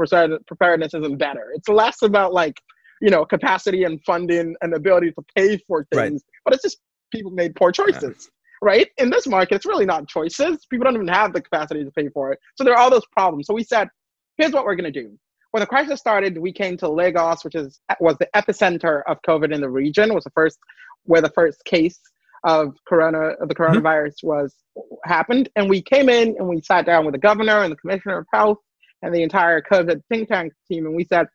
preparedness 0.48 0.94
isn't 0.94 1.18
better. 1.18 1.52
It's 1.56 1.70
less 1.70 2.02
about 2.02 2.34
like 2.34 2.62
you 3.02 3.10
know 3.10 3.26
capacity 3.26 3.84
and 3.84 4.02
funding 4.06 4.56
and 4.62 4.74
ability 4.74 5.12
to 5.12 5.24
pay 5.36 5.58
for 5.68 5.88
things, 5.94 6.24
right. 6.24 6.42
but 6.46 6.54
it's 6.54 6.64
just 6.64 6.80
people 7.14 7.32
made 7.32 7.56
poor 7.56 7.72
choices. 7.72 8.04
Yeah. 8.04 8.32
Right 8.60 8.88
in 8.98 9.12
this 9.12 9.28
market, 9.28 9.56
it's 9.56 9.68
really 9.68 9.86
not 9.86 10.08
choices. 10.08 10.66
People 10.66 10.86
don't 10.86 10.96
even 10.96 11.08
have 11.08 11.32
the 11.32 11.42
capacity 11.42 11.84
to 11.84 11.92
pay 11.92 12.10
for 12.10 12.32
it. 12.32 12.40
So 12.56 12.64
there 12.64 12.74
are 12.74 12.80
all 12.80 12.90
those 12.90 13.06
problems. 13.12 13.46
So 13.46 13.54
we 13.54 13.64
said, 13.64 13.88
here's 14.38 14.52
what 14.52 14.66
we're 14.66 14.76
going 14.76 14.92
to 14.92 15.00
do 15.00 15.16
when 15.52 15.62
the 15.62 15.68
crisis 15.68 16.00
started, 16.00 16.38
we 16.38 16.52
came 16.52 16.78
to 16.78 16.90
Lagos, 16.90 17.44
which 17.44 17.56
is 17.56 17.80
was 18.00 18.18
the 18.18 18.28
epicenter 18.36 19.02
of 19.08 19.18
COVID 19.28 19.54
in 19.54 19.62
the 19.62 19.70
region. 19.70 20.14
Was 20.14 20.24
the 20.24 20.32
first 20.32 20.60
where 21.04 21.22
the 21.22 21.30
first 21.30 21.64
case 21.66 22.00
of 22.48 22.76
corona 22.88 23.34
of 23.42 23.48
the 23.50 23.54
mm-hmm. 23.54 23.78
coronavirus 23.78 24.16
mm-hmm. 24.24 24.28
was 24.28 24.56
happened, 25.06 25.50
and 25.56 25.70
we 25.70 25.82
came 25.82 26.10
in 26.10 26.36
and 26.40 26.48
we 26.48 26.62
sat 26.62 26.86
down 26.86 27.06
with 27.06 27.14
the 27.14 27.20
governor 27.20 27.64
and 27.64 27.72
the 27.72 27.76
commissioner 27.76 28.18
of 28.18 28.26
health 28.34 28.58
and 29.04 29.14
the 29.14 29.22
entire 29.22 29.62
COVID 29.62 30.02
think 30.10 30.30
tank 30.30 30.54
team, 30.68 30.86
and 30.88 30.96
we 30.96 31.04
said, 31.04 31.28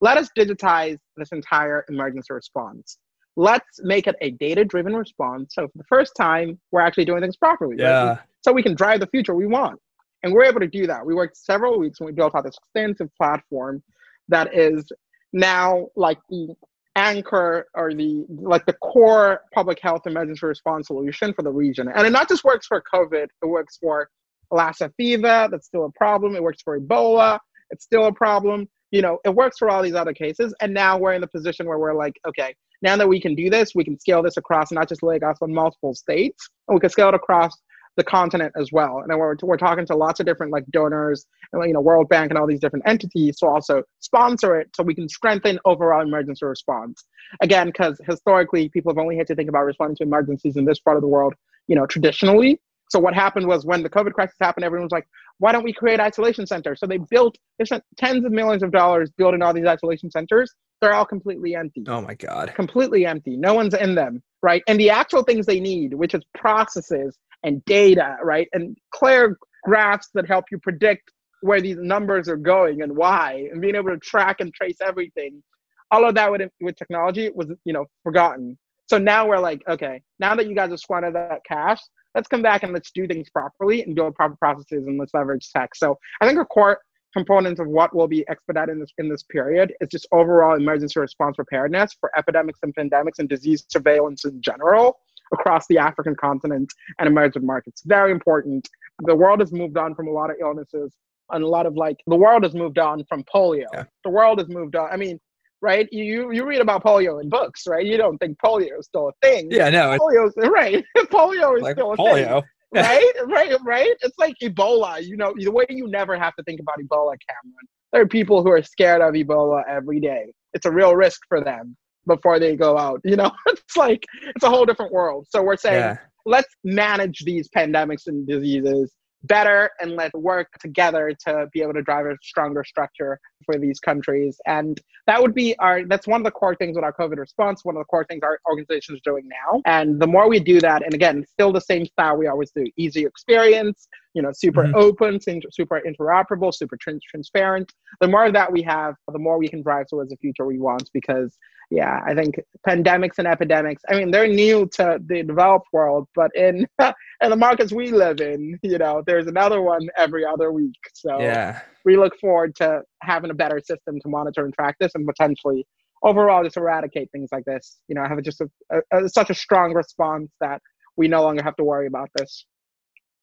let 0.00 0.16
us 0.16 0.30
digitize 0.38 0.98
this 1.16 1.30
entire 1.32 1.84
emergency 1.88 2.32
response. 2.32 2.98
Let's 3.36 3.80
make 3.82 4.06
it 4.06 4.16
a 4.20 4.30
data-driven 4.30 4.94
response. 4.94 5.54
So 5.54 5.66
for 5.66 5.76
the 5.76 5.84
first 5.88 6.12
time, 6.16 6.58
we're 6.72 6.80
actually 6.80 7.04
doing 7.04 7.20
things 7.20 7.36
properly. 7.36 7.76
Yeah. 7.78 8.08
Right? 8.08 8.18
So 8.42 8.52
we 8.52 8.62
can 8.62 8.74
drive 8.74 9.00
the 9.00 9.06
future 9.08 9.34
we 9.34 9.46
want. 9.46 9.78
And 10.22 10.32
we're 10.32 10.44
able 10.44 10.60
to 10.60 10.66
do 10.66 10.86
that. 10.86 11.04
We 11.04 11.14
worked 11.14 11.36
several 11.36 11.78
weeks 11.78 12.00
and 12.00 12.06
we 12.06 12.12
built 12.12 12.34
out 12.34 12.44
this 12.44 12.56
extensive 12.56 13.08
platform 13.16 13.82
that 14.28 14.54
is 14.54 14.84
now 15.32 15.86
like 15.96 16.18
the 16.28 16.54
anchor 17.00 17.66
or 17.74 17.94
the 17.94 18.24
like 18.28 18.66
the 18.66 18.74
core 18.74 19.40
public 19.54 19.78
health 19.80 20.06
emergency 20.06 20.44
response 20.46 20.88
solution 20.88 21.32
for 21.32 21.42
the 21.42 21.50
region. 21.50 21.88
And 21.94 22.06
it 22.06 22.10
not 22.10 22.28
just 22.28 22.44
works 22.44 22.66
for 22.66 22.82
COVID, 22.94 23.24
it 23.42 23.46
works 23.46 23.78
for 23.80 24.10
Lassa 24.50 24.92
fever, 24.96 25.48
that's 25.50 25.66
still 25.66 25.86
a 25.86 25.92
problem. 25.92 26.36
It 26.36 26.42
works 26.42 26.62
for 26.62 26.78
Ebola, 26.78 27.38
it's 27.70 27.84
still 27.84 28.06
a 28.06 28.12
problem. 28.12 28.68
You 28.90 29.02
know, 29.02 29.18
it 29.24 29.34
works 29.34 29.56
for 29.58 29.70
all 29.70 29.82
these 29.82 29.94
other 29.94 30.12
cases. 30.12 30.52
And 30.60 30.74
now 30.74 30.98
we're 30.98 31.14
in 31.14 31.20
the 31.20 31.28
position 31.28 31.66
where 31.66 31.78
we're 31.78 31.94
like, 31.94 32.14
okay, 32.26 32.54
now 32.82 32.96
that 32.96 33.08
we 33.08 33.20
can 33.20 33.34
do 33.34 33.48
this, 33.48 33.72
we 33.74 33.84
can 33.84 33.98
scale 33.98 34.22
this 34.22 34.36
across 34.36 34.72
not 34.72 34.88
just 34.88 35.02
Lagos, 35.02 35.36
but 35.40 35.48
multiple 35.48 35.94
states. 35.94 36.48
And 36.68 36.74
we 36.74 36.80
can 36.80 36.90
scale 36.90 37.08
it 37.08 37.14
across 37.14 37.52
the 37.96 38.04
continent 38.04 38.52
as 38.56 38.70
well. 38.72 39.00
And 39.00 39.18
we're, 39.18 39.36
we're 39.42 39.56
talking 39.56 39.86
to 39.86 39.96
lots 39.96 40.20
of 40.20 40.26
different 40.26 40.52
like 40.52 40.64
donors 40.70 41.26
and 41.52 41.64
you 41.66 41.72
know 41.72 41.80
World 41.80 42.08
Bank 42.08 42.30
and 42.30 42.38
all 42.38 42.46
these 42.46 42.60
different 42.60 42.86
entities 42.86 43.38
to 43.38 43.46
also 43.46 43.82
sponsor 44.00 44.58
it 44.58 44.70
so 44.74 44.82
we 44.82 44.94
can 44.94 45.08
strengthen 45.08 45.58
overall 45.64 46.02
emergency 46.02 46.44
response. 46.46 47.04
Again, 47.40 47.68
because 47.68 48.00
historically 48.06 48.68
people 48.68 48.92
have 48.92 48.98
only 48.98 49.16
had 49.16 49.26
to 49.28 49.34
think 49.34 49.48
about 49.48 49.64
responding 49.64 49.96
to 49.96 50.04
emergencies 50.04 50.56
in 50.56 50.64
this 50.64 50.78
part 50.78 50.96
of 50.96 51.02
the 51.02 51.08
world, 51.08 51.34
you 51.66 51.76
know, 51.76 51.86
traditionally. 51.86 52.60
So 52.90 52.98
what 52.98 53.14
happened 53.14 53.46
was 53.46 53.64
when 53.64 53.84
the 53.84 53.90
COVID 53.90 54.14
crisis 54.14 54.34
happened, 54.40 54.64
everyone 54.64 54.84
was 54.84 54.92
like, 54.92 55.06
why 55.38 55.52
don't 55.52 55.62
we 55.62 55.72
create 55.72 56.00
isolation 56.00 56.44
centers? 56.44 56.80
So 56.80 56.86
they 56.86 56.98
built, 56.98 57.38
they 57.58 57.64
spent 57.64 57.84
tens 57.96 58.24
of 58.24 58.32
millions 58.32 58.64
of 58.64 58.72
dollars 58.72 59.10
building 59.16 59.42
all 59.42 59.54
these 59.54 59.66
isolation 59.66 60.10
centers. 60.10 60.52
They're 60.80 60.94
all 60.94 61.04
completely 61.04 61.54
empty. 61.54 61.84
Oh 61.86 62.00
my 62.00 62.14
God. 62.14 62.52
Completely 62.56 63.06
empty. 63.06 63.36
No 63.36 63.54
one's 63.54 63.74
in 63.74 63.94
them, 63.94 64.22
right? 64.42 64.62
And 64.66 64.78
the 64.78 64.90
actual 64.90 65.22
things 65.22 65.46
they 65.46 65.60
need, 65.60 65.94
which 65.94 66.14
is 66.14 66.22
processes 66.34 67.16
and 67.42 67.64
data, 67.64 68.16
right? 68.22 68.48
And 68.52 68.76
clear 68.92 69.38
graphs 69.64 70.08
that 70.14 70.26
help 70.26 70.46
you 70.50 70.58
predict 70.58 71.10
where 71.42 71.60
these 71.60 71.78
numbers 71.78 72.28
are 72.28 72.36
going 72.36 72.82
and 72.82 72.96
why, 72.96 73.48
and 73.50 73.60
being 73.60 73.74
able 73.74 73.90
to 73.90 73.98
track 73.98 74.40
and 74.40 74.52
trace 74.52 74.76
everything. 74.82 75.42
All 75.90 76.04
of 76.04 76.14
that 76.14 76.30
with, 76.30 76.50
with 76.60 76.76
technology 76.76 77.30
was, 77.34 77.48
you 77.64 77.72
know, 77.72 77.86
forgotten. 78.04 78.58
So 78.88 78.98
now 78.98 79.26
we're 79.26 79.38
like, 79.38 79.62
okay, 79.68 80.02
now 80.18 80.34
that 80.34 80.46
you 80.46 80.54
guys 80.54 80.70
have 80.70 80.80
squandered 80.80 81.14
that 81.14 81.40
cash, 81.46 81.80
let's 82.14 82.28
come 82.28 82.42
back 82.42 82.62
and 82.62 82.72
let's 82.72 82.90
do 82.90 83.06
things 83.06 83.30
properly 83.30 83.82
and 83.82 83.94
build 83.94 84.14
proper 84.14 84.36
processes 84.36 84.86
and 84.86 84.98
let's 84.98 85.14
leverage 85.14 85.50
tech. 85.50 85.74
So 85.74 85.98
I 86.20 86.26
think 86.26 86.38
a 86.38 86.44
core 86.44 86.80
component 87.12 87.58
of 87.58 87.66
what 87.66 87.94
will 87.94 88.06
be 88.06 88.24
expedited 88.28 88.72
in 88.72 88.80
this 88.80 88.92
in 88.98 89.08
this 89.08 89.24
period 89.24 89.72
is 89.80 89.88
just 89.88 90.06
overall 90.12 90.56
emergency 90.56 91.00
response 91.00 91.36
preparedness 91.36 91.96
for 91.98 92.10
epidemics 92.16 92.60
and 92.62 92.74
pandemics 92.74 93.18
and 93.18 93.28
disease 93.28 93.64
surveillance 93.68 94.24
in 94.24 94.40
general 94.40 94.98
across 95.32 95.66
the 95.68 95.78
African 95.78 96.14
continent 96.14 96.72
and 96.98 97.08
emerging 97.08 97.46
markets. 97.46 97.82
Very 97.84 98.10
important. 98.10 98.68
The 99.00 99.14
world 99.14 99.40
has 99.40 99.52
moved 99.52 99.76
on 99.76 99.94
from 99.94 100.08
a 100.08 100.10
lot 100.10 100.30
of 100.30 100.36
illnesses 100.40 100.94
and 101.30 101.44
a 101.44 101.46
lot 101.46 101.66
of 101.66 101.76
like 101.76 101.96
the 102.06 102.16
world 102.16 102.42
has 102.42 102.54
moved 102.54 102.78
on 102.78 103.04
from 103.08 103.24
polio. 103.24 103.64
Yeah. 103.72 103.84
The 104.04 104.10
world 104.10 104.38
has 104.38 104.48
moved 104.48 104.76
on. 104.76 104.90
I 104.90 104.96
mean, 104.96 105.18
right? 105.62 105.88
You 105.92 106.32
you 106.32 106.44
read 106.44 106.60
about 106.60 106.82
polio 106.84 107.22
in 107.22 107.28
books, 107.28 107.66
right? 107.66 107.84
You 107.84 107.96
don't 107.96 108.18
think 108.18 108.38
polio 108.44 108.78
is 108.78 108.86
still 108.86 109.08
a 109.08 109.12
thing. 109.22 109.48
Yeah, 109.50 109.70
no. 109.70 109.96
Polio 109.98 110.30
right. 110.50 110.84
polio 110.96 111.56
is 111.56 111.62
like 111.62 111.76
still 111.76 111.92
a 111.92 111.96
polio. 111.96 112.42
thing. 112.42 112.50
right, 112.82 113.12
right, 113.26 113.56
right. 113.64 113.94
It's 114.02 114.16
like 114.18 114.36
Ebola. 114.40 115.04
You 115.04 115.16
know, 115.16 115.34
the 115.36 115.50
way 115.50 115.64
you 115.68 115.88
never 115.88 116.16
have 116.16 116.36
to 116.36 116.42
think 116.44 116.60
about 116.60 116.76
Ebola, 116.78 117.16
Cameron. 117.28 117.66
There 117.92 118.02
are 118.02 118.06
people 118.06 118.44
who 118.44 118.50
are 118.50 118.62
scared 118.62 119.00
of 119.02 119.14
Ebola 119.14 119.64
every 119.68 119.98
day. 119.98 120.32
It's 120.54 120.66
a 120.66 120.70
real 120.70 120.94
risk 120.94 121.22
for 121.28 121.42
them 121.42 121.76
before 122.06 122.38
they 122.38 122.56
go 122.56 122.78
out. 122.78 123.00
You 123.04 123.16
know, 123.16 123.30
it's 123.46 123.76
like 123.76 124.04
it's 124.22 124.44
a 124.44 124.50
whole 124.50 124.66
different 124.66 124.92
world. 124.92 125.26
So 125.30 125.42
we're 125.42 125.56
saying 125.56 125.80
yeah. 125.80 125.96
let's 126.26 126.54
manage 126.64 127.20
these 127.24 127.48
pandemics 127.48 128.06
and 128.06 128.26
diseases 128.26 128.92
better 129.24 129.70
and 129.80 129.92
let's 129.92 130.14
work 130.14 130.48
together 130.60 131.14
to 131.26 131.46
be 131.52 131.60
able 131.62 131.74
to 131.74 131.82
drive 131.82 132.06
a 132.06 132.16
stronger 132.22 132.64
structure 132.64 133.18
for 133.44 133.58
these 133.58 133.78
countries. 133.78 134.40
And 134.46 134.80
that 135.06 135.20
would 135.20 135.34
be 135.34 135.56
our 135.58 135.84
that's 135.84 136.06
one 136.06 136.20
of 136.20 136.24
the 136.24 136.30
core 136.30 136.54
things 136.54 136.76
with 136.76 136.84
our 136.84 136.92
COVID 136.92 137.18
response, 137.18 137.64
one 137.64 137.76
of 137.76 137.80
the 137.80 137.86
core 137.86 138.04
things 138.04 138.20
our 138.22 138.38
organization 138.48 138.94
is 138.94 139.00
doing 139.04 139.28
now. 139.28 139.60
And 139.66 140.00
the 140.00 140.06
more 140.06 140.28
we 140.28 140.40
do 140.40 140.60
that, 140.60 140.84
and 140.84 140.94
again, 140.94 141.24
still 141.30 141.52
the 141.52 141.60
same 141.60 141.86
style 141.86 142.16
we 142.16 142.26
always 142.26 142.50
do, 142.50 142.64
easy 142.76 143.04
experience, 143.04 143.88
you 144.14 144.22
know, 144.22 144.30
super 144.32 144.64
mm-hmm. 144.64 144.74
open, 144.74 145.20
super 145.52 145.80
interoperable, 145.86 146.52
super 146.52 146.76
trans- 146.76 147.04
transparent. 147.08 147.72
The 148.00 148.08
more 148.08 148.30
that 148.32 148.50
we 148.50 148.62
have, 148.62 148.94
the 149.10 149.18
more 149.18 149.38
we 149.38 149.48
can 149.48 149.62
drive 149.62 149.86
towards 149.88 150.10
the 150.10 150.16
future 150.16 150.46
we 150.46 150.58
want. 150.58 150.90
Because, 150.92 151.36
yeah, 151.70 152.00
I 152.04 152.14
think 152.14 152.40
pandemics 152.68 153.18
and 153.18 153.28
epidemics. 153.28 153.82
I 153.88 153.94
mean, 153.94 154.10
they're 154.10 154.26
new 154.26 154.68
to 154.74 155.00
the 155.06 155.22
developed 155.22 155.68
world, 155.72 156.08
but 156.14 156.30
in 156.34 156.66
in 156.80 157.30
the 157.30 157.36
markets 157.36 157.72
we 157.72 157.92
live 157.92 158.20
in, 158.20 158.58
you 158.62 158.78
know, 158.78 159.02
there's 159.06 159.26
another 159.26 159.62
one 159.62 159.88
every 159.96 160.24
other 160.24 160.52
week. 160.52 160.80
So 160.92 161.20
yeah, 161.20 161.60
we 161.84 161.96
look 161.96 162.18
forward 162.18 162.56
to 162.56 162.82
having 163.02 163.30
a 163.30 163.34
better 163.34 163.60
system 163.60 164.00
to 164.00 164.08
monitor 164.08 164.44
and 164.44 164.52
track 164.54 164.76
this, 164.80 164.92
and 164.94 165.06
potentially 165.06 165.66
overall 166.02 166.42
just 166.42 166.56
eradicate 166.56 167.10
things 167.12 167.28
like 167.30 167.44
this. 167.44 167.78
You 167.86 167.94
know, 167.94 168.04
have 168.04 168.20
just 168.22 168.40
a, 168.40 168.50
a, 168.72 169.04
a, 169.04 169.08
such 169.08 169.30
a 169.30 169.34
strong 169.34 169.72
response 169.72 170.30
that 170.40 170.60
we 170.96 171.08
no 171.08 171.22
longer 171.22 171.42
have 171.42 171.56
to 171.56 171.64
worry 171.64 171.86
about 171.86 172.10
this. 172.16 172.44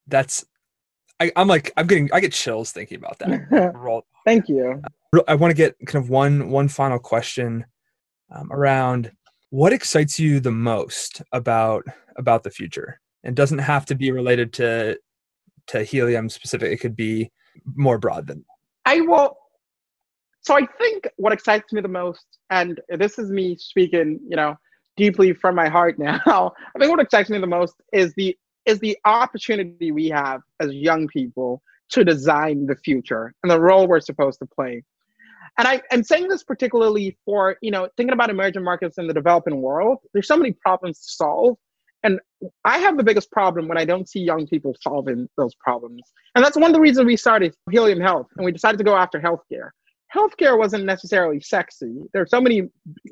That's, 0.08 0.46
I, 1.20 1.32
am 1.36 1.48
like, 1.48 1.72
I'm 1.78 1.88
getting, 1.88 2.10
I 2.14 2.20
get 2.20 2.32
chills 2.32 2.72
thinking 2.72 2.98
about 2.98 3.20
that. 3.20 3.74
Thank 4.26 4.50
you. 4.50 4.82
I 5.28 5.36
want 5.36 5.52
to 5.52 5.56
get 5.56 5.76
kind 5.86 6.04
of 6.04 6.10
one, 6.10 6.50
one 6.50 6.68
final 6.68 7.00
question 7.00 7.66
um, 8.34 8.52
around 8.52 9.12
what 9.50 9.74
excites 9.74 10.20
you 10.20 10.40
the 10.40 10.52
most 10.52 11.22
about, 11.32 11.86
about 12.18 12.44
the 12.44 12.52
future 12.52 13.00
and 13.24 13.36
doesn't 13.36 13.60
have 13.60 13.86
to 13.86 13.96
be 13.96 14.12
related 14.12 14.54
to, 14.54 15.00
to 15.68 15.84
helium 15.84 16.30
specific. 16.30 16.72
It 16.72 16.82
could 16.82 16.96
be 16.96 17.32
more 17.76 17.98
broad 17.98 18.28
than 18.28 18.46
I 18.86 19.02
will 19.02 19.38
so 20.48 20.56
I 20.56 20.66
think 20.78 21.10
what 21.18 21.34
excites 21.34 21.74
me 21.74 21.82
the 21.82 21.90
most, 21.90 22.26
and 22.50 22.80
this 22.98 23.20
is 23.20 23.30
me 23.30 23.58
speaking, 23.58 24.18
you 24.30 24.38
know, 24.38 24.56
deeply 24.96 25.34
from 25.34 25.56
my 25.56 25.68
heart 25.68 26.00
now. 26.00 26.22
I 26.26 26.80
think 26.80 26.90
what 26.90 27.02
excites 27.02 27.30
me 27.30 27.38
the 27.38 27.46
most 27.46 27.74
is 27.92 28.14
the 28.16 28.34
is 28.68 28.80
the 28.80 28.98
opportunity 29.06 29.92
we 29.92 30.10
have 30.10 30.42
as 30.60 30.72
young 30.74 31.08
people 31.08 31.62
to 31.90 32.04
design 32.04 32.66
the 32.66 32.76
future 32.76 33.34
and 33.42 33.52
the 33.52 33.60
role 33.60 33.88
we're 33.88 34.02
supposed 34.02 34.40
to 34.40 34.46
play. 34.46 34.84
And 35.58 35.68
I, 35.68 35.82
am 35.92 36.04
saying 36.04 36.28
this 36.28 36.44
particularly 36.44 37.18
for, 37.26 37.58
you 37.62 37.72
know, 37.72 37.88
thinking 37.98 38.14
about 38.14 38.30
emerging 38.30 38.64
markets 38.64 38.98
in 38.98 39.08
the 39.08 39.14
developing 39.14 39.62
world. 39.62 40.00
There's 40.14 40.28
so 40.28 40.38
many 40.38 40.52
problems 40.52 41.00
to 41.00 41.10
solve. 41.10 41.58
And 42.04 42.20
I 42.64 42.78
have 42.78 42.98
the 42.98 43.04
biggest 43.04 43.32
problem 43.32 43.68
when 43.68 43.78
I 43.78 43.86
don't 43.86 44.08
see 44.08 44.20
young 44.20 44.46
people 44.46 44.76
solving 44.80 45.28
those 45.36 45.56
problems. 45.56 46.04
And 46.36 46.46
that's 46.46 46.56
one 46.56 46.70
of 46.70 46.74
the 46.74 46.80
reasons 46.80 47.08
we 47.08 47.18
started 47.18 47.56
Helium 47.72 48.00
Health 48.00 48.28
and 48.38 48.46
we 48.46 48.52
decided 48.52 48.78
to 48.78 48.84
go 48.84 48.96
after 48.96 49.20
healthcare 49.20 49.72
healthcare 50.14 50.58
wasn't 50.58 50.86
necessarily 50.86 51.40
sexy. 51.40 52.02
There's 52.14 52.30
so 52.30 52.42
many, 52.42 52.70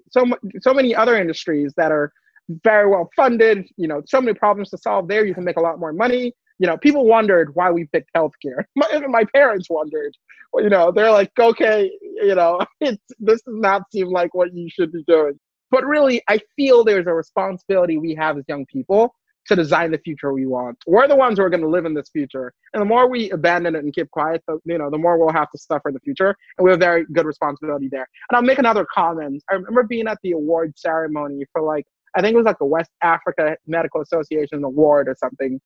so 0.09 0.25
so 0.61 0.73
many 0.73 0.95
other 0.95 1.17
industries 1.17 1.73
that 1.77 1.91
are 1.91 2.11
very 2.49 2.89
well 2.89 3.09
funded. 3.15 3.67
You 3.77 3.87
know, 3.87 4.01
so 4.05 4.21
many 4.21 4.37
problems 4.37 4.69
to 4.71 4.77
solve 4.77 5.07
there. 5.07 5.25
You 5.25 5.33
can 5.33 5.43
make 5.43 5.57
a 5.57 5.61
lot 5.61 5.79
more 5.79 5.93
money. 5.93 6.33
You 6.59 6.67
know, 6.67 6.77
people 6.77 7.05
wondered 7.05 7.53
why 7.53 7.71
we 7.71 7.85
picked 7.85 8.11
healthcare. 8.15 8.63
My, 8.75 8.87
even 8.93 9.11
my 9.11 9.25
parents 9.33 9.69
wondered. 9.69 10.15
You 10.57 10.69
know, 10.69 10.89
they're 10.89 11.11
like, 11.11 11.31
okay, 11.37 11.91
you 12.01 12.35
know, 12.35 12.61
it's 12.79 13.01
this 13.19 13.41
does 13.41 13.55
not 13.55 13.83
seem 13.91 14.07
like 14.07 14.33
what 14.33 14.53
you 14.53 14.69
should 14.69 14.91
be 14.91 15.03
doing. 15.05 15.37
But 15.71 15.85
really, 15.85 16.21
I 16.29 16.39
feel 16.55 16.83
there's 16.83 17.07
a 17.07 17.13
responsibility 17.13 17.97
we 17.97 18.15
have 18.15 18.37
as 18.37 18.45
young 18.47 18.65
people 18.67 19.13
to 19.47 19.55
design 19.55 19.91
the 19.91 19.97
future 19.99 20.33
we 20.33 20.45
want. 20.45 20.77
We're 20.87 21.07
the 21.07 21.15
ones 21.15 21.37
who 21.37 21.45
are 21.45 21.49
going 21.49 21.61
to 21.61 21.69
live 21.69 21.85
in 21.85 21.93
this 21.93 22.09
future. 22.09 22.53
And 22.73 22.81
the 22.81 22.85
more 22.85 23.09
we 23.09 23.29
abandon 23.31 23.75
it 23.75 23.83
and 23.83 23.93
keep 23.93 24.09
quiet, 24.11 24.43
the, 24.47 24.59
you 24.65 24.77
know, 24.77 24.89
the 24.89 24.97
more 24.97 25.17
we'll 25.17 25.33
have 25.33 25.51
to 25.51 25.57
suffer 25.57 25.89
in 25.89 25.93
the 25.93 25.99
future. 25.99 26.35
And 26.57 26.65
we 26.65 26.71
have 26.71 26.79
very 26.79 27.05
good 27.13 27.25
responsibility 27.25 27.87
there. 27.89 28.07
And 28.29 28.37
I'll 28.37 28.41
make 28.41 28.57
another 28.57 28.85
comment. 28.91 29.43
I 29.49 29.55
remember 29.55 29.83
being 29.83 30.07
at 30.07 30.17
the 30.23 30.31
award 30.31 30.73
ceremony 30.77 31.45
for 31.51 31.61
like, 31.61 31.85
I 32.15 32.21
think 32.21 32.33
it 32.33 32.37
was 32.37 32.45
like 32.45 32.59
the 32.59 32.65
West 32.65 32.91
Africa 33.01 33.57
Medical 33.67 34.01
Association 34.01 34.63
Award 34.63 35.07
or 35.07 35.15
something. 35.19 35.59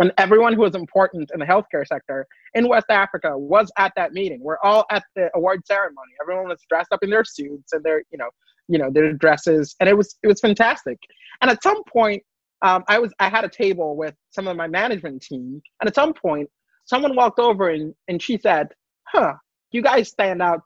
And 0.00 0.12
everyone 0.16 0.52
who 0.52 0.60
was 0.60 0.76
important 0.76 1.30
in 1.34 1.40
the 1.40 1.46
healthcare 1.46 1.84
sector 1.84 2.26
in 2.54 2.68
West 2.68 2.86
Africa 2.88 3.36
was 3.36 3.70
at 3.76 3.92
that 3.96 4.12
meeting. 4.12 4.40
We're 4.40 4.58
all 4.62 4.86
at 4.90 5.02
the 5.16 5.28
award 5.34 5.66
ceremony. 5.66 6.12
Everyone 6.22 6.48
was 6.48 6.64
dressed 6.68 6.92
up 6.92 7.02
in 7.02 7.10
their 7.10 7.24
suits 7.24 7.72
and 7.72 7.82
their, 7.82 8.02
you 8.10 8.18
know, 8.18 8.30
you 8.68 8.78
know, 8.78 8.90
their 8.90 9.12
dresses, 9.12 9.74
and 9.80 9.88
it 9.88 9.96
was 9.96 10.16
it 10.22 10.28
was 10.28 10.40
fantastic. 10.40 10.98
And 11.40 11.50
at 11.50 11.62
some 11.62 11.82
point, 11.84 12.22
um, 12.62 12.84
I 12.86 12.98
was 12.98 13.12
I 13.18 13.28
had 13.28 13.44
a 13.44 13.48
table 13.48 13.96
with 13.96 14.14
some 14.30 14.46
of 14.46 14.56
my 14.56 14.68
management 14.68 15.22
team, 15.22 15.60
and 15.80 15.88
at 15.88 15.94
some 15.94 16.12
point, 16.12 16.48
someone 16.84 17.16
walked 17.16 17.40
over 17.40 17.70
and, 17.70 17.94
and 18.08 18.22
she 18.22 18.38
said, 18.38 18.68
"Huh, 19.04 19.34
you 19.72 19.82
guys 19.82 20.10
stand 20.10 20.42
out 20.42 20.62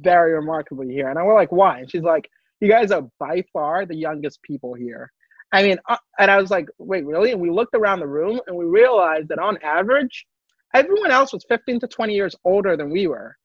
very 0.00 0.32
remarkably 0.34 0.92
here." 0.92 1.08
And 1.08 1.18
I 1.18 1.22
was 1.22 1.34
like, 1.36 1.52
"Why?" 1.52 1.78
And 1.80 1.90
she's 1.90 2.02
like, 2.02 2.28
"You 2.60 2.68
guys 2.68 2.90
are 2.90 3.06
by 3.18 3.44
far 3.52 3.86
the 3.86 3.96
youngest 3.96 4.42
people 4.42 4.74
here." 4.74 5.10
I 5.52 5.62
mean, 5.62 5.78
uh, 5.88 5.96
and 6.18 6.30
I 6.30 6.40
was 6.40 6.50
like, 6.50 6.68
"Wait, 6.78 7.04
really?" 7.06 7.32
And 7.32 7.40
we 7.40 7.50
looked 7.50 7.74
around 7.74 8.00
the 8.00 8.06
room 8.06 8.40
and 8.46 8.56
we 8.56 8.66
realized 8.66 9.28
that 9.28 9.38
on 9.38 9.58
average, 9.62 10.26
everyone 10.74 11.10
else 11.10 11.32
was 11.32 11.44
15 11.48 11.80
to 11.80 11.86
20 11.88 12.14
years 12.14 12.36
older 12.44 12.76
than 12.76 12.90
we 12.90 13.06
were 13.06 13.36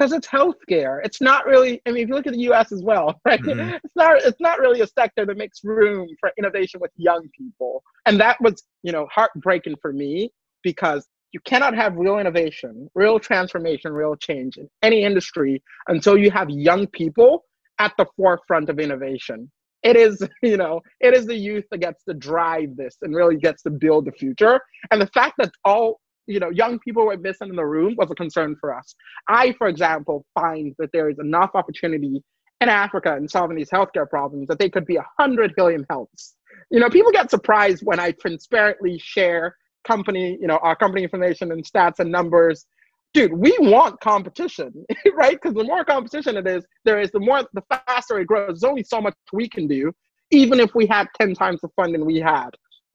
because 0.00 0.12
it's 0.12 0.26
healthcare. 0.26 1.00
It's 1.04 1.20
not 1.20 1.44
really. 1.46 1.82
I 1.86 1.92
mean, 1.92 2.04
if 2.04 2.08
you 2.08 2.14
look 2.14 2.26
at 2.26 2.32
the 2.32 2.40
U.S. 2.40 2.72
as 2.72 2.82
well, 2.82 3.20
right? 3.24 3.40
Mm-hmm. 3.40 3.74
It's 3.84 3.96
not. 3.96 4.22
It's 4.22 4.40
not 4.40 4.58
really 4.58 4.80
a 4.80 4.86
sector 4.86 5.26
that 5.26 5.36
makes 5.36 5.62
room 5.62 6.08
for 6.18 6.32
innovation 6.38 6.80
with 6.80 6.90
young 6.96 7.28
people, 7.36 7.82
and 8.06 8.18
that 8.20 8.40
was, 8.40 8.62
you 8.82 8.92
know, 8.92 9.06
heartbreaking 9.12 9.76
for 9.82 9.92
me 9.92 10.30
because 10.62 11.06
you 11.32 11.40
cannot 11.40 11.74
have 11.74 11.96
real 11.96 12.18
innovation, 12.18 12.88
real 12.94 13.18
transformation, 13.20 13.92
real 13.92 14.16
change 14.16 14.56
in 14.56 14.68
any 14.82 15.04
industry 15.04 15.62
until 15.88 16.18
you 16.18 16.30
have 16.30 16.50
young 16.50 16.86
people 16.88 17.44
at 17.80 17.92
the 17.96 18.06
forefront 18.16 18.68
of 18.68 18.78
innovation. 18.78 19.50
It 19.82 19.96
is, 19.96 20.22
you 20.42 20.56
know, 20.56 20.80
it 21.00 21.14
is 21.14 21.26
the 21.26 21.34
youth 21.34 21.64
that 21.70 21.78
gets 21.78 22.04
to 22.04 22.14
drive 22.14 22.76
this 22.76 22.96
and 23.02 23.16
really 23.16 23.36
gets 23.36 23.62
to 23.64 23.70
build 23.70 24.04
the 24.04 24.12
future. 24.12 24.60
And 24.92 25.00
the 25.00 25.08
fact 25.08 25.34
that 25.38 25.50
all 25.64 26.00
you 26.26 26.38
know 26.38 26.50
young 26.50 26.78
people 26.78 27.06
were 27.06 27.16
missing 27.16 27.48
in 27.48 27.56
the 27.56 27.64
room 27.64 27.94
was 27.96 28.10
a 28.10 28.14
concern 28.14 28.54
for 28.60 28.76
us. 28.76 28.94
I, 29.28 29.52
for 29.54 29.66
example, 29.66 30.24
find 30.38 30.74
that 30.78 30.90
there 30.92 31.08
is 31.08 31.18
enough 31.18 31.50
opportunity 31.54 32.22
in 32.60 32.68
Africa 32.68 33.16
in 33.16 33.26
solving 33.26 33.56
these 33.56 33.70
healthcare 33.70 34.08
problems 34.08 34.46
that 34.48 34.58
they 34.58 34.68
could 34.68 34.84
be 34.84 34.96
a 34.96 35.06
hundred 35.18 35.54
helium 35.56 35.86
healths. 35.88 36.36
You 36.70 36.78
know, 36.78 36.90
people 36.90 37.10
get 37.10 37.30
surprised 37.30 37.82
when 37.84 37.98
I 37.98 38.12
transparently 38.12 38.98
share 38.98 39.56
company, 39.84 40.36
you 40.38 40.46
know, 40.46 40.58
our 40.58 40.76
company 40.76 41.02
information 41.02 41.52
and 41.52 41.64
stats 41.64 42.00
and 42.00 42.12
numbers. 42.12 42.66
Dude, 43.12 43.32
we 43.32 43.56
want 43.58 44.00
competition, 44.00 44.84
right? 45.14 45.32
Because 45.40 45.54
the 45.54 45.64
more 45.64 45.84
competition 45.84 46.36
it 46.36 46.46
is, 46.46 46.64
there 46.84 47.00
is 47.00 47.10
the 47.10 47.18
more 47.18 47.42
the 47.52 47.62
faster 47.86 48.20
it 48.20 48.26
grows. 48.26 48.60
There's 48.60 48.64
only 48.64 48.84
so 48.84 49.00
much 49.00 49.14
we 49.32 49.48
can 49.48 49.66
do, 49.66 49.92
even 50.30 50.60
if 50.60 50.74
we 50.74 50.86
had 50.86 51.08
10 51.20 51.34
times 51.34 51.60
the 51.60 51.68
funding 51.74 52.04
we 52.06 52.18
had. 52.18 52.50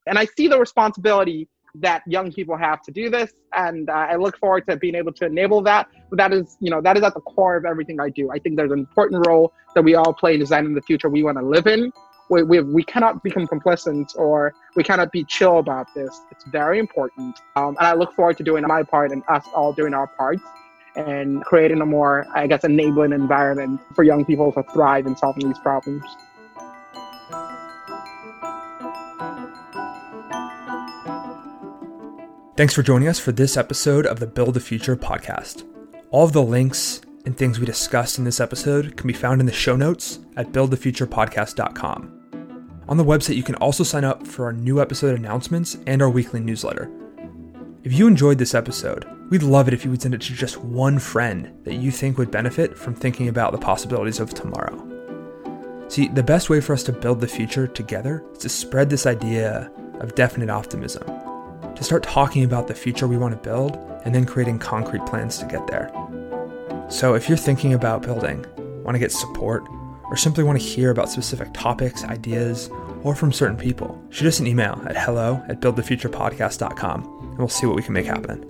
And 0.07 0.17
I 0.17 0.25
see 0.25 0.47
the 0.47 0.59
responsibility 0.59 1.49
that 1.81 2.01
young 2.07 2.31
people 2.31 2.55
have 2.57 2.81
to 2.81 2.91
do 2.91 3.09
this 3.09 3.33
and 3.53 3.89
uh, 3.89 3.93
i 3.93 4.15
look 4.15 4.37
forward 4.37 4.63
to 4.67 4.77
being 4.77 4.95
able 4.95 5.11
to 5.11 5.25
enable 5.25 5.61
that 5.61 5.87
but 6.09 6.17
that 6.17 6.31
is 6.31 6.55
you 6.61 6.69
know 6.69 6.81
that 6.81 6.95
is 6.97 7.03
at 7.03 7.13
the 7.13 7.19
core 7.21 7.57
of 7.57 7.65
everything 7.65 7.99
i 7.99 8.09
do 8.09 8.31
i 8.31 8.39
think 8.39 8.55
there's 8.55 8.71
an 8.71 8.79
important 8.79 9.25
role 9.27 9.51
that 9.73 9.83
we 9.83 9.95
all 9.95 10.13
play 10.13 10.35
in 10.35 10.39
designing 10.39 10.73
the 10.73 10.81
future 10.81 11.09
we 11.09 11.23
want 11.23 11.37
to 11.37 11.45
live 11.45 11.67
in 11.67 11.91
we, 12.29 12.43
we, 12.43 12.59
we 12.61 12.83
cannot 12.83 13.23
become 13.23 13.47
complacent 13.47 14.13
or 14.15 14.53
we 14.75 14.83
cannot 14.83 15.11
be 15.11 15.23
chill 15.23 15.59
about 15.59 15.93
this. 15.93 16.21
It's 16.31 16.43
very 16.45 16.79
important. 16.79 17.39
Um, 17.55 17.75
and 17.77 17.87
i 17.87 17.93
look 17.93 18.13
forward 18.13 18.37
to 18.37 18.43
doing 18.43 18.63
my 18.67 18.83
part 18.83 19.11
and 19.11 19.23
us 19.27 19.45
all 19.53 19.73
doing 19.73 19.93
our 19.93 20.07
parts 20.07 20.43
and 20.95 21.43
creating 21.43 21.81
a 21.81 21.85
more 21.85 22.25
i 22.35 22.47
guess 22.47 22.63
enabling 22.63 23.11
environment 23.11 23.81
for 23.93 24.03
young 24.03 24.23
people 24.23 24.49
to 24.53 24.63
thrive 24.71 25.05
in 25.05 25.15
solving 25.17 25.47
these 25.47 25.59
problems. 25.59 26.03
Thanks 32.55 32.73
for 32.73 32.83
joining 32.83 33.09
us 33.09 33.19
for 33.19 33.33
this 33.33 33.57
episode 33.57 34.05
of 34.05 34.21
the 34.21 34.27
Build 34.27 34.53
the 34.53 34.61
Future 34.61 34.95
podcast. 34.95 35.65
All 36.09 36.23
of 36.23 36.31
the 36.31 36.41
links 36.41 37.01
and 37.25 37.37
things 37.37 37.59
we 37.59 37.65
discussed 37.65 38.17
in 38.17 38.23
this 38.23 38.39
episode 38.39 38.95
can 38.97 39.07
be 39.07 39.13
found 39.13 39.39
in 39.39 39.45
the 39.45 39.53
show 39.53 39.75
notes 39.75 40.19
at 40.37 40.51
buildthefuturepodcast.com. 40.51 42.11
On 42.87 42.97
the 42.97 43.03
website, 43.03 43.35
you 43.35 43.43
can 43.43 43.55
also 43.55 43.83
sign 43.83 44.03
up 44.03 44.25
for 44.27 44.45
our 44.45 44.53
new 44.53 44.79
episode 44.79 45.17
announcements 45.17 45.77
and 45.87 46.01
our 46.01 46.09
weekly 46.09 46.39
newsletter. 46.39 46.91
If 47.83 47.93
you 47.93 48.07
enjoyed 48.07 48.37
this 48.37 48.53
episode, 48.53 49.05
we'd 49.29 49.43
love 49.43 49.67
it 49.67 49.73
if 49.73 49.83
you 49.83 49.91
would 49.91 50.01
send 50.01 50.13
it 50.13 50.21
to 50.21 50.33
just 50.33 50.57
one 50.57 50.99
friend 50.99 51.51
that 51.63 51.75
you 51.75 51.91
think 51.91 52.17
would 52.17 52.31
benefit 52.31 52.77
from 52.77 52.93
thinking 52.93 53.27
about 53.27 53.51
the 53.51 53.57
possibilities 53.57 54.19
of 54.19 54.33
tomorrow. 54.33 54.81
See, 55.87 56.07
the 56.07 56.23
best 56.23 56.49
way 56.49 56.61
for 56.61 56.73
us 56.73 56.83
to 56.83 56.91
build 56.91 57.21
the 57.21 57.27
future 57.27 57.67
together 57.67 58.23
is 58.31 58.39
to 58.39 58.49
spread 58.49 58.89
this 58.89 59.05
idea 59.05 59.71
of 59.99 60.15
definite 60.15 60.49
optimism 60.49 61.03
to 61.75 61.83
start 61.83 62.03
talking 62.03 62.43
about 62.43 62.67
the 62.67 62.73
future 62.73 63.07
we 63.07 63.17
want 63.17 63.33
to 63.33 63.49
build 63.49 63.77
and 64.05 64.15
then 64.15 64.25
creating 64.25 64.59
concrete 64.59 65.05
plans 65.05 65.37
to 65.37 65.45
get 65.45 65.65
there. 65.67 65.91
So, 66.89 67.15
if 67.15 67.27
you're 67.27 67.37
thinking 67.37 67.73
about 67.73 68.03
building, 68.03 68.45
want 68.83 68.95
to 68.95 68.99
get 68.99 69.11
support, 69.11 69.63
or 70.05 70.15
simply 70.15 70.43
want 70.43 70.59
to 70.59 70.65
hear 70.65 70.91
about 70.91 71.09
specific 71.09 71.49
topics, 71.53 72.03
ideas, 72.03 72.69
or 73.03 73.15
from 73.15 73.31
certain 73.31 73.57
people, 73.57 74.01
shoot 74.09 74.27
us 74.27 74.39
an 74.39 74.47
email 74.47 74.81
at 74.87 74.97
hello 74.97 75.43
at 75.47 75.61
buildthefuturepodcast.com 75.61 77.15
and 77.21 77.37
we'll 77.37 77.47
see 77.47 77.65
what 77.65 77.75
we 77.75 77.83
can 77.83 77.93
make 77.93 78.05
happen. 78.05 78.45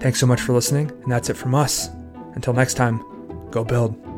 Thanks 0.00 0.18
so 0.18 0.26
much 0.26 0.40
for 0.40 0.52
listening, 0.52 0.90
and 0.90 1.12
that's 1.12 1.30
it 1.30 1.36
from 1.36 1.54
us. 1.54 1.88
Until 2.34 2.52
next 2.52 2.74
time, 2.74 3.02
go 3.50 3.64
build. 3.64 4.09